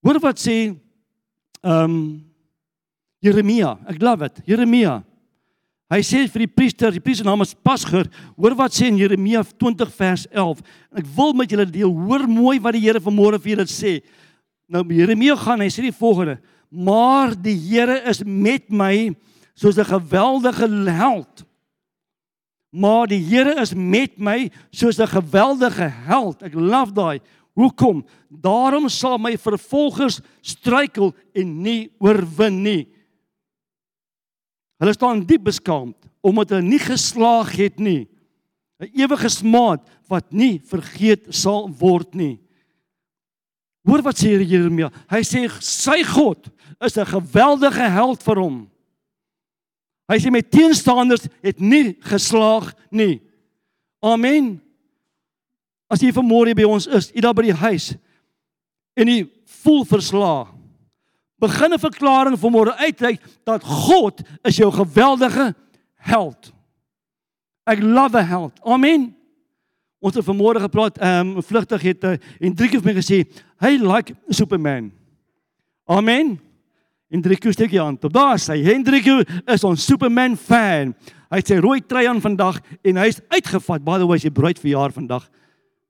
Hoor 0.05 0.21
wat 0.21 0.41
sê 0.41 0.57
ehm 1.61 1.85
um, 1.85 2.03
Jeremia. 3.21 3.75
Ek 3.85 3.99
glo 4.01 4.15
dit. 4.17 4.39
Jeremia. 4.49 4.95
Hy 5.91 5.99
sê 6.07 6.23
vir 6.31 6.45
die 6.45 6.53
priester, 6.55 6.93
die 6.95 7.03
priester 7.03 7.27
naam 7.27 7.43
is 7.43 7.51
Pasger, 7.53 8.07
hoor 8.33 8.55
wat 8.57 8.73
sê 8.73 8.87
in 8.87 8.97
Jeremia 8.97 9.43
20 9.43 9.91
vers 9.93 10.23
11. 10.31 10.61
En 10.89 11.01
ek 11.03 11.09
wil 11.17 11.35
met 11.37 11.51
julle 11.51 11.67
deel, 11.67 11.91
hoor 11.91 12.23
mooi 12.31 12.55
wat 12.63 12.77
die 12.77 12.85
Here 12.85 13.01
vanmôre 13.03 13.37
vir 13.43 13.53
julle 13.53 13.67
sê. 13.69 13.97
Nou 14.71 14.81
Jeremia 14.87 15.35
gaan, 15.37 15.61
hy 15.61 15.67
sê 15.69 15.83
die 15.83 15.93
volgende: 15.93 16.39
"Maar 16.71 17.35
die 17.35 17.57
Here 17.59 17.99
is 18.09 18.23
met 18.23 18.71
my 18.71 19.11
soos 19.53 19.77
'n 19.77 19.85
geweldige 19.85 20.67
held. 20.89 21.45
Maar 22.69 23.07
die 23.07 23.19
Here 23.19 23.59
is 23.61 23.73
met 23.73 24.17
my 24.17 24.51
soos 24.71 24.97
'n 24.99 25.07
geweldige 25.07 25.91
held. 26.07 26.41
Ek 26.41 26.53
love 26.53 26.91
daai. 26.91 27.19
Hoekom? 27.53 28.05
Daarom 28.29 28.89
sal 28.89 29.17
my 29.17 29.37
vervolgers 29.37 30.21
struikel 30.41 31.13
en 31.33 31.61
nie 31.61 31.91
oorwin 31.99 32.61
nie. 32.61 32.87
Hulle 34.79 34.93
staan 34.93 35.25
diep 35.25 35.43
beskaamd 35.43 35.97
omdat 36.21 36.49
hulle 36.49 36.61
nie 36.61 36.79
geslaag 36.79 37.51
het 37.57 37.79
nie. 37.79 38.07
'n 38.79 38.89
Ewige 38.93 39.29
smaad 39.29 39.85
wat 40.07 40.31
nie 40.33 40.61
vergeet 40.65 41.29
sal 41.29 41.69
word 41.69 42.15
nie. 42.15 42.39
Hoor 43.85 44.01
wat 44.01 44.17
sê 44.17 44.37
Jeremia? 44.41 44.91
Hy 45.09 45.21
sê 45.25 45.45
sy 45.61 46.03
God 46.03 46.49
is 46.81 46.97
'n 46.97 47.05
geweldige 47.05 47.89
held 47.89 48.23
vir 48.23 48.35
hom. 48.35 48.69
Hy 50.11 50.19
sê 50.19 50.31
my 50.33 50.41
teenstanders 50.43 51.27
het 51.39 51.61
nie 51.63 51.95
geslaag 52.03 52.73
nie. 52.91 53.21
Amen. 54.03 54.57
As 55.91 56.03
jy 56.03 56.11
vanmôre 56.15 56.55
by 56.57 56.65
ons 56.67 56.87
is, 56.87 57.11
jy 57.15 57.23
daar 57.23 57.35
by 57.37 57.47
die 57.47 57.61
huis 57.63 57.93
en 58.99 59.07
jy 59.07 59.23
voel 59.61 59.85
verslae. 59.87 60.49
Begin 61.41 61.73
'n 61.73 61.79
verklaring 61.79 62.37
vanmôre 62.37 62.75
uitreik 62.77 63.21
dat 63.43 63.63
God 63.63 64.21
is 64.43 64.57
jou 64.57 64.71
geweldige 64.71 65.55
held. 65.95 66.53
Ek 67.65 67.79
love 67.79 68.17
a 68.17 68.21
held. 68.21 68.59
Amen. 68.63 69.15
Ons 70.01 70.15
het 70.15 70.25
vanmôre 70.25 70.59
gepraat, 70.59 70.97
ehm 70.97 71.37
um, 71.37 71.43
vlugtig 71.43 71.81
het 71.81 72.03
uh, 72.03 72.17
en 72.39 72.55
drie 72.55 72.69
keer 72.69 72.81
vir 72.81 72.93
my 72.93 73.01
gesê, 73.01 73.25
"Hey 73.57 73.77
like 73.77 74.15
Superman." 74.29 74.91
Amen. 75.85 76.39
Hendrikus 77.11 77.57
steek 77.57 77.73
jy 77.75 77.81
aan. 77.83 77.97
Daar 77.99 78.39
sê 78.39 78.55
Hendrikus 78.63 79.27
is 79.51 79.65
ons 79.67 79.83
Superman 79.83 80.37
fan. 80.39 80.93
Hy 81.31 81.39
het 81.41 81.51
sy 81.51 81.59
rooi 81.59 81.81
trui 81.83 82.05
aan 82.07 82.21
vandag 82.23 82.61
en 82.87 82.99
hy's 83.03 83.19
uitgevat. 83.31 83.83
By 83.83 83.99
the 83.99 84.07
way, 84.07 84.19
sy 84.19 84.31
bruid 84.31 84.59
verjaar 84.59 84.95
vandag. 84.95 85.27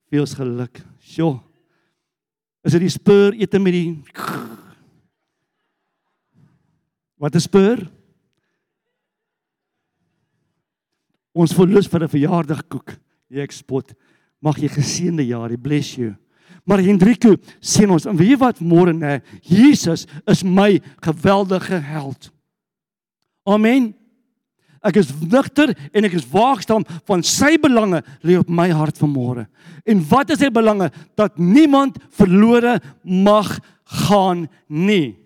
Veel 0.09 0.25
geluk. 0.25 0.81
Sjoe. 0.99 1.39
Is 2.65 2.73
dit 2.73 2.85
die 2.85 2.93
spur 2.93 3.37
ete 3.37 3.61
met 3.61 3.73
die 3.73 3.87
Wat 7.21 7.35
'n 7.35 7.39
spur? 7.39 7.77
Ons 11.37 11.53
verlus 11.53 11.87
vir 11.87 12.03
'n 12.03 12.09
verjaardagkoek. 12.09 12.97
Ek 13.29 13.51
spot. 13.51 13.93
Mag 14.41 14.57
jy 14.57 14.67
geseënde 14.67 15.27
jaar, 15.27 15.55
bless 15.57 15.95
you. 15.95 16.15
Maar 16.67 16.83
Hendriku 16.85 17.35
sê 17.59 17.87
ons, 17.89 18.05
en 18.05 18.17
weet 18.17 18.39
wat 18.41 18.61
môre 18.61 18.93
nê, 18.93 19.19
Jesus 19.41 20.05
is 20.29 20.43
my 20.43 20.77
geweldige 21.01 21.79
held. 21.81 22.29
Amen. 23.49 23.91
Ek 24.81 24.97
is 24.97 25.11
nugter 25.13 25.75
en 25.93 26.07
ek 26.07 26.15
is 26.17 26.25
waaksaam 26.29 26.85
van 27.05 27.21
sy 27.25 27.53
belange 27.61 28.01
lê 28.25 28.37
op 28.39 28.49
my 28.49 28.67
hart 28.73 28.97
vanmôre. 29.01 29.45
En 29.85 30.01
wat 30.09 30.33
is 30.33 30.41
sy 30.41 30.49
belange? 30.53 30.89
Dat 31.17 31.37
niemand 31.37 31.99
verlore 32.17 32.79
mag 33.05 33.59
gaan 34.01 34.47
nie. 34.65 35.17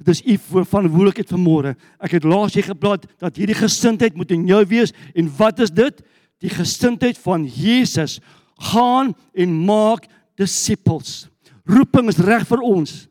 Dit 0.00 0.16
is 0.16 0.22
u 0.24 0.38
verantwoordelikheid 0.40 1.30
vanmôre. 1.30 1.74
Ek 2.02 2.16
het 2.16 2.24
laas 2.26 2.56
hier 2.56 2.66
geplaas 2.66 3.04
dat 3.20 3.36
hierdie 3.38 3.60
gesindheid 3.60 4.16
moet 4.16 4.32
in 4.34 4.48
jou 4.48 4.62
wees 4.72 4.96
en 5.12 5.28
wat 5.36 5.60
is 5.62 5.72
dit? 5.72 6.00
Die 6.42 6.50
gesindheid 6.50 7.20
van 7.22 7.44
Jesus 7.46 8.18
gaan 8.62 9.14
en 9.34 9.64
maak 9.64 10.06
disippels. 10.38 11.26
Roeping 11.64 12.10
is 12.10 12.20
reg 12.22 12.46
vir 12.48 12.62
ons. 12.66 13.06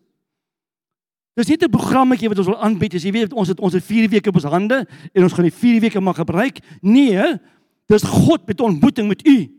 Dis 1.36 1.48
nie 1.48 1.58
'n 1.58 1.72
programmetjie 1.72 2.28
wat 2.28 2.38
ons 2.38 2.48
wil 2.48 2.60
aanbied 2.62 2.96
as 2.96 3.04
jy 3.04 3.12
weet 3.12 3.34
ons 3.34 3.48
het 3.48 3.60
ons 3.60 3.74
het 3.74 3.84
4 3.84 4.10
weke 4.10 4.30
op 4.30 4.36
ons 4.36 4.52
hande 4.52 4.88
en 5.14 5.24
ons 5.24 5.34
gaan 5.34 5.48
die 5.48 5.60
4 5.60 5.80
weke 5.82 6.02
maar 6.02 6.14
gebruik. 6.14 6.60
Nee, 6.82 7.40
dis 7.88 8.04
God 8.04 8.48
met 8.48 8.62
ontmoeting 8.62 9.08
met 9.08 9.28
u. 9.28 9.50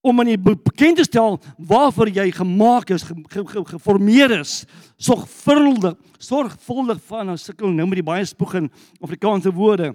Om 0.00 0.20
aan 0.20 0.28
u 0.28 0.38
bekend 0.38 0.96
te 0.96 1.02
stel 1.02 1.40
waarvoor 1.58 2.08
jy 2.08 2.30
gemaak 2.30 2.90
is, 2.90 3.02
geformeer 3.02 4.28
ge, 4.28 4.34
ge, 4.34 4.40
is, 4.40 4.64
sorgvuldig, 4.96 5.94
sorgvuldig 6.18 7.00
van 7.06 7.30
ons 7.30 7.44
sukkel 7.44 7.68
nou 7.68 7.86
met 7.86 7.98
die 7.98 8.06
baie 8.06 8.24
spoeg 8.24 8.54
in 8.54 8.70
Afrikaanse 9.00 9.52
woorde. 9.52 9.94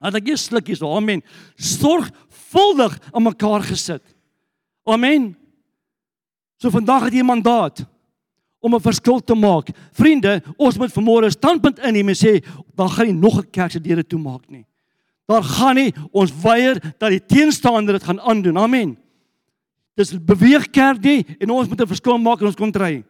Dat 0.00 0.14
ek 0.14 0.28
eers 0.28 0.44
slukkies, 0.44 0.82
amen. 0.82 1.22
Sorgvuldig 2.46 2.98
aan 3.10 3.22
mekaar 3.22 3.62
gesit. 3.62 4.02
Amen. 4.84 5.36
So 6.56 6.70
vandag 6.70 7.04
het 7.04 7.12
jy 7.12 7.20
'n 7.20 7.26
mandaat 7.26 7.84
om 8.60 8.74
'n 8.74 8.80
verskil 8.80 9.20
te 9.20 9.34
maak. 9.34 9.68
Vriende, 9.92 10.42
ons 10.56 10.78
moet 10.78 10.92
vanmôre 10.92 11.26
'n 11.26 11.30
standpunt 11.30 11.78
inneem 11.78 12.08
en 12.08 12.14
sê, 12.14 12.44
dan 12.74 12.90
gaan 12.90 13.06
nie 13.06 13.14
nog 13.14 13.38
'n 13.38 13.50
kerk 13.50 13.70
se 13.70 13.80
deure 13.80 14.06
toemaak 14.06 14.48
nie. 14.48 14.66
Daar 15.26 15.42
gaan 15.42 15.74
nie 15.74 15.94
ons 16.12 16.32
weier 16.42 16.94
dat 16.98 17.10
die 17.10 17.26
teenstander 17.26 17.94
dit 17.94 18.04
gaan 18.04 18.20
aandoen. 18.20 18.58
Amen. 18.58 18.96
Dis 19.94 20.12
beweeg 20.24 20.70
kerk 20.70 21.02
nie 21.02 21.26
en 21.40 21.50
ons 21.50 21.68
moet 21.68 21.80
'n 21.80 21.86
verskil 21.86 22.18
maak 22.18 22.40
in 22.40 22.46
ons 22.46 22.54
kontry. 22.54 23.04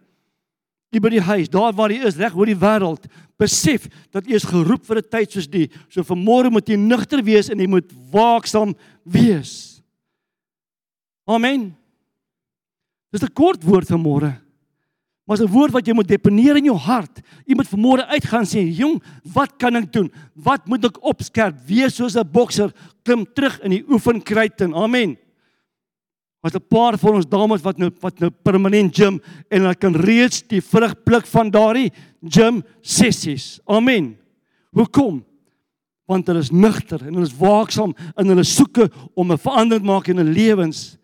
Jy 0.94 1.00
by 1.02 1.10
die 1.10 1.20
huis, 1.20 1.48
daar 1.50 1.74
waar 1.74 1.90
jy 1.90 2.06
is, 2.06 2.16
reg 2.16 2.34
oor 2.36 2.46
die 2.46 2.58
wêreld, 2.58 3.08
besef 3.38 3.88
dat 4.14 4.26
jy 4.26 4.38
is 4.38 4.46
geroep 4.48 4.84
vir 4.86 4.98
'n 4.98 5.10
tyd 5.10 5.32
soos 5.32 5.48
die. 5.48 5.68
So 5.90 6.02
vanmôre 6.02 6.50
moet 6.50 6.68
jy 6.68 6.76
nugter 6.76 7.22
wees 7.22 7.50
en 7.50 7.58
jy 7.58 7.66
moet 7.66 7.90
waaksaam 8.10 8.74
wees. 9.04 9.82
Amen. 11.26 11.74
Dis 13.12 13.22
'n 13.22 13.34
kort 13.34 13.62
woord 13.64 13.88
vanmôre. 13.88 14.46
Maar 15.26 15.42
'n 15.42 15.50
woord 15.50 15.72
wat 15.72 15.86
jy 15.86 15.92
moet 15.92 16.08
deponeer 16.08 16.56
in 16.56 16.64
jou 16.64 16.76
hart. 16.76 17.20
Jy 17.44 17.56
moet 17.56 17.68
vanmôre 17.68 18.06
uitgaan 18.06 18.46
sê, 18.46 18.62
"Jong, 18.62 19.02
wat 19.32 19.58
kan 19.58 19.74
ek 19.76 19.92
doen? 19.92 20.12
Wat 20.34 20.66
moet 20.66 20.84
ek 20.84 21.02
opskerp? 21.02 21.56
Wees 21.66 21.94
soos 21.94 22.14
'n 22.16 22.30
bokser, 22.30 22.72
klim 23.02 23.26
terug 23.34 23.60
in 23.60 23.70
die 23.70 23.84
oefenkruit." 23.88 24.62
Amen. 24.62 25.18
Was 26.46 26.54
'n 26.54 26.68
paar 26.68 26.98
van 26.98 27.14
ons 27.14 27.26
dames 27.26 27.62
wat 27.62 27.78
nou 27.78 27.90
wat 28.00 28.20
nou 28.20 28.30
permanent 28.30 28.94
gym 28.94 29.20
en 29.50 29.60
hulle 29.60 29.74
kan 29.74 29.94
reeds 29.94 30.44
die 30.46 30.62
vrug 30.62 30.94
pluk 31.02 31.26
van 31.26 31.50
daardie 31.50 31.90
gym 32.22 32.62
sessies. 32.82 33.58
Amen. 33.66 34.16
Hoekom? 34.70 35.24
Want 36.06 36.26
hulle 36.26 36.38
is 36.38 36.50
nugter 36.50 37.02
en 37.02 37.14
hulle 37.14 37.26
is 37.26 37.34
waaksaam 37.34 37.96
in 38.16 38.28
hulle 38.28 38.44
soeke 38.44 38.90
om 39.14 39.32
'n 39.32 39.38
verandering 39.38 39.82
te 39.82 39.90
maak 39.90 40.08
in 40.08 40.16
hulle 40.18 40.30
lewens. 40.30 40.96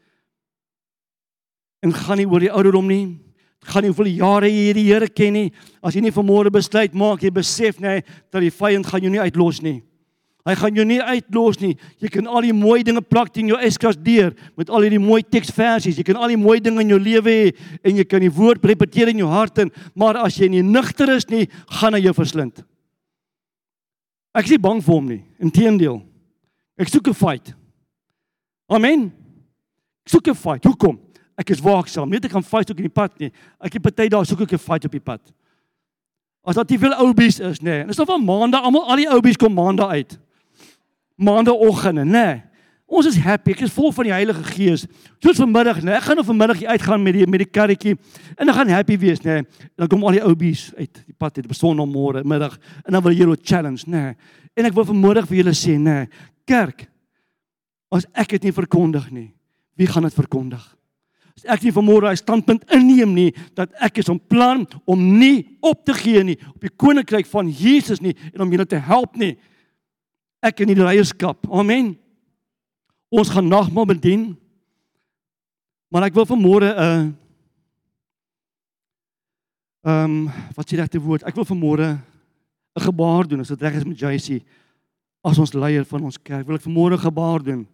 En 1.83 1.93
gaan 1.93 2.19
nie 2.19 2.29
oor 2.29 2.41
die 2.41 2.53
ouderdom 2.53 2.87
nie 2.87 3.19
gaan 3.63 3.83
nie 3.83 3.93
hoeveel 3.93 4.17
jare 4.19 4.49
jy 4.51 4.67
hierdie 4.67 4.87
Here 4.91 5.09
ken 5.09 5.33
nie. 5.33 5.53
As 5.83 5.95
jy 5.95 6.03
nie 6.03 6.15
vanmôre 6.15 6.51
besluit 6.51 6.95
maak, 6.95 7.23
jy 7.23 7.31
besef 7.31 7.79
nê 7.79 8.03
dat 8.33 8.41
die 8.43 8.51
vyand 8.51 8.87
gaan 8.87 9.03
jou 9.03 9.11
nie 9.11 9.23
uitlos 9.23 9.63
nie. 9.63 9.83
Hy 10.43 10.55
gaan 10.59 10.75
jou 10.75 10.85
nie 10.87 10.99
uitlos 10.99 11.61
nie. 11.61 11.77
Jy 12.03 12.09
kan 12.17 12.27
al 12.27 12.43
die 12.49 12.55
mooi 12.57 12.83
dinge 12.83 13.01
plak 13.01 13.37
in 13.39 13.53
jou 13.53 13.59
eskas 13.63 13.95
deur 13.95 14.33
met 14.59 14.71
al 14.71 14.83
hierdie 14.83 15.03
mooi 15.03 15.21
teksversies. 15.23 15.99
Jy 16.01 16.07
kan 16.09 16.19
al 16.19 16.35
die 16.35 16.41
mooi 16.41 16.59
dinge 16.61 16.83
in 16.83 16.91
jou 16.91 16.99
lewe 16.99 17.31
hê 17.31 17.53
en 17.85 18.01
jy 18.01 18.07
kan 18.09 18.25
die 18.25 18.33
woord 18.33 18.65
repeteer 18.67 19.13
in 19.13 19.23
jou 19.23 19.31
hart 19.31 19.63
en 19.63 19.71
maar 19.95 20.19
as 20.19 20.41
jy 20.41 20.49
nie 20.51 20.65
nugter 20.67 21.15
is 21.15 21.29
nie, 21.31 21.47
gaan 21.79 21.95
hy 21.95 22.03
jou 22.09 22.15
verslind. 22.17 22.65
Ek 24.35 24.49
is 24.49 24.57
nie 24.57 24.65
bang 24.65 24.83
vir 24.83 24.95
hom 24.95 25.09
nie. 25.13 25.23
Inteendeel. 25.39 26.03
Ek 26.81 26.89
soek 26.89 27.09
'n 27.09 27.15
fight. 27.15 27.55
Amen. 28.69 29.13
Ek 30.07 30.11
soek 30.11 30.29
'n 30.29 30.35
fight. 30.35 30.65
Hoekom? 30.65 30.99
ek 31.43 31.53
is 31.55 31.63
waaksaam. 31.63 32.11
Net 32.13 32.27
ek 32.27 32.35
gaan 32.37 32.47
fight 32.47 32.71
ook 32.71 32.81
in 32.83 32.89
die 32.89 32.93
pad 32.93 33.15
nie. 33.21 33.31
Ek 33.63 33.77
het 33.77 33.85
party 33.85 34.09
daar 34.13 34.27
soek 34.29 34.45
ek 34.45 34.55
'n 34.55 34.63
fight 34.63 34.85
op 34.85 34.93
die 34.93 35.03
pad. 35.03 35.21
As 36.45 36.57
daar 36.57 36.67
te 36.67 36.79
veel 36.79 36.95
oubies 36.95 37.39
is, 37.39 37.61
nê. 37.61 37.65
Nee. 37.65 37.81
En 37.81 37.87
dis 37.87 37.99
of 37.99 38.07
van 38.07 38.25
maandag 38.25 38.63
almal 38.63 38.89
al 38.91 38.97
die 38.97 39.09
oubies 39.09 39.37
kom 39.37 39.55
maandag 39.55 39.91
uit. 39.91 40.19
Maandagooggende, 41.23 42.05
nê. 42.05 42.11
Nee. 42.13 42.41
Ons 42.93 43.07
is 43.09 43.17
happy. 43.25 43.55
Ek 43.55 43.63
is 43.65 43.73
vol 43.73 43.89
van 43.97 44.05
die 44.05 44.13
Heilige 44.13 44.43
Gees. 44.53 44.83
Soos 45.23 45.39
vanmiddag. 45.41 45.79
Nee. 45.81 45.95
Ek 45.97 46.05
gaan 46.05 46.19
nou 46.21 46.27
vanmiddag 46.29 46.61
uitgaan 46.75 47.01
met 47.01 47.17
die 47.17 47.29
met 47.31 47.41
die 47.41 47.49
karretjie 47.49 47.95
en 48.37 48.53
ek 48.53 48.59
gaan 48.59 48.73
happy 48.75 48.99
wees, 49.01 49.23
nê. 49.25 49.39
Nee. 49.41 49.71
Dan 49.81 49.89
kom 49.89 50.05
al 50.05 50.19
die 50.19 50.25
oubies 50.27 50.67
uit 50.77 51.01
die 51.07 51.17
pad 51.17 51.41
het 51.41 51.49
besonder 51.49 51.89
môre 51.89 52.21
middag 52.29 52.59
en 52.85 52.93
dan 52.93 53.05
wil 53.07 53.17
julle 53.17 53.39
challenge, 53.41 53.87
nê. 53.87 54.11
Nee. 54.11 54.43
En 54.61 54.69
ek 54.69 54.77
wil 54.77 54.85
vanmiddag 54.91 55.31
vir 55.31 55.41
julle 55.41 55.57
sê, 55.57 55.79
nê. 55.79 56.03
Nee. 56.03 56.29
Kerk 56.49 56.85
as 57.93 58.05
ek 58.19 58.37
dit 58.37 58.49
nie 58.49 58.55
verkondig 58.57 59.09
nie, 59.13 59.31
wie 59.81 59.89
gaan 59.89 60.05
dit 60.09 60.17
verkondig? 60.17 60.63
as 61.33 61.47
ek 61.57 61.65
nie 61.65 61.73
vanmôre 61.73 62.11
hy 62.11 62.19
standpunt 62.21 62.67
inneem 62.75 63.15
nie 63.17 63.31
dat 63.57 63.73
ek 63.83 64.03
is 64.03 64.11
om 64.13 64.19
plan 64.21 64.67
om 64.85 65.01
nie 65.19 65.57
op 65.65 65.81
te 65.87 65.95
gee 65.97 66.21
nie 66.27 66.37
op 66.51 66.61
die 66.61 66.73
koninkryk 66.77 67.29
van 67.31 67.49
Jesus 67.49 68.03
nie 68.05 68.13
en 68.33 68.45
om 68.45 68.53
julle 68.53 68.69
te 68.69 68.81
help 68.81 69.17
nie. 69.17 69.35
Ek 70.43 70.61
in 70.65 70.73
die 70.73 70.79
leierskap. 70.79 71.47
Amen. 71.55 71.93
Ons 73.15 73.31
gaan 73.31 73.47
nagmaal 73.47 73.87
bedien. 73.93 74.33
Maar 75.93 76.09
ek 76.09 76.17
wil 76.17 76.27
vanmôre 76.27 76.73
'n 76.73 76.79
uh, 76.79 77.03
ehm 79.83 80.27
um, 80.27 80.31
wat 80.57 80.67
sê 80.67 80.77
regte 80.77 80.99
woord? 80.99 81.23
Ek 81.23 81.35
wil 81.35 81.45
vanmôre 81.45 81.99
'n 82.75 82.83
gebaar 82.83 83.29
doen 83.29 83.41
as 83.41 83.49
dit 83.49 83.63
reg 83.63 83.75
is 83.75 83.85
met 83.85 83.99
JC 83.99 84.43
as 85.23 85.39
ons 85.39 85.53
leier 85.55 85.85
van 85.85 86.03
ons 86.03 86.19
kerk. 86.19 86.47
Wil 86.47 86.57
ek 86.57 86.67
vanmôre 86.67 86.99
gebaar 86.99 87.43
doen? 87.43 87.67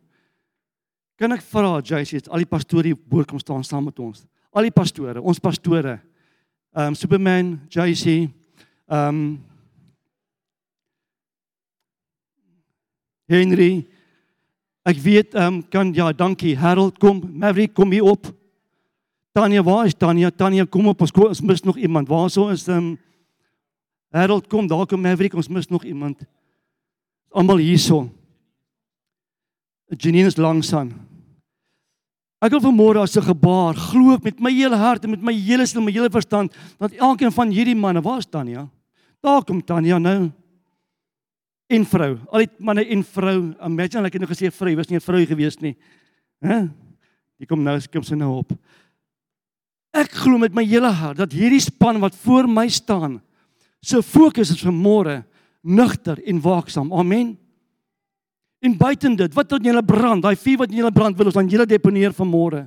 Kan 1.19 1.33
ek 1.33 1.43
vra 1.43 1.81
JC, 1.81 2.29
al 2.29 2.45
die 2.45 2.47
pastore 2.47 2.93
hier 2.93 3.25
kom 3.27 3.39
staan 3.39 3.65
saam 3.65 3.85
met 3.85 3.99
ons. 3.99 4.27
Al 4.53 4.69
die 4.69 4.75
pastore, 4.75 5.23
ons 5.23 5.41
pastore. 5.41 6.01
Um 6.77 6.95
Superman, 6.95 7.61
JC, 7.69 8.29
um 8.87 9.41
Henry. 13.29 13.87
Ek 14.89 14.99
weet 15.05 15.35
um 15.37 15.61
kan 15.69 15.93
ja, 15.95 16.13
dankie 16.17 16.57
Harold 16.57 16.99
kom. 16.99 17.21
Maverick 17.29 17.75
kom 17.77 17.93
hier 17.93 18.09
op. 18.09 18.31
Tanya, 19.37 19.63
waar 19.63 19.87
is 19.87 19.95
Tanya? 19.95 20.31
Tanya 20.31 20.65
kom 20.65 20.89
op. 20.89 21.01
Ons, 21.05 21.13
ons 21.13 21.43
mis 21.45 21.63
nog 21.63 21.77
iemand. 21.77 22.09
Waar 22.09 22.31
sou 22.33 22.49
is 22.53 22.67
um 22.73 22.97
Harold 24.11 24.49
kom, 24.49 24.67
daar 24.67 24.87
kom 24.89 25.03
Maverick, 25.05 25.37
ons 25.37 25.51
mis 25.53 25.69
nog 25.69 25.85
iemand. 25.85 26.25
Almal 27.29 27.61
hierso. 27.61 28.07
Janine 29.93 30.29
is 30.29 30.41
langsaan. 30.41 30.95
Ek 32.39 32.53
wil 32.55 32.63
vanmôre 32.63 33.03
as 33.03 33.17
'n 33.17 33.29
gebaar 33.29 33.75
glo 33.75 34.17
met 34.23 34.41
my 34.41 34.53
hele 34.53 34.77
hart 34.77 35.05
en 35.05 35.11
met 35.11 35.23
my 35.23 35.35
hele 35.35 35.67
siel 35.67 35.83
my 35.83 35.91
hele 35.91 36.11
verstand 36.11 36.55
dat 36.79 36.93
elkeen 36.93 37.33
van 37.33 37.51
hierdie 37.51 37.75
manne, 37.75 38.01
waar 38.01 38.19
is 38.19 38.27
Tanya? 38.27 38.69
Daar 39.21 39.45
kom 39.45 39.65
Tanya 39.65 39.99
nou. 39.99 40.33
En 41.69 41.85
vrou, 41.85 42.15
al 42.33 42.47
die 42.47 42.65
manne 42.65 42.85
en 42.89 43.03
vrou, 43.05 43.39
imagine 43.69 44.09
ek 44.09 44.15
het 44.17 44.23
nou 44.23 44.31
gesê 44.31 44.49
vrou, 44.55 44.73
was 44.77 44.89
nie 44.89 44.97
'n 44.97 45.05
vrou 45.05 45.21
gewees 45.27 45.61
nie. 45.61 45.77
Hæ? 46.41 46.71
Die 47.39 47.47
kom 47.47 47.63
nou, 47.63 47.79
kom 47.93 48.03
sy 48.03 48.15
nou 48.15 48.39
op. 48.39 48.53
Ek 49.93 50.11
glo 50.11 50.39
met 50.39 50.55
my 50.55 50.65
hele 50.65 50.91
hart 50.91 51.19
dat 51.19 51.33
hierdie 51.33 51.61
span 51.61 52.01
wat 52.01 52.15
voor 52.15 52.49
my 52.49 52.69
staan, 52.69 53.21
se 53.83 54.03
fokus 54.03 54.51
is 54.51 54.65
vanmôre 54.65 55.25
nugter 55.63 56.19
en 56.27 56.41
waaksaam. 56.41 56.93
Amen. 56.93 57.37
En 58.61 58.77
buiten 58.77 59.17
dit, 59.17 59.35
wat 59.35 59.49
tot 59.49 59.65
julle 59.65 59.83
brand, 59.83 60.23
daai 60.23 60.37
vuur 60.37 60.59
wat 60.59 60.71
in 60.71 60.81
julle 60.81 60.93
brand 60.93 61.17
wil 61.17 61.27
ons 61.27 61.37
aan 61.37 61.49
julle 61.49 61.67
deponeer 61.67 62.13
vanmôre. 62.13 62.67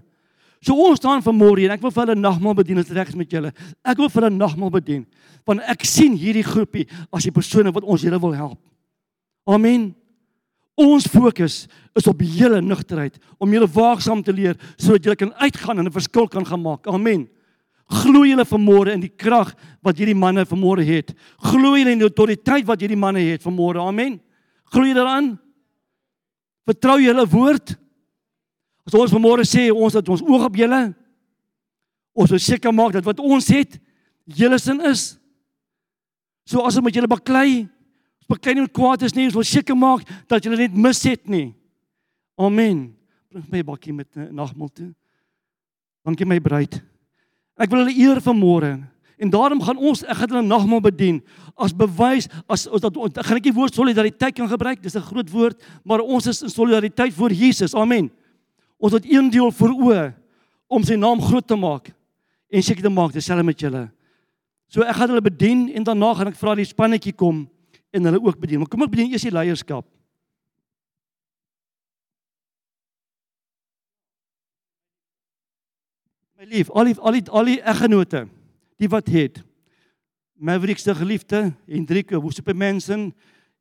So 0.62 0.78
ons 0.78 1.02
staan 1.02 1.24
vanmôre 1.26 1.66
en 1.66 1.74
ek 1.74 1.82
wil 1.82 1.92
vir 1.92 2.06
hulle 2.06 2.22
nagmaal 2.22 2.56
bedien 2.56 2.78
as 2.78 2.92
reg 2.94 3.10
is 3.10 3.18
met 3.18 3.32
julle. 3.32 3.50
Ek 3.84 3.98
wil 3.98 4.12
vir 4.14 4.28
hulle 4.28 4.38
nagmaal 4.38 4.70
bedien 4.70 5.06
want 5.50 5.64
ek 5.66 5.82
sien 5.90 6.14
hierdie 6.14 6.46
groepie 6.46 6.86
as 7.10 7.26
die 7.26 7.34
persone 7.34 7.72
wat 7.74 7.84
ons 7.84 8.04
julle 8.06 8.20
wil 8.22 8.36
help. 8.38 8.60
Amen. 9.50 9.92
Ons 10.80 11.08
fokus 11.12 11.66
is 11.98 12.08
op 12.08 12.22
julle 12.24 12.62
nugterheid 12.64 13.18
om 13.42 13.52
julle 13.52 13.68
waaksaam 13.70 14.24
te 14.24 14.34
leer 14.34 14.58
sodat 14.78 15.06
julle 15.06 15.20
kan 15.20 15.34
uitgaan 15.42 15.80
en 15.80 15.86
'n 15.88 15.92
verskil 15.92 16.28
kan 16.28 16.46
gaan 16.46 16.62
maak. 16.62 16.88
Amen. 16.88 17.30
Glo 17.92 18.24
julle 18.24 18.46
vanmôre 18.46 18.94
in 18.94 19.02
die 19.02 19.12
krag 19.12 19.54
wat 19.84 19.98
hierdie 19.98 20.16
manne 20.16 20.46
vanmôre 20.46 20.84
het. 20.84 21.14
Glo 21.38 21.76
julle 21.76 21.92
in 21.92 22.00
die 22.00 22.08
autoriteit 22.08 22.66
wat 22.66 22.80
hierdie 22.80 22.98
manne 22.98 23.20
het 23.20 23.44
vanmôre. 23.44 23.80
Amen. 23.80 24.22
Glo 24.72 24.86
jy 24.86 24.94
daaraan? 24.94 25.40
Vertrou 26.66 26.98
jy 27.00 27.12
hulle 27.12 27.28
woord? 27.28 27.76
As 28.88 28.94
ons 28.94 29.12
vanmôre 29.12 29.44
sê 29.46 29.70
ons 29.72 29.94
het 29.94 30.10
ons 30.10 30.24
oog 30.24 30.46
op 30.46 30.56
julle, 30.56 30.96
ons 32.16 32.30
wil 32.30 32.40
seker 32.40 32.74
maak 32.74 32.94
dat 32.94 33.06
wat 33.06 33.20
ons 33.20 33.48
het 33.48 33.78
julle 34.26 34.60
sin 34.60 34.82
is. 34.88 35.18
So 36.48 36.64
as 36.66 36.78
ons 36.78 36.86
met 36.86 36.96
julle 36.96 37.12
baklei, 37.12 37.68
ons 38.22 38.30
baklei 38.32 38.56
nie 38.56 38.68
kwaad 38.70 39.04
is 39.04 39.16
nie, 39.18 39.28
ons 39.28 39.36
wil 39.36 39.48
seker 39.48 39.76
maak 39.76 40.06
dat 40.30 40.46
julle 40.46 40.58
net 40.58 40.76
mis 40.78 41.04
het 41.04 41.28
nie. 41.28 41.52
Amen. 42.38 42.94
Bring 43.32 43.46
my 43.52 43.62
bakkie 43.64 43.94
met 43.94 44.08
nagmaal 44.16 44.70
toe. 44.70 44.92
Dankie 46.06 46.26
my 46.28 46.40
bruid. 46.40 46.80
Ek 47.62 47.70
wil 47.72 47.84
hulle 47.84 47.96
eer 47.96 48.22
vanmôre. 48.24 48.74
En 49.22 49.30
daarom 49.30 49.62
gaan 49.62 49.78
ons 49.78 50.02
ek 50.02 50.18
gaan 50.18 50.34
hulle 50.34 50.48
nagmaal 50.48 50.82
bedien 50.82 51.20
as 51.62 51.76
bewys 51.78 52.26
as 52.50 52.66
ons 52.66 52.82
dat 52.82 52.96
ek 53.22 53.28
gaan 53.28 53.38
ek 53.38 53.46
die 53.46 53.54
woord 53.54 53.78
solidariteit 53.78 54.34
kan 54.40 54.50
gebruik. 54.50 54.82
Dis 54.82 54.98
'n 54.98 55.06
groot 55.06 55.30
woord, 55.30 55.62
maar 55.86 56.02
ons 56.02 56.26
is 56.28 56.42
in 56.42 56.50
solidariteit 56.50 57.14
vir 57.14 57.32
Jesus. 57.32 57.76
Amen. 57.76 58.10
Ons 58.80 58.94
het 58.94 59.06
een 59.06 59.30
deel 59.30 59.52
voor 59.52 59.70
oë 59.70 60.14
om 60.68 60.84
sy 60.84 60.96
naam 60.96 61.22
groot 61.22 61.48
te 61.48 61.56
maak 61.56 61.94
en 62.50 62.64
seker 62.64 62.82
te 62.82 62.90
maak 62.90 63.14
dieselfde 63.14 63.44
met 63.44 63.60
julle. 63.60 63.92
So 64.68 64.82
ek 64.82 64.96
gaan 64.96 65.10
hulle 65.10 65.22
bedien 65.22 65.70
en 65.76 65.84
daarna 65.84 66.14
gaan 66.14 66.28
ek 66.28 66.40
vra 66.40 66.56
die 66.56 66.66
spannetjie 66.66 67.14
kom 67.14 67.48
en 67.92 68.04
hulle 68.08 68.22
ook 68.24 68.40
bedien. 68.40 68.60
Maar 68.60 68.72
kom 68.72 68.86
ek 68.86 68.94
bedien 68.94 69.12
eers 69.12 69.26
die 69.28 69.34
leierskap. 69.34 69.88
My 76.40 76.48
lief, 76.50 76.72
al 76.74 76.90
die 76.90 76.98
al 76.98 77.18
die 77.20 77.26
al 77.30 77.50
die 77.52 77.60
eggenote, 77.62 78.26
die 78.82 78.90
wat 78.90 79.12
het 79.14 79.44
Maverick 80.42 80.80
se 80.82 80.96
geliefde, 80.98 81.52
Hendrik, 81.70 82.10
hoe 82.10 82.34
se 82.34 82.42
mense 82.54 82.96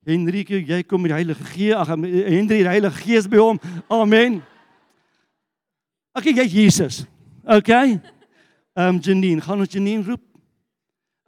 Hendrik, 0.09 0.49
jy 0.49 0.81
kom 0.89 1.03
met 1.05 1.12
die 1.12 1.18
Heilige 1.18 1.45
Gees, 1.45 1.74
ag 1.76 1.91
Hendrik, 1.93 2.62
die 2.64 2.72
Heilige 2.72 3.03
Gees 3.03 3.28
by 3.28 3.37
hom. 3.37 3.61
Amen. 3.93 4.39
Okay, 6.16 6.33
jy 6.33 6.47
Jesus. 6.49 7.05
Okay. 7.45 8.01
Ehm 8.72 8.97
um, 8.97 9.01
Janine, 9.05 9.45
gaan 9.45 9.61
ons 9.61 9.72
Janine 9.72 10.07
roep? 10.07 10.30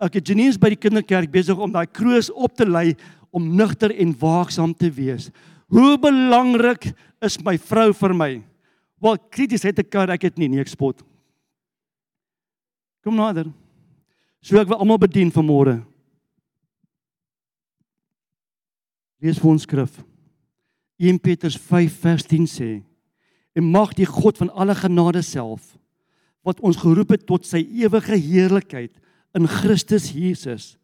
Okay, 0.02 0.18
Janine 0.18 0.50
is 0.50 0.58
by 0.58 0.72
die 0.72 0.80
kinderkerk 0.82 1.30
besig 1.30 1.58
om 1.62 1.70
daai 1.70 1.86
kroos 1.86 2.26
op 2.34 2.56
te 2.58 2.66
lei 2.66 2.96
om 3.30 3.44
nugter 3.54 3.92
en 3.94 4.10
waaksaam 4.18 4.72
te 4.74 4.88
wees. 4.90 5.28
Hoe 5.70 5.94
belangrik 6.00 6.88
is 7.22 7.38
my 7.46 7.54
vrou 7.70 7.92
vir 7.94 8.14
my? 8.18 8.30
Wel, 9.02 9.20
krities 9.30 9.62
het 9.62 9.78
ek 9.78 9.92
kan 9.94 10.10
ek 10.10 10.26
dit 10.26 10.40
nie, 10.42 10.48
nie 10.50 10.62
ek 10.62 10.72
spot. 10.72 11.04
Kom 13.06 13.14
nader. 13.18 13.46
So 14.42 14.58
ek 14.58 14.72
wil 14.72 14.82
almal 14.82 14.98
bedien 15.02 15.30
vanmôre. 15.30 15.78
Lees 19.22 19.38
vir 19.38 19.52
ons 19.52 19.66
skrif. 19.68 20.00
1 20.98 21.22
Petrus 21.22 21.54
5 21.54 21.94
vers 22.02 22.26
10 22.26 22.48
sê: 22.50 22.70
"En 23.54 23.70
mag 23.70 23.94
die 23.94 24.06
God 24.06 24.38
van 24.38 24.50
alle 24.50 24.74
genade 24.74 25.22
self 25.22 25.78
wat 26.42 26.60
ons 26.60 26.76
geroep 26.76 27.14
het 27.14 27.26
tot 27.26 27.46
sy 27.46 27.62
ewige 27.62 28.18
heerlikheid 28.18 28.98
in 29.34 29.48
Christus 29.48 30.10
Jesus, 30.12 30.76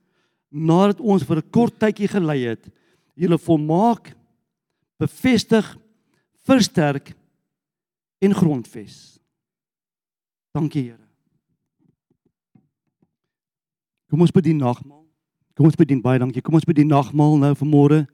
nadat 0.49 1.01
ons 1.01 1.23
vir 1.23 1.39
'n 1.39 1.51
kort 1.51 1.79
tydjie 1.79 2.09
gelei 2.09 2.49
het, 2.49 2.69
julle 3.15 3.39
volmaak, 3.39 4.15
bevestig, 4.99 5.77
versterk 6.47 7.15
en 8.21 8.35
grondves." 8.35 9.21
Dankie 10.55 10.83
Here. 10.83 11.09
Kom 14.09 14.21
ons 14.21 14.33
bedien 14.33 14.57
nagmaal. 14.57 15.05
Kom 15.55 15.67
ons 15.67 15.77
bedien 15.77 16.01
baie 16.01 16.19
dankie. 16.19 16.43
Kom 16.43 16.55
ons 16.55 16.65
bedien 16.65 16.89
nagmaal 16.89 17.37
nou 17.37 17.53
vanmôre. 17.55 18.07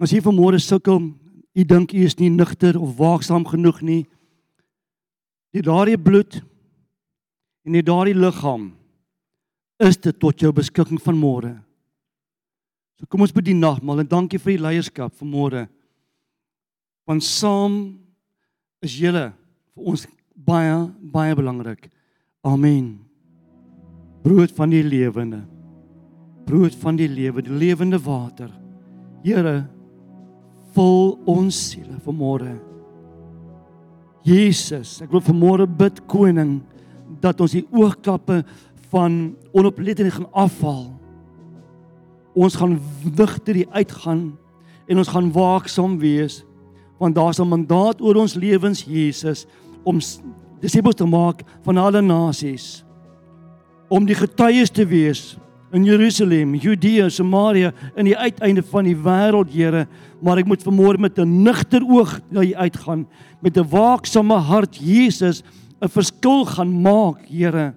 As 0.00 0.12
jy 0.12 0.20
vanmôre 0.24 0.60
sukkel, 0.62 1.12
jy 1.56 1.64
dink 1.64 1.92
jy 1.92 2.04
is 2.08 2.16
nie 2.20 2.30
nugter 2.30 2.78
of 2.80 2.96
waaksaam 2.96 3.44
genoeg 3.44 3.82
nie. 3.82 4.06
Die 5.52 5.64
daardie 5.64 5.98
bloed 5.98 6.40
en 7.66 7.76
die 7.76 7.84
daardie 7.84 8.16
liggaam 8.16 8.70
is 9.82 9.98
dit 10.00 10.16
tot 10.18 10.40
jou 10.40 10.52
beskikking 10.56 11.00
vanmôre. 11.02 11.54
So 12.96 13.08
kom 13.10 13.24
ons 13.26 13.34
bedien 13.34 13.60
nagmaal 13.60 14.04
en 14.04 14.08
dankie 14.08 14.40
vir 14.40 14.56
die 14.56 14.62
leierskap 14.64 15.12
vanmôre. 15.20 15.66
Want 17.06 17.24
saam 17.24 17.98
is 18.82 18.96
julle 18.96 19.28
vir 19.74 19.90
ons 19.92 20.06
baie 20.36 20.78
baie 21.12 21.36
belangrik. 21.36 21.90
Amen 22.46 23.06
brood 24.26 24.50
van 24.56 24.72
die 24.74 24.82
lewende 24.82 25.44
brood 26.46 26.74
van 26.82 26.98
die 26.98 27.08
lewe 27.10 27.44
die 27.46 27.58
lewende 27.62 27.98
water 28.02 28.50
Here 29.26 29.64
vul 30.74 31.16
ons 31.30 31.56
siele 31.70 31.98
vanmôre 32.04 32.56
Jesus 34.26 34.96
ek 35.04 35.12
wil 35.14 35.22
vanmôre 35.28 35.68
bid 35.70 36.02
koning 36.10 36.58
dat 37.22 37.40
ons 37.42 37.54
die 37.54 37.66
oogklappe 37.70 38.40
van 38.90 39.36
onoplettendheid 39.52 40.14
gaan 40.14 40.32
afval 40.32 40.84
ons 42.34 42.56
gaan 42.56 42.80
digter 43.16 43.54
die 43.54 43.68
uitgaan 43.70 44.36
en 44.86 44.98
ons 44.98 45.08
gaan 45.08 45.32
waaksaam 45.32 45.98
wees 45.98 46.44
want 46.98 47.14
daar's 47.14 47.40
'n 47.40 47.48
mandaat 47.48 48.00
oor 48.00 48.16
ons 48.16 48.34
lewens 48.34 48.84
Jesus 48.84 49.46
om 49.84 50.00
disippels 50.60 50.94
te 50.94 51.06
maak 51.06 51.42
van 51.62 51.76
alle 51.76 52.00
nasies 52.00 52.84
om 53.88 54.06
die 54.06 54.14
getuies 54.14 54.70
te 54.70 54.86
wees 54.86 55.36
in 55.72 55.84
Jerusalem, 55.84 56.54
Judea, 56.54 57.08
Samaria 57.08 57.72
en 57.94 58.06
die 58.08 58.16
uiteinde 58.16 58.62
van 58.70 58.86
die 58.86 58.96
wêreld, 58.96 59.50
Here, 59.52 59.86
maar 60.22 60.38
ek 60.40 60.48
moet 60.48 60.62
vermoor 60.62 60.98
met 61.00 61.18
'n 61.18 61.42
nugter 61.42 61.82
oog 61.82 62.20
daar 62.30 62.54
uitgaan 62.54 63.06
met 63.42 63.56
'n 63.58 63.68
waaksame 63.68 64.34
hart 64.34 64.76
Jesus 64.76 65.42
'n 65.82 65.88
verskil 65.88 66.44
gaan 66.44 66.80
maak, 66.82 67.26
Here. 67.28 67.74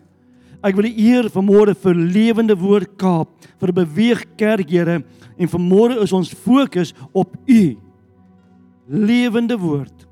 Ek 0.65 0.75
wil 0.75 0.89
die 0.89 1.05
eer 1.07 1.29
vanmôre 1.31 1.75
vir 1.77 1.95
lewende 1.95 2.55
woord 2.59 2.97
Kaap, 2.99 3.31
vir 3.61 3.71
beweeg 3.75 4.25
kerk, 4.39 4.67
Here, 4.69 4.99
en 5.39 5.51
vanmôre 5.51 6.01
is 6.03 6.13
ons 6.15 6.33
fokus 6.33 6.91
op 7.13 7.31
U. 7.47 7.63
Lewende 8.89 9.55
woord. 9.59 10.07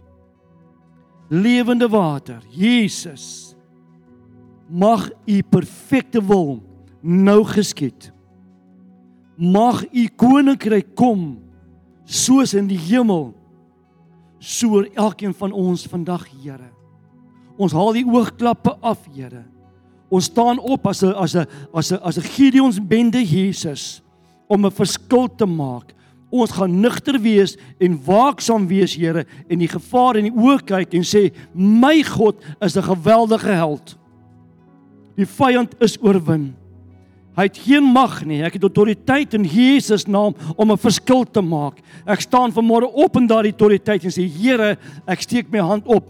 Lewende 1.27 1.89
water, 1.91 2.39
Jesus 2.55 3.57
mag 4.67 5.09
u 5.25 5.41
perfekte 5.41 6.19
wil 6.23 6.61
nou 7.01 7.43
geskied. 7.47 8.11
Mag 9.35 9.83
u 9.91 10.07
koninkryk 10.15 10.95
kom 10.95 11.37
soos 12.03 12.53
in 12.57 12.67
die 12.67 12.79
hemel 12.79 13.31
so 14.39 14.77
oor 14.77 14.87
elkeen 14.95 15.33
van 15.33 15.51
ons 15.51 15.87
vandag, 15.89 16.27
Here. 16.43 16.71
Ons 17.57 17.73
haal 17.73 17.95
die 17.95 18.05
oogklappe 18.05 18.75
af, 18.85 19.07
Here. 19.15 19.45
Ons 20.09 20.25
staan 20.25 20.59
op 20.59 20.87
as 20.87 21.03
'n 21.03 21.13
as 21.13 21.35
'n 21.35 21.45
as 21.73 21.91
'n 21.91 21.99
as 22.01 22.17
'n 22.17 22.21
Gideons 22.23 22.79
bende 22.79 23.23
Jesus 23.23 24.01
om 24.47 24.65
'n 24.65 24.71
verskil 24.71 25.27
te 25.35 25.45
maak. 25.45 25.93
Ons 26.29 26.51
gaan 26.51 26.79
nugter 26.79 27.19
wees 27.21 27.57
en 27.79 27.99
waaksaam 28.03 28.67
wees, 28.67 28.95
Here, 28.95 29.25
en 29.47 29.59
die 29.59 29.67
gevaar 29.67 30.17
in 30.17 30.27
die 30.27 30.35
oë 30.35 30.63
kyk 30.63 30.93
en 30.93 31.03
sê, 31.03 31.31
"My 31.53 32.03
God 32.03 32.35
is 32.61 32.75
'n 32.75 32.83
geweldige 32.83 33.51
held." 33.51 33.97
Die 35.15 35.25
vyand 35.25 35.73
is 35.79 35.97
oorwin. 36.01 36.55
Hy 37.37 37.43
het 37.43 37.57
geen 37.57 37.83
mag 37.83 38.25
nie. 38.25 38.43
Ek 38.43 38.53
het 38.53 38.63
autoriteit 38.63 39.33
in 39.33 39.43
Jesus 39.43 40.07
naam 40.07 40.35
om 40.55 40.71
'n 40.71 40.77
verskil 40.77 41.23
te 41.23 41.41
maak. 41.41 41.81
Ek 42.05 42.21
staan 42.21 42.51
vanmôre 42.51 42.89
op 42.93 43.15
in 43.15 43.27
daardie 43.27 43.51
autoriteit 43.51 44.03
en 44.03 44.11
sê 44.11 44.27
Here, 44.27 44.77
ek 45.07 45.21
steek 45.21 45.51
my 45.51 45.59
hand 45.59 45.85
op. 45.85 46.03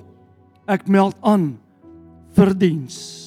Ek 0.67 0.87
meld 0.87 1.15
aan 1.21 1.57
vir 2.33 2.57
diens. 2.57 3.26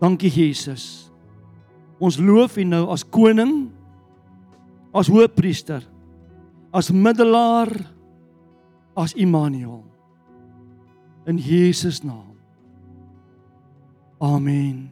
Dankie 0.00 0.32
Jesus. 0.32 1.10
Ons 2.00 2.16
loof 2.16 2.56
U 2.56 2.64
nou 2.64 2.86
as 2.94 3.04
koning, 3.04 3.68
as 4.96 5.10
hoëpriester, 5.12 5.84
as 6.72 6.88
middelaar, 6.88 7.68
as 8.96 9.12
Immanuel. 9.12 9.84
In 11.28 11.36
Jesus 11.36 12.00
naam. 12.00 12.32
Amen. 14.20 14.90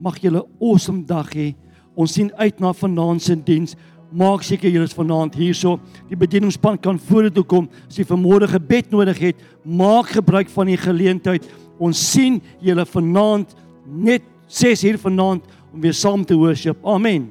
Mag 0.00 0.20
julle 0.20 0.44
'n 0.44 0.50
awesome 0.60 1.04
dag 1.04 1.32
hê. 1.34 1.54
Ons 1.94 2.12
sien 2.12 2.32
uit 2.36 2.60
na 2.60 2.72
vanaand 2.72 3.22
se 3.22 3.34
diens. 3.36 3.76
Maak 4.12 4.42
seker 4.42 4.70
julle 4.70 4.84
is 4.84 4.94
vanaand 4.94 5.34
hierso. 5.34 5.78
Die 6.08 6.16
bedieningspan 6.16 6.78
kan 6.78 6.98
vorentoe 6.98 7.44
kom 7.44 7.68
as 7.88 7.96
jy 7.96 8.04
vanmôre 8.04 8.48
gebed 8.48 8.90
nodig 8.90 9.18
het. 9.18 9.36
Maak 9.64 10.06
gebruik 10.06 10.48
van 10.48 10.66
die 10.66 10.76
geleentheid. 10.76 11.46
Ons 11.78 12.12
sien 12.12 12.42
julle 12.60 12.86
vanaand 12.86 13.54
net 13.90 14.22
6 14.46 14.84
uur 14.84 14.98
vanaand 14.98 15.44
om 15.72 15.80
weer 15.80 15.94
saam 15.94 16.24
te 16.24 16.34
worship. 16.34 16.76
Amen. 16.84 17.30